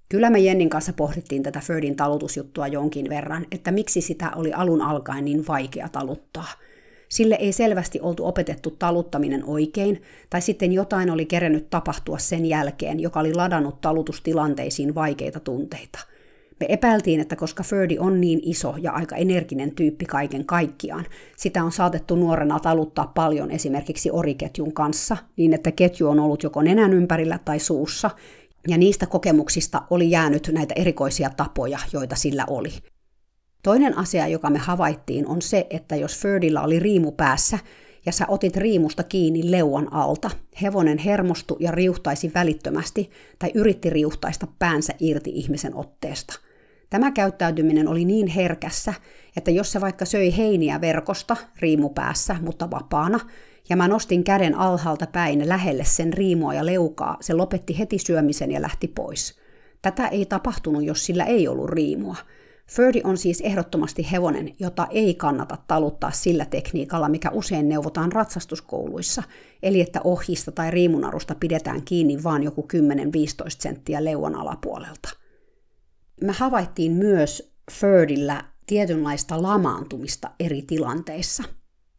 Kyllä 0.09 0.31
me 0.31 0.39
Jennin 0.39 0.71
kanssa 0.71 0.93
pohdittiin 0.93 1.43
tätä 1.43 1.61
Ferdin 1.61 1.97
talutusjuttua 1.97 2.67
jonkin 2.67 3.09
verran, 3.09 3.47
että 3.51 3.73
miksi 3.73 4.01
sitä 4.01 4.33
oli 4.37 4.53
alun 4.53 4.83
alkaen 4.83 5.25
niin 5.25 5.47
vaikea 5.47 5.89
taluttaa– 5.89 6.49
Sille 7.09 7.35
ei 7.41 7.53
selvästi 7.53 8.01
oltu 8.01 8.27
opetettu 8.27 8.71
taluttaminen 8.71 9.45
oikein, 9.45 10.03
tai 10.31 10.41
sitten 10.41 10.73
jotain 10.73 11.11
oli 11.11 11.27
kerennyt 11.27 11.71
tapahtua 11.71 12.19
sen 12.19 12.47
jälkeen, 12.47 13.01
joka 13.01 13.21
oli 13.21 13.35
ladannut 13.35 13.81
talutustilanteisiin 13.81 14.95
vaikeita 14.95 15.41
tunteita. 15.41 15.99
Me 16.61 16.67
epäiltiin, 16.69 17.21
että 17.21 17.37
koska 17.37 17.63
Ferdi 17.63 17.99
on 17.99 18.21
niin 18.21 18.41
iso 18.43 18.75
ja 18.81 18.93
aika 18.93 19.17
energinen 19.17 19.75
tyyppi 19.75 20.05
kaiken 20.05 20.45
kaikkiaan, 20.45 21.07
sitä 21.37 21.65
on 21.65 21.73
saatettu 21.73 22.17
nuorena 22.17 22.61
taluttaa 22.61 23.13
paljon 23.15 23.51
esimerkiksi 23.51 24.11
oriketjun 24.11 24.73
kanssa, 24.73 25.17
niin 25.37 25.55
että 25.55 25.73
ketju 25.73 26.09
on 26.09 26.21
ollut 26.21 26.43
joko 26.43 26.63
nenän 26.63 26.93
ympärillä 26.93 27.39
tai 27.45 27.59
suussa, 27.59 28.11
ja 28.69 28.79
niistä 28.79 29.07
kokemuksista 29.07 29.83
oli 29.91 30.11
jäänyt 30.11 30.51
näitä 30.53 30.75
erikoisia 30.77 31.31
tapoja, 31.37 31.79
joita 31.93 32.17
sillä 32.17 32.45
oli. 32.49 32.71
Toinen 33.65 33.99
asia, 33.99 34.29
joka 34.29 34.51
me 34.51 34.59
havaittiin, 34.59 35.27
on 35.27 35.43
se, 35.43 35.67
että 35.71 35.97
jos 35.97 36.19
Ferdillä 36.19 36.63
oli 36.63 36.79
riimu 36.79 37.13
päässä 37.13 37.59
ja 38.07 38.13
sä 38.13 38.25
otit 38.29 38.57
riimusta 38.57 39.03
kiinni 39.03 39.51
leuan 39.51 39.93
alta, 39.93 40.31
hevonen 40.63 40.99
hermostui 40.99 41.57
ja 41.61 41.71
riuhtaisi 41.71 42.31
välittömästi 42.35 43.11
tai 43.39 43.51
yritti 43.55 43.91
riuhtaista 43.91 44.47
päänsä 44.59 44.93
irti 45.01 45.31
ihmisen 45.31 45.75
otteesta. 45.75 46.41
Tämä 46.91 47.11
käyttäytyminen 47.11 47.89
oli 47.89 48.05
niin 48.05 48.27
herkässä, 48.27 48.95
että 49.37 49.51
jos 49.51 49.73
se 49.73 49.81
vaikka 49.81 50.05
söi 50.05 50.37
heiniä 50.37 50.81
verkosta 50.81 51.37
riimu 51.61 51.89
päässä, 51.89 52.37
mutta 52.41 52.71
vapaana, 52.71 53.21
ja 53.69 53.77
mä 53.77 53.89
nostin 53.89 54.25
käden 54.25 54.55
alhaalta 54.55 55.07
päin 55.07 55.49
lähelle 55.49 55.85
sen 55.85 56.13
riimoa 56.13 56.55
ja 56.55 56.67
leukaa, 56.67 57.17
se 57.21 57.35
lopetti 57.35 57.79
heti 57.79 57.99
syömisen 57.99 58.51
ja 58.51 58.63
lähti 58.63 58.89
pois. 58.89 59.39
Tätä 59.83 60.09
ei 60.09 60.27
tapahtunut, 60.27 60.85
jos 60.85 61.07
sillä 61.07 61.25
ei 61.25 61.49
ollut 61.49 61.71
riimua– 61.71 62.17
Ferdi 62.71 63.01
on 63.05 63.17
siis 63.17 63.41
ehdottomasti 63.41 64.11
hevonen, 64.13 64.55
jota 64.59 64.87
ei 64.91 65.15
kannata 65.15 65.59
taluttaa 65.67 66.11
sillä 66.11 66.45
tekniikalla, 66.45 67.09
mikä 67.09 67.31
usein 67.31 67.69
neuvotaan 67.69 68.13
ratsastuskouluissa, 68.13 69.23
eli 69.63 69.81
että 69.81 70.01
ohjista 70.05 70.53
tai 70.53 70.71
riimunarusta 70.71 71.35
pidetään 71.35 71.83
kiinni 71.83 72.23
vain 72.23 72.43
joku 72.43 72.69
10-15 72.73 72.77
senttiä 73.49 74.05
leuan 74.05 74.35
alapuolelta. 74.35 75.09
Me 76.23 76.33
havaittiin 76.33 76.93
myös 76.93 77.55
Ferdillä 77.73 78.45
tietynlaista 78.67 79.43
lamaantumista 79.43 80.31
eri 80.41 80.63
tilanteissa. 80.63 81.43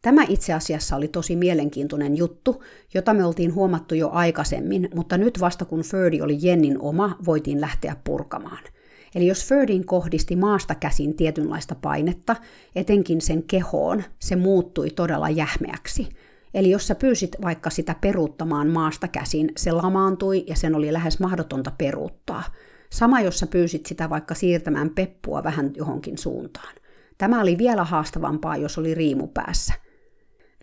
Tämä 0.02 0.24
itse 0.28 0.52
asiassa 0.52 0.96
oli 0.96 1.08
tosi 1.08 1.36
mielenkiintoinen 1.36 2.16
juttu, 2.16 2.64
jota 2.94 3.14
me 3.14 3.24
oltiin 3.24 3.54
huomattu 3.54 3.94
jo 3.94 4.10
aikaisemmin, 4.10 4.88
mutta 4.94 5.18
nyt 5.18 5.40
vasta 5.40 5.64
kun 5.64 5.82
Ferdi 5.82 6.20
oli 6.20 6.38
Jennin 6.42 6.80
oma, 6.80 7.16
voitiin 7.24 7.60
lähteä 7.60 7.96
purkamaan– 8.04 8.62
Eli 9.14 9.26
jos 9.26 9.48
Ferdin 9.48 9.86
kohdisti 9.86 10.36
maasta 10.36 10.74
käsin 10.74 11.16
tietynlaista 11.16 11.74
painetta, 11.74 12.36
etenkin 12.76 13.20
sen 13.20 13.42
kehoon, 13.42 14.02
se 14.18 14.36
muuttui 14.36 14.90
todella 14.90 15.30
jähmeäksi. 15.30 16.08
Eli 16.54 16.70
jos 16.70 16.86
sä 16.86 16.94
pyysit 16.94 17.36
vaikka 17.42 17.70
sitä 17.70 17.94
peruuttamaan 18.00 18.68
maasta 18.68 19.08
käsin, 19.08 19.52
se 19.56 19.72
lamaantui 19.72 20.44
ja 20.46 20.56
sen 20.56 20.74
oli 20.74 20.92
lähes 20.92 21.20
mahdotonta 21.20 21.72
peruuttaa. 21.78 22.42
Sama, 22.90 23.20
jos 23.20 23.38
sä 23.38 23.46
pyysit 23.46 23.86
sitä 23.86 24.10
vaikka 24.10 24.34
siirtämään 24.34 24.90
peppua 24.90 25.44
vähän 25.44 25.70
johonkin 25.76 26.18
suuntaan. 26.18 26.74
Tämä 27.18 27.40
oli 27.40 27.58
vielä 27.58 27.84
haastavampaa, 27.84 28.56
jos 28.56 28.78
oli 28.78 28.94
riimu 28.94 29.26
päässä. 29.26 29.74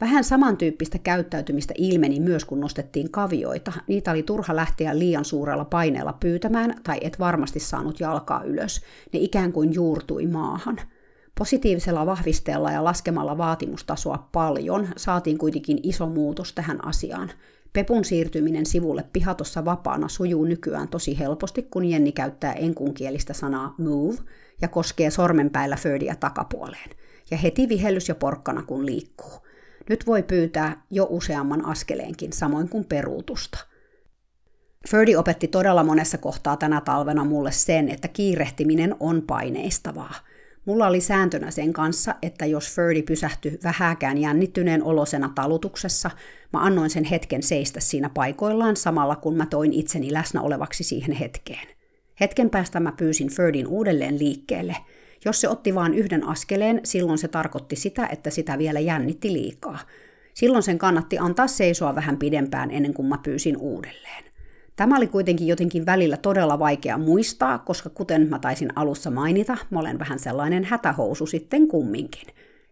Vähän 0.01 0.23
samantyyppistä 0.23 0.97
käyttäytymistä 0.97 1.73
ilmeni 1.77 2.19
myös, 2.19 2.45
kun 2.45 2.59
nostettiin 2.59 3.11
kavioita. 3.11 3.73
Niitä 3.87 4.11
oli 4.11 4.23
turha 4.23 4.55
lähteä 4.55 4.99
liian 4.99 5.25
suurella 5.25 5.65
paineella 5.65 6.13
pyytämään, 6.13 6.75
tai 6.83 6.97
et 7.01 7.19
varmasti 7.19 7.59
saanut 7.59 7.99
jalkaa 7.99 8.43
ylös. 8.43 8.81
Ne 9.13 9.19
ikään 9.19 9.51
kuin 9.51 9.73
juurtui 9.73 10.27
maahan. 10.27 10.77
Positiivisella 11.37 12.05
vahvisteella 12.05 12.71
ja 12.71 12.83
laskemalla 12.83 13.37
vaatimustasoa 13.37 14.29
paljon 14.31 14.87
saatiin 14.97 15.37
kuitenkin 15.37 15.79
iso 15.83 16.07
muutos 16.07 16.53
tähän 16.53 16.85
asiaan. 16.85 17.31
Pepun 17.73 18.05
siirtyminen 18.05 18.65
sivulle 18.65 19.05
pihatossa 19.13 19.65
vapaana 19.65 20.07
sujuu 20.07 20.45
nykyään 20.45 20.87
tosi 20.87 21.19
helposti, 21.19 21.63
kun 21.63 21.85
Jenni 21.85 22.11
käyttää 22.11 22.53
enkunkielistä 22.53 23.33
sanaa 23.33 23.75
move 23.77 24.17
ja 24.61 24.67
koskee 24.67 25.09
sormenpäillä 25.09 25.75
Ferdia 25.75 26.15
takapuoleen. 26.15 26.89
Ja 27.31 27.37
heti 27.37 27.69
vihellys 27.69 28.09
ja 28.09 28.15
porkkana 28.15 28.63
kun 28.63 28.85
liikkuu. 28.85 29.42
Nyt 29.89 30.07
voi 30.07 30.23
pyytää 30.23 30.85
jo 30.91 31.07
useamman 31.09 31.65
askeleenkin, 31.65 32.33
samoin 32.33 32.69
kuin 32.69 32.85
peruutusta. 32.85 33.57
Ferdi 34.89 35.15
opetti 35.15 35.47
todella 35.47 35.83
monessa 35.83 36.17
kohtaa 36.17 36.57
tänä 36.57 36.81
talvena 36.81 37.25
mulle 37.25 37.51
sen, 37.51 37.89
että 37.89 38.07
kiirehtiminen 38.07 38.95
on 38.99 39.21
paineistavaa– 39.21 40.13
Mulla 40.65 40.87
oli 40.87 41.01
sääntönä 41.01 41.51
sen 41.51 41.73
kanssa, 41.73 42.15
että 42.21 42.45
jos 42.45 42.75
Ferdi 42.75 43.01
pysähtyi 43.01 43.59
vähäkään 43.63 44.17
jännittyneen 44.17 44.83
olosena 44.83 45.31
talutuksessa, 45.35 46.11
mä 46.53 46.59
annoin 46.59 46.89
sen 46.89 47.03
hetken 47.03 47.43
seistä 47.43 47.79
siinä 47.79 48.09
paikoillaan 48.09 48.75
samalla 48.75 49.15
kun 49.15 49.37
mä 49.37 49.45
toin 49.45 49.73
itseni 49.73 50.13
läsnä 50.13 50.41
olevaksi 50.41 50.83
siihen 50.83 51.15
hetkeen. 51.15 51.67
Hetken 52.19 52.49
päästä 52.49 52.79
mä 52.79 52.91
pyysin 52.91 53.29
Ferdin 53.29 53.67
uudelleen 53.67 54.19
liikkeelle. 54.19 54.75
Jos 55.25 55.41
se 55.41 55.49
otti 55.49 55.75
vain 55.75 55.93
yhden 55.93 56.27
askeleen, 56.27 56.79
silloin 56.83 57.17
se 57.17 57.27
tarkoitti 57.27 57.75
sitä, 57.75 58.07
että 58.07 58.29
sitä 58.29 58.57
vielä 58.57 58.79
jännitti 58.79 59.33
liikaa. 59.33 59.79
Silloin 60.33 60.63
sen 60.63 60.77
kannatti 60.77 61.17
antaa 61.17 61.47
seisoa 61.47 61.95
vähän 61.95 62.17
pidempään 62.17 62.71
ennen 62.71 62.93
kuin 62.93 63.07
mä 63.07 63.17
pyysin 63.23 63.57
uudelleen. 63.57 64.23
Tämä 64.75 64.97
oli 64.97 65.07
kuitenkin 65.07 65.47
jotenkin 65.47 65.85
välillä 65.85 66.17
todella 66.17 66.59
vaikea 66.59 66.97
muistaa, 66.97 67.59
koska 67.59 67.89
kuten 67.89 68.29
mä 68.29 68.39
taisin 68.39 68.69
alussa 68.75 69.11
mainita, 69.11 69.57
mä 69.69 69.79
olen 69.79 69.99
vähän 69.99 70.19
sellainen 70.19 70.63
hätähousu 70.63 71.25
sitten 71.25 71.67
kumminkin. 71.67 72.27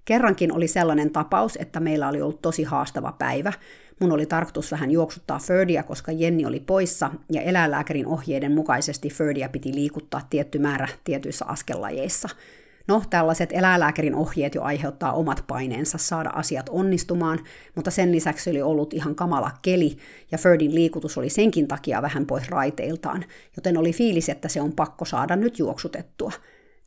Kerrankin 0.05 0.53
oli 0.53 0.67
sellainen 0.67 1.11
tapaus, 1.11 1.57
että 1.61 1.79
meillä 1.79 2.09
oli 2.09 2.21
ollut 2.21 2.41
tosi 2.41 2.63
haastava 2.63 3.11
päivä. 3.11 3.53
Mun 4.01 4.11
oli 4.11 4.25
tarkoitus 4.25 4.71
vähän 4.71 4.91
juoksuttaa 4.91 5.39
Ferdia, 5.39 5.83
koska 5.83 6.11
Jenni 6.11 6.45
oli 6.45 6.59
poissa, 6.59 7.11
ja 7.31 7.41
eläinlääkärin 7.41 8.07
ohjeiden 8.07 8.51
mukaisesti 8.51 9.09
Ferdia 9.09 9.49
piti 9.49 9.73
liikuttaa 9.75 10.21
tietty 10.29 10.59
määrä 10.59 10.87
tietyissä 11.03 11.45
askellajeissa– 11.45 12.29
No, 12.87 13.03
tällaiset 13.09 13.49
eläinlääkärin 13.53 14.15
ohjeet 14.15 14.55
jo 14.55 14.61
aiheuttaa 14.63 15.13
omat 15.13 15.43
paineensa 15.47 15.97
saada 15.97 16.29
asiat 16.29 16.69
onnistumaan, 16.69 17.39
mutta 17.75 17.91
sen 17.91 18.11
lisäksi 18.11 18.49
oli 18.49 18.61
ollut 18.61 18.93
ihan 18.93 19.15
kamala 19.15 19.51
keli, 19.61 19.97
ja 20.31 20.37
Ferdin 20.37 20.75
liikutus 20.75 21.17
oli 21.17 21.29
senkin 21.29 21.67
takia 21.67 22.01
vähän 22.01 22.25
pois 22.25 22.49
raiteiltaan, 22.49 23.25
joten 23.57 23.77
oli 23.77 23.93
fiilis, 23.93 24.29
että 24.29 24.47
se 24.47 24.61
on 24.61 24.71
pakko 24.71 25.05
saada 25.05 25.35
nyt 25.35 25.59
juoksutettua. 25.59 26.31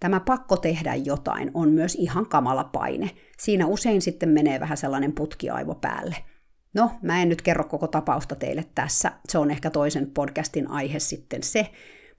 Tämä 0.00 0.20
pakko 0.20 0.56
tehdä 0.56 0.94
jotain 0.94 1.50
on 1.54 1.68
myös 1.68 1.94
ihan 1.94 2.26
kamala 2.26 2.64
paine. 2.64 3.10
Siinä 3.38 3.66
usein 3.66 4.02
sitten 4.02 4.28
menee 4.28 4.60
vähän 4.60 4.76
sellainen 4.76 5.12
putkiaivo 5.12 5.74
päälle. 5.74 6.16
No, 6.74 6.90
mä 7.02 7.22
en 7.22 7.28
nyt 7.28 7.42
kerro 7.42 7.64
koko 7.64 7.86
tapausta 7.86 8.34
teille 8.34 8.64
tässä, 8.74 9.12
se 9.28 9.38
on 9.38 9.50
ehkä 9.50 9.70
toisen 9.70 10.10
podcastin 10.14 10.70
aihe 10.70 10.98
sitten 10.98 11.42
se, 11.42 11.70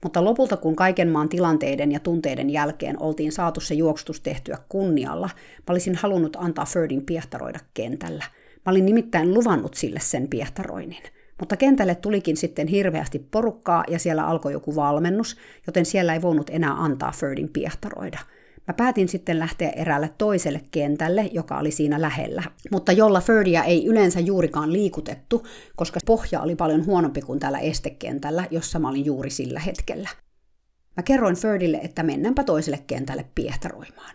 mutta 0.02 0.24
lopulta 0.24 0.56
kun 0.56 0.76
kaiken 0.76 1.08
maan 1.08 1.28
tilanteiden 1.28 1.92
ja 1.92 2.00
tunteiden 2.00 2.50
jälkeen 2.50 3.02
oltiin 3.02 3.32
saatu 3.32 3.60
se 3.60 3.74
juoksutus 3.74 4.20
tehtyä 4.20 4.58
kunnialla, 4.68 5.30
mä 5.36 5.72
olisin 5.72 5.94
halunnut 5.94 6.36
antaa 6.40 6.64
Ferdin 6.64 7.06
piehtaroida 7.06 7.58
kentällä. 7.74 8.24
Mä 8.66 8.70
olin 8.70 8.86
nimittäin 8.86 9.34
luvannut 9.34 9.74
sille 9.74 10.00
sen 10.00 10.28
piehtaroinnin. 10.28 11.02
Mutta 11.38 11.56
kentälle 11.56 11.94
tulikin 11.94 12.36
sitten 12.36 12.68
hirveästi 12.68 13.18
porukkaa 13.30 13.84
ja 13.88 13.98
siellä 13.98 14.26
alkoi 14.26 14.52
joku 14.52 14.76
valmennus, 14.76 15.36
joten 15.66 15.86
siellä 15.86 16.14
ei 16.14 16.22
voinut 16.22 16.50
enää 16.50 16.72
antaa 16.72 17.12
Ferdin 17.12 17.48
piehtaroida– 17.48 18.18
Mä 18.66 18.74
päätin 18.74 19.08
sitten 19.08 19.38
lähteä 19.38 19.70
eräälle 19.70 20.10
toiselle 20.18 20.60
kentälle, 20.70 21.30
joka 21.32 21.58
oli 21.58 21.70
siinä 21.70 22.00
lähellä, 22.00 22.42
mutta 22.70 22.92
jolla 22.92 23.20
Ferdia 23.20 23.64
ei 23.64 23.86
yleensä 23.86 24.20
juurikaan 24.20 24.72
liikutettu, 24.72 25.46
koska 25.76 26.00
pohja 26.06 26.40
oli 26.40 26.56
paljon 26.56 26.86
huonompi 26.86 27.20
kuin 27.20 27.40
tällä 27.40 27.58
estekentällä, 27.58 28.46
jossa 28.50 28.78
mä 28.78 28.88
olin 28.88 29.04
juuri 29.04 29.30
sillä 29.30 29.60
hetkellä. 29.60 30.08
Mä 30.96 31.02
kerroin 31.02 31.36
Ferdille, 31.36 31.76
että 31.76 32.02
mennäänpä 32.02 32.44
toiselle 32.44 32.78
kentälle 32.86 33.24
piehtaroimaan. 33.34 34.14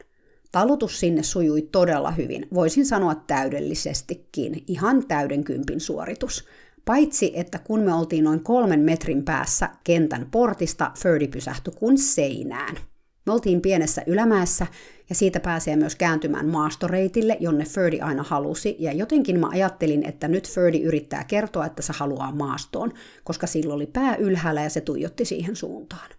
Talutus 0.52 1.00
sinne 1.00 1.24
sujui 1.24 1.62
todella 1.62 2.12
hyvin, 2.12 2.48
voisin 2.54 2.86
sanoa 2.86 3.16
täydellisestikin, 3.16 4.64
ihan 4.68 5.08
täyden 5.08 5.44
kympin 5.44 5.80
suoritus. 5.80 6.46
Paitsi, 6.86 7.32
että 7.36 7.60
kun 7.60 7.80
me 7.80 7.94
oltiin 7.94 8.24
noin 8.24 8.44
kolmen 8.44 8.80
metrin 8.80 9.24
päässä 9.24 9.70
kentän 9.84 10.28
portista, 10.32 10.92
Ferdi 10.98 11.28
pysähtyi 11.28 11.74
kuin 11.80 11.98
seinään– 11.98 12.76
me 13.32 13.36
oltiin 13.36 13.62
pienessä 13.62 14.04
ylämäessä 14.08 14.68
ja 15.10 15.16
siitä 15.16 15.40
pääsee 15.40 15.76
myös 15.76 15.96
kääntymään 15.96 16.48
maastoreitille, 16.48 17.38
jonne 17.40 17.66
Ferdi 17.66 18.02
aina 18.02 18.24
halusi, 18.24 18.76
ja 18.80 18.94
jotenkin 18.94 19.40
mä 19.40 19.50
ajattelin, 19.52 20.06
että 20.06 20.28
nyt 20.28 20.50
Ferdi 20.50 20.82
yrittää 20.82 21.24
kertoa, 21.24 21.66
että 21.66 21.82
se 21.82 21.94
haluaa 21.94 22.32
maastoon, 22.32 22.94
koska 23.24 23.48
sillä 23.48 23.74
oli 23.74 23.86
pää 23.86 24.16
ylhäällä 24.16 24.62
ja 24.62 24.70
se 24.70 24.82
tuijotti 24.82 25.26
siihen 25.26 25.56
suuntaan. 25.56 26.10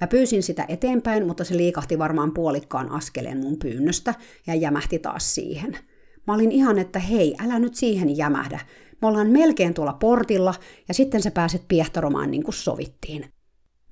Mä 0.00 0.06
pyysin 0.06 0.42
sitä 0.42 0.64
eteenpäin, 0.68 1.26
mutta 1.26 1.44
se 1.44 1.56
liikahti 1.56 1.98
varmaan 1.98 2.34
puolikkaan 2.34 2.92
askeleen 2.92 3.38
mun 3.38 3.58
pyynnöstä 3.58 4.14
ja 4.46 4.54
jämähti 4.54 4.98
taas 4.98 5.34
siihen. 5.34 5.78
Mä 6.26 6.34
olin 6.34 6.52
ihan, 6.52 6.78
että 6.78 6.98
hei, 6.98 7.34
älä 7.44 7.58
nyt 7.58 7.74
siihen 7.74 8.16
jämähdä. 8.16 8.60
Me 9.02 9.08
ollaan 9.08 9.30
melkein 9.30 9.74
tuolla 9.74 9.92
portilla 9.92 10.54
ja 10.88 10.94
sitten 10.94 11.22
sä 11.22 11.30
pääset 11.30 11.62
piehtaromaan 11.68 12.30
niin 12.30 12.42
kuin 12.42 12.54
sovittiin. 12.54 13.39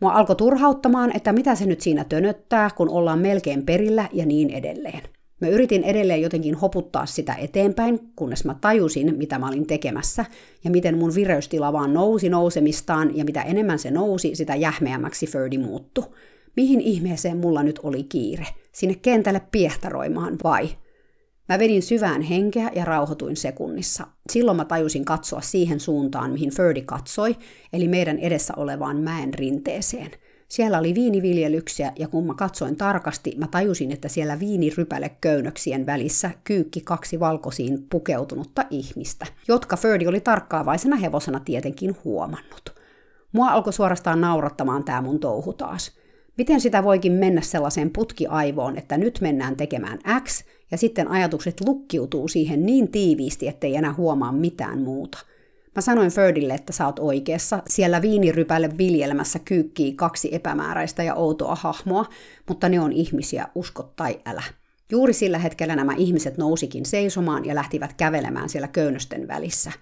Mua 0.00 0.12
alkoi 0.12 0.36
turhauttamaan, 0.36 1.16
että 1.16 1.32
mitä 1.32 1.54
se 1.54 1.66
nyt 1.66 1.80
siinä 1.80 2.04
tönöttää, 2.04 2.70
kun 2.76 2.90
ollaan 2.90 3.18
melkein 3.18 3.66
perillä 3.66 4.08
ja 4.12 4.26
niin 4.26 4.50
edelleen. 4.50 5.02
Mä 5.40 5.48
yritin 5.48 5.84
edelleen 5.84 6.22
jotenkin 6.22 6.54
hoputtaa 6.54 7.06
sitä 7.06 7.34
eteenpäin, 7.34 8.00
kunnes 8.16 8.44
mä 8.44 8.56
tajusin, 8.60 9.18
mitä 9.18 9.38
mä 9.38 9.48
olin 9.48 9.66
tekemässä, 9.66 10.24
ja 10.64 10.70
miten 10.70 10.98
mun 10.98 11.14
vireystila 11.14 11.72
vaan 11.72 11.94
nousi 11.94 12.28
nousemistaan, 12.28 13.16
ja 13.16 13.24
mitä 13.24 13.42
enemmän 13.42 13.78
se 13.78 13.90
nousi, 13.90 14.34
sitä 14.34 14.54
jähmeämmäksi 14.54 15.26
Ferdi 15.26 15.58
muuttu. 15.58 16.04
Mihin 16.56 16.80
ihmeeseen 16.80 17.36
mulla 17.36 17.62
nyt 17.62 17.80
oli 17.82 18.02
kiire? 18.02 18.46
Sinne 18.72 18.94
kentälle 18.94 19.40
piehtaroimaan 19.52 20.36
vai? 20.44 20.68
Mä 21.48 21.58
vedin 21.58 21.82
syvään 21.82 22.22
henkeä 22.22 22.70
ja 22.74 22.84
rauhoituin 22.84 23.36
sekunnissa. 23.36 24.06
Silloin 24.32 24.56
mä 24.56 24.64
tajusin 24.64 25.04
katsoa 25.04 25.40
siihen 25.40 25.80
suuntaan, 25.80 26.32
mihin 26.32 26.54
Ferdi 26.54 26.82
katsoi, 26.82 27.36
eli 27.72 27.88
meidän 27.88 28.18
edessä 28.18 28.54
olevaan 28.56 28.96
mäen 28.96 29.34
rinteeseen. 29.34 30.10
Siellä 30.48 30.78
oli 30.78 30.94
viiniviljelyksiä 30.94 31.92
ja 31.98 32.08
kun 32.08 32.26
mä 32.26 32.34
katsoin 32.34 32.76
tarkasti, 32.76 33.34
mä 33.36 33.46
tajusin, 33.46 33.92
että 33.92 34.08
siellä 34.08 34.40
viinirypäle 34.40 35.08
köynnöksien 35.20 35.86
välissä 35.86 36.30
kyykki 36.44 36.80
kaksi 36.80 37.20
valkoisiin 37.20 37.86
pukeutunutta 37.90 38.64
ihmistä, 38.70 39.26
jotka 39.48 39.76
Ferdi 39.76 40.06
oli 40.06 40.20
tarkkaavaisena 40.20 40.96
hevosena 40.96 41.40
tietenkin 41.40 41.96
huomannut. 42.04 42.74
Mua 43.32 43.48
alkoi 43.48 43.72
suorastaan 43.72 44.20
naurattamaan 44.20 44.84
tämä 44.84 45.02
mun 45.02 45.20
touhu 45.20 45.52
taas. 45.52 45.92
Miten 46.38 46.60
sitä 46.60 46.84
voikin 46.84 47.12
mennä 47.12 47.40
sellaiseen 47.40 47.90
putkiaivoon, 47.90 48.78
että 48.78 48.96
nyt 48.96 49.18
mennään 49.20 49.56
tekemään 49.56 49.98
X, 50.24 50.44
ja 50.70 50.78
sitten 50.78 51.08
ajatukset 51.08 51.60
lukkiutuu 51.66 52.28
siihen 52.28 52.66
niin 52.66 52.90
tiiviisti, 52.90 53.48
ettei 53.48 53.76
enää 53.76 53.92
huomaa 53.92 54.32
mitään 54.32 54.82
muuta. 54.82 55.18
Mä 55.76 55.82
sanoin 55.82 56.10
Ferdille, 56.10 56.54
että 56.54 56.72
sä 56.72 56.86
oot 56.86 56.98
oikeassa. 56.98 57.62
Siellä 57.68 58.02
viinirypälle 58.02 58.70
viljelmässä 58.78 59.38
kyykkii 59.38 59.92
kaksi 59.92 60.34
epämääräistä 60.34 61.02
ja 61.02 61.14
outoa 61.14 61.54
hahmoa, 61.54 62.04
mutta 62.48 62.68
ne 62.68 62.80
on 62.80 62.92
ihmisiä, 62.92 63.48
usko 63.54 63.92
tai 63.96 64.20
älä. 64.26 64.42
Juuri 64.90 65.12
sillä 65.12 65.38
hetkellä 65.38 65.76
nämä 65.76 65.94
ihmiset 65.96 66.38
nousikin 66.38 66.86
seisomaan 66.86 67.44
ja 67.44 67.54
lähtivät 67.54 67.92
kävelemään 67.92 68.48
siellä 68.48 68.68
köynnösten 68.68 69.28
välissä. 69.28 69.72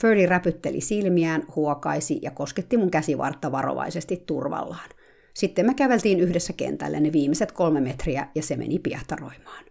Ferdi 0.00 0.26
räpytteli 0.26 0.80
silmiään, 0.80 1.42
huokaisi 1.56 2.18
ja 2.22 2.30
kosketti 2.30 2.76
mun 2.76 2.90
käsivartta 2.90 3.52
varovaisesti 3.52 4.22
turvallaan. 4.26 4.90
Sitten 5.34 5.66
me 5.66 5.74
käveltiin 5.74 6.20
yhdessä 6.20 6.52
kentälle 6.52 7.00
ne 7.00 7.12
viimeiset 7.12 7.52
kolme 7.52 7.80
metriä 7.80 8.28
ja 8.34 8.42
se 8.42 8.56
meni 8.56 8.78
piehtaroimaan. 8.78 9.64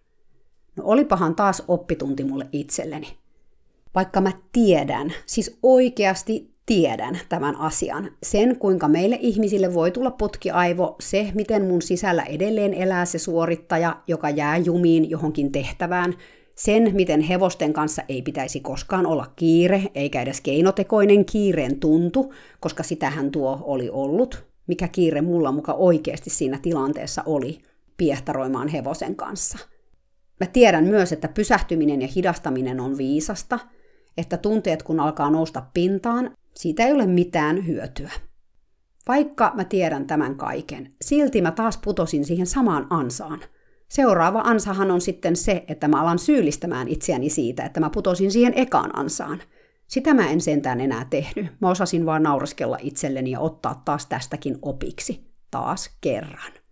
No 0.75 0.83
olipahan 0.85 1.35
taas 1.35 1.63
oppitunti 1.67 2.23
mulle 2.23 2.47
itselleni. 2.51 3.17
Vaikka 3.95 4.21
mä 4.21 4.31
tiedän, 4.51 5.13
siis 5.25 5.57
oikeasti 5.63 6.53
tiedän 6.65 7.19
tämän 7.29 7.55
asian. 7.55 8.11
Sen, 8.23 8.59
kuinka 8.59 8.87
meille 8.87 9.17
ihmisille 9.21 9.73
voi 9.73 9.91
tulla 9.91 10.11
putkiaivo, 10.11 10.95
se, 10.99 11.31
miten 11.33 11.65
mun 11.65 11.81
sisällä 11.81 12.23
edelleen 12.23 12.73
elää 12.73 13.05
se 13.05 13.19
suorittaja, 13.19 14.01
joka 14.07 14.29
jää 14.29 14.57
jumiin 14.57 15.09
johonkin 15.09 15.51
tehtävään, 15.51 16.13
sen, 16.55 16.91
miten 16.93 17.21
hevosten 17.21 17.73
kanssa 17.73 18.01
ei 18.09 18.21
pitäisi 18.21 18.59
koskaan 18.59 19.05
olla 19.05 19.31
kiire, 19.35 19.83
eikä 19.95 20.21
edes 20.21 20.41
keinotekoinen 20.41 21.25
kiireen 21.25 21.79
tuntu, 21.79 22.33
koska 22.59 22.83
sitähän 22.83 23.31
tuo 23.31 23.59
oli 23.61 23.89
ollut, 23.89 24.45
mikä 24.67 24.87
kiire 24.87 25.21
mulla 25.21 25.51
muka 25.51 25.73
oikeasti 25.73 26.29
siinä 26.29 26.59
tilanteessa 26.61 27.23
oli 27.25 27.59
piehtaroimaan 27.97 28.67
hevosen 28.67 29.15
kanssa. 29.15 29.72
Mä 30.39 30.47
tiedän 30.47 30.83
myös, 30.83 31.11
että 31.11 31.27
pysähtyminen 31.27 32.01
ja 32.01 32.07
hidastaminen 32.15 32.79
on 32.79 32.97
viisasta, 32.97 33.59
että 34.17 34.37
tunteet 34.37 34.83
kun 34.83 34.99
alkaa 34.99 35.29
nousta 35.29 35.63
pintaan, 35.73 36.31
siitä 36.55 36.85
ei 36.85 36.93
ole 36.93 37.07
mitään 37.07 37.67
hyötyä. 37.67 38.11
Vaikka 39.07 39.51
mä 39.55 39.63
tiedän 39.63 40.07
tämän 40.07 40.35
kaiken, 40.35 40.93
silti 41.01 41.41
mä 41.41 41.51
taas 41.51 41.77
putosin 41.77 42.25
siihen 42.25 42.47
samaan 42.47 42.87
ansaan. 42.89 43.39
Seuraava 43.89 44.41
ansahan 44.41 44.91
on 44.91 45.01
sitten 45.01 45.35
se, 45.35 45.63
että 45.67 45.87
mä 45.87 46.01
alan 46.01 46.19
syyllistämään 46.19 46.87
itseäni 46.87 47.29
siitä, 47.29 47.63
että 47.63 47.79
mä 47.79 47.89
putosin 47.89 48.31
siihen 48.31 48.53
ekaan 48.55 48.99
ansaan. 48.99 49.41
Sitä 49.87 50.13
mä 50.13 50.29
en 50.29 50.41
sentään 50.41 50.81
enää 50.81 51.05
tehnyt. 51.09 51.45
Mä 51.61 51.69
osasin 51.69 52.05
vaan 52.05 52.23
nauraskella 52.23 52.77
itselleni 52.81 53.31
ja 53.31 53.39
ottaa 53.39 53.81
taas 53.85 54.05
tästäkin 54.05 54.57
opiksi. 54.61 55.27
Taas 55.51 55.97
kerran. 56.01 56.62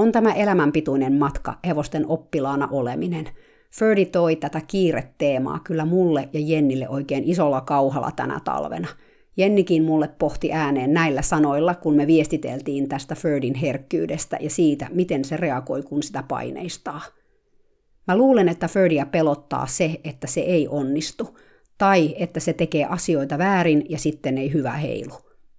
On 0.00 0.12
tämä 0.12 0.32
elämänpituinen 0.32 1.12
matka 1.12 1.54
hevosten 1.66 2.06
oppilaana 2.06 2.68
oleminen. 2.70 3.28
Ferdi 3.70 4.06
toi 4.06 4.36
tätä 4.36 4.60
kiireteemaa 4.66 5.60
kyllä 5.64 5.84
mulle 5.84 6.28
ja 6.32 6.40
Jennille 6.40 6.88
oikein 6.88 7.24
isolla 7.24 7.60
kauhalla 7.60 8.10
tänä 8.16 8.40
talvena– 8.44 8.88
Jennikin 9.36 9.84
mulle 9.84 10.08
pohti 10.18 10.52
ääneen 10.52 10.94
näillä 10.94 11.22
sanoilla, 11.22 11.74
kun 11.74 11.96
me 11.96 12.06
viestiteltiin 12.06 12.88
tästä 12.88 13.14
Ferdin 13.14 13.54
herkkyydestä 13.54 14.38
ja 14.40 14.50
siitä, 14.50 14.86
miten 14.92 15.24
se 15.24 15.36
reagoi, 15.36 15.82
kun 15.82 16.02
sitä 16.02 16.24
paineistaa. 16.28 17.00
Mä 18.06 18.16
luulen, 18.16 18.48
että 18.48 18.68
Ferdia 18.68 19.06
pelottaa 19.06 19.66
se, 19.66 20.00
että 20.04 20.26
se 20.26 20.40
ei 20.40 20.68
onnistu, 20.68 21.38
tai 21.78 22.14
että 22.18 22.40
se 22.40 22.52
tekee 22.52 22.84
asioita 22.84 23.38
väärin 23.38 23.86
ja 23.88 23.98
sitten 23.98 24.38
ei 24.38 24.52
hyvä 24.52 24.72
heilu. 24.72 25.14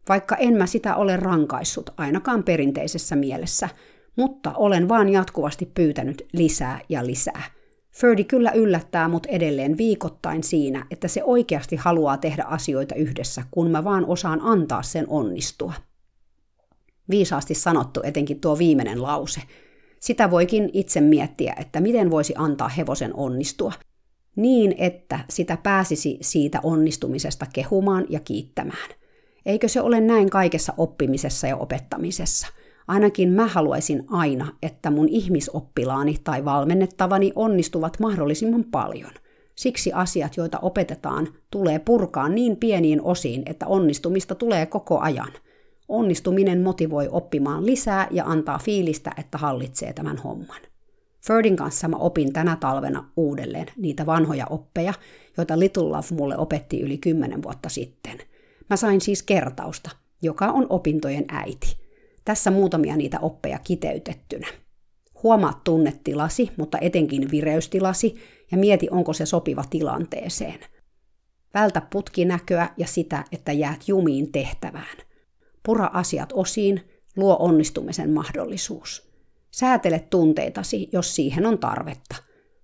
Vaikka 0.09 0.35
en 0.35 0.57
mä 0.57 0.65
sitä 0.65 0.95
ole 0.95 1.17
rankaissut, 1.17 1.89
ainakaan 1.97 2.43
perinteisessä 2.43 3.15
mielessä, 3.15 3.69
mutta 4.15 4.53
olen 4.53 4.89
vaan 4.89 5.09
jatkuvasti 5.09 5.65
pyytänyt 5.65 6.25
lisää 6.33 6.79
ja 6.89 7.05
lisää– 7.05 7.43
Ferdi 7.91 8.23
kyllä 8.23 8.51
yllättää 8.51 9.07
mut 9.07 9.25
edelleen 9.25 9.77
viikoittain 9.77 10.43
siinä, 10.43 10.85
että 10.91 11.07
se 11.07 11.23
oikeasti 11.23 11.75
haluaa 11.75 12.17
tehdä 12.17 12.43
asioita 12.43 12.95
yhdessä, 12.95 13.43
kun 13.51 13.71
mä 13.71 13.83
vaan 13.83 14.05
osaan 14.05 14.41
antaa 14.41 14.83
sen 14.83 15.05
onnistua. 15.09 15.73
Viisaasti 17.09 17.53
sanottu 17.53 17.99
etenkin 18.03 18.41
tuo 18.41 18.57
viimeinen 18.57 19.01
lause. 19.01 19.41
Sitä 19.99 20.31
voikin 20.31 20.69
itse 20.73 21.01
miettiä, 21.01 21.55
että 21.59 21.81
miten 21.81 22.11
voisi 22.11 22.33
antaa 22.37 22.67
hevosen 22.67 23.15
onnistua, 23.15 23.73
niin 24.35 24.75
että 24.77 25.19
sitä 25.29 25.57
pääsisi 25.57 26.17
siitä 26.21 26.59
onnistumisesta 26.63 27.45
kehumaan 27.53 28.05
ja 28.09 28.19
kiittämään. 28.19 28.89
Eikö 29.45 29.67
se 29.67 29.81
ole 29.81 30.01
näin 30.01 30.29
kaikessa 30.29 30.73
oppimisessa 30.77 31.47
ja 31.47 31.57
opettamisessa– 31.57 32.47
Ainakin 32.91 33.29
mä 33.29 33.47
haluaisin 33.47 34.03
aina, 34.09 34.47
että 34.61 34.91
mun 34.91 35.09
ihmisoppilaani 35.09 36.17
tai 36.23 36.45
valmennettavani 36.45 37.31
onnistuvat 37.35 37.99
mahdollisimman 37.99 38.63
paljon. 38.63 39.11
Siksi 39.55 39.93
asiat, 39.93 40.37
joita 40.37 40.59
opetetaan, 40.59 41.27
tulee 41.51 41.79
purkaa 41.79 42.29
niin 42.29 42.57
pieniin 42.57 43.01
osiin, 43.01 43.43
että 43.45 43.67
onnistumista 43.67 44.35
tulee 44.35 44.65
koko 44.65 44.99
ajan. 44.99 45.31
Onnistuminen 45.87 46.61
motivoi 46.61 47.09
oppimaan 47.11 47.65
lisää 47.65 48.07
ja 48.11 48.25
antaa 48.25 48.57
fiilistä, 48.57 49.11
että 49.17 49.37
hallitsee 49.37 49.93
tämän 49.93 50.17
homman. 50.17 50.61
Ferdin 51.27 51.55
kanssa 51.55 51.87
mä 51.87 51.97
opin 51.97 52.33
tänä 52.33 52.57
talvena 52.59 53.09
uudelleen 53.17 53.67
niitä 53.77 54.05
vanhoja 54.05 54.47
oppeja, 54.49 54.93
joita 55.37 55.59
Little 55.59 55.83
Love 55.83 56.15
mulle 56.15 56.37
opetti 56.37 56.81
yli 56.81 56.97
kymmenen 56.97 57.43
vuotta 57.43 57.69
sitten. 57.69 58.17
Mä 58.69 58.75
sain 58.75 59.01
siis 59.01 59.23
kertausta, 59.23 59.89
joka 60.21 60.47
on 60.47 60.65
opintojen 60.69 61.25
äiti. 61.29 61.80
Tässä 62.25 62.51
muutamia 62.51 62.95
niitä 62.95 63.19
oppeja 63.19 63.59
kiteytettynä. 63.63 64.47
Huomaa 65.23 65.61
tunnetilasi, 65.63 66.51
mutta 66.57 66.77
etenkin 66.81 67.31
vireystilasi, 67.31 68.15
ja 68.51 68.57
mieti, 68.57 68.87
onko 68.91 69.13
se 69.13 69.25
sopiva 69.25 69.63
tilanteeseen. 69.69 70.59
Vältä 71.53 71.81
putkinäköä 71.91 72.69
ja 72.77 72.87
sitä, 72.87 73.23
että 73.31 73.51
jäät 73.51 73.87
jumiin 73.87 74.31
tehtävään. 74.31 74.97
Pura 75.63 75.89
asiat 75.93 76.33
osiin, 76.33 76.81
luo 77.15 77.37
onnistumisen 77.39 78.09
mahdollisuus. 78.09 79.11
Säätele 79.51 79.99
tunteitasi, 80.09 80.89
jos 80.91 81.15
siihen 81.15 81.45
on 81.45 81.59
tarvetta. 81.59 82.15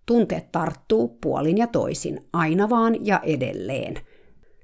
Tunteet 0.06 0.52
tarttuu 0.52 1.18
puolin 1.22 1.58
ja 1.58 1.68
toisin, 1.68 2.26
aina 2.34 2.70
vaan 2.70 3.06
ja 3.06 3.20
edelleen. 3.24 3.96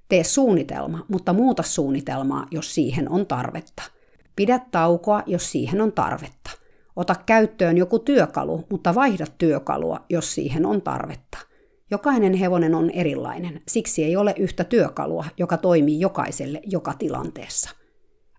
Tee 0.09 0.23
suunnitelma, 0.23 1.05
mutta 1.07 1.33
muuta 1.33 1.63
suunnitelmaa, 1.63 2.47
jos 2.51 2.75
siihen 2.75 3.09
on 3.09 3.25
tarvetta– 3.25 3.83
Pidä 4.35 4.59
taukoa, 4.71 5.23
jos 5.25 5.51
siihen 5.51 5.81
on 5.81 5.91
tarvetta. 5.91 6.49
Ota 6.95 7.15
käyttöön 7.25 7.77
joku 7.77 7.99
työkalu, 7.99 8.65
mutta 8.69 8.95
vaihda 8.95 9.25
työkalua, 9.37 10.05
jos 10.09 10.35
siihen 10.35 10.65
on 10.65 10.81
tarvetta. 10.81 11.37
Jokainen 11.91 12.33
hevonen 12.33 12.75
on 12.75 12.89
erilainen, 12.89 13.61
siksi 13.67 14.03
ei 14.03 14.15
ole 14.15 14.33
yhtä 14.37 14.63
työkalua, 14.63 15.25
joka 15.37 15.57
toimii 15.57 15.99
jokaiselle 15.99 16.61
joka 16.65 16.93
tilanteessa. 16.93 17.69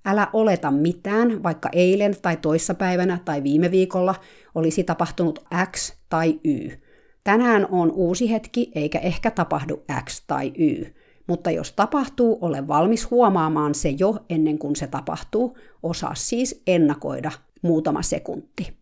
Älä 0.05 0.29
oleta 0.33 0.71
mitään, 0.71 1.43
vaikka 1.43 1.69
eilen 1.73 2.17
tai 2.23 2.37
toissapäivänä 2.37 3.19
tai 3.25 3.43
viime 3.43 3.71
viikolla 3.71 4.15
olisi 4.55 4.85
tapahtunut 4.85 5.45
X 5.73 5.93
tai 6.09 6.41
Y. 6.45 6.69
Tänään 7.25 7.67
on 7.71 7.93
uusi 7.93 8.31
hetki, 8.31 8.71
eikä 8.75 8.99
ehkä 8.99 9.31
tapahdu 9.31 9.85
X 10.05 10.25
tai 10.27 10.53
Y. 10.59 10.85
Mutta 11.27 11.51
jos 11.51 11.73
tapahtuu, 11.73 12.39
ole 12.41 12.69
valmis 12.69 13.11
huomaamaan 13.11 13.75
se 13.75 13.95
jo 13.99 14.17
ennen 14.31 14.59
kuin 14.59 14.77
se 14.77 14.87
tapahtuu. 14.87 15.59
Osaa 15.83 16.15
siis 16.15 16.63
ennakoida 16.67 17.31
muutama 17.63 18.03
sekunti. 18.03 18.77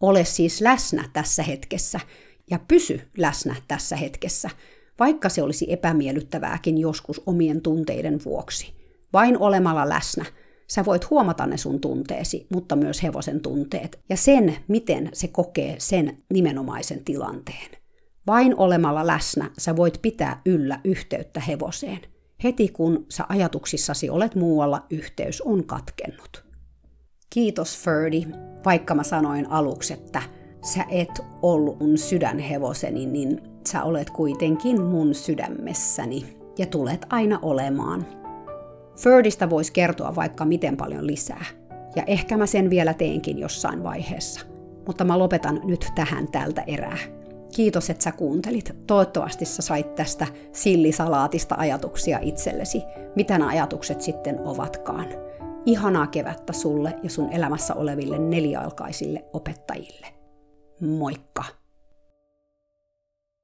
Ole 0.00 0.24
siis 0.24 0.60
läsnä 0.60 1.08
tässä 1.12 1.42
hetkessä 1.42 2.00
ja 2.50 2.58
pysy 2.68 3.00
läsnä 3.18 3.56
tässä 3.68 3.96
hetkessä, 3.96 4.50
vaikka 4.98 5.28
se 5.28 5.42
olisi 5.42 5.72
epämiellyttävääkin 5.72 6.78
joskus 6.78 7.22
omien 7.26 7.60
tunteiden 7.60 8.20
vuoksi. 8.24 8.74
Vain 9.12 9.38
olemalla 9.38 9.88
läsnä 9.88 10.24
sä 10.66 10.84
voit 10.84 11.10
huomata 11.10 11.46
ne 11.46 11.56
sun 11.56 11.80
tunteesi, 11.80 12.46
mutta 12.54 12.76
myös 12.76 13.02
hevosen 13.02 13.40
tunteet 13.40 14.00
ja 14.08 14.16
sen, 14.16 14.56
miten 14.68 15.10
se 15.12 15.28
kokee 15.28 15.74
sen 15.78 16.18
nimenomaisen 16.32 17.04
tilanteen. 17.04 17.83
Vain 18.26 18.54
olemalla 18.56 19.06
läsnä 19.06 19.50
sä 19.58 19.76
voit 19.76 19.98
pitää 20.02 20.40
yllä 20.46 20.80
yhteyttä 20.84 21.40
hevoseen. 21.40 22.00
Heti 22.44 22.68
kun 22.68 23.06
sä 23.08 23.24
ajatuksissasi 23.28 24.10
olet 24.10 24.34
muualla, 24.34 24.86
yhteys 24.90 25.42
on 25.42 25.64
katkennut. 25.64 26.44
Kiitos 27.30 27.78
Ferdi, 27.78 28.26
vaikka 28.64 28.94
mä 28.94 29.02
sanoin 29.02 29.50
aluksi, 29.50 29.92
että 29.92 30.22
sä 30.62 30.84
et 30.90 31.20
ollut 31.42 31.80
mun 31.80 31.98
sydänhevoseni, 31.98 33.06
niin 33.06 33.40
sä 33.68 33.82
olet 33.82 34.10
kuitenkin 34.10 34.82
mun 34.82 35.14
sydämessäni 35.14 36.36
ja 36.58 36.66
tulet 36.66 37.06
aina 37.10 37.38
olemaan. 37.42 38.06
Ferdistä 39.00 39.50
voisi 39.50 39.72
kertoa 39.72 40.14
vaikka 40.16 40.44
miten 40.44 40.76
paljon 40.76 41.06
lisää, 41.06 41.44
ja 41.96 42.02
ehkä 42.06 42.36
mä 42.36 42.46
sen 42.46 42.70
vielä 42.70 42.94
teenkin 42.94 43.38
jossain 43.38 43.82
vaiheessa. 43.82 44.40
Mutta 44.86 45.04
mä 45.04 45.18
lopetan 45.18 45.60
nyt 45.64 45.86
tähän 45.94 46.28
tältä 46.28 46.62
erää. 46.66 46.98
Kiitos, 47.54 47.90
että 47.90 48.04
sä 48.04 48.12
kuuntelit. 48.12 48.76
Toivottavasti 48.86 49.44
sä 49.44 49.62
sait 49.62 49.94
tästä 49.94 50.26
sillisalaatista 50.52 51.54
ajatuksia 51.58 52.18
itsellesi, 52.22 52.82
mitä 53.16 53.38
nämä 53.38 53.50
ajatukset 53.50 54.00
sitten 54.00 54.40
ovatkaan. 54.40 55.06
Ihanaa 55.66 56.06
kevättä 56.06 56.52
sulle 56.52 56.94
ja 57.02 57.10
sun 57.10 57.32
elämässä 57.32 57.74
oleville 57.74 58.18
nelialkaisille 58.18 59.24
opettajille. 59.32 60.06
Moikka! 60.80 61.44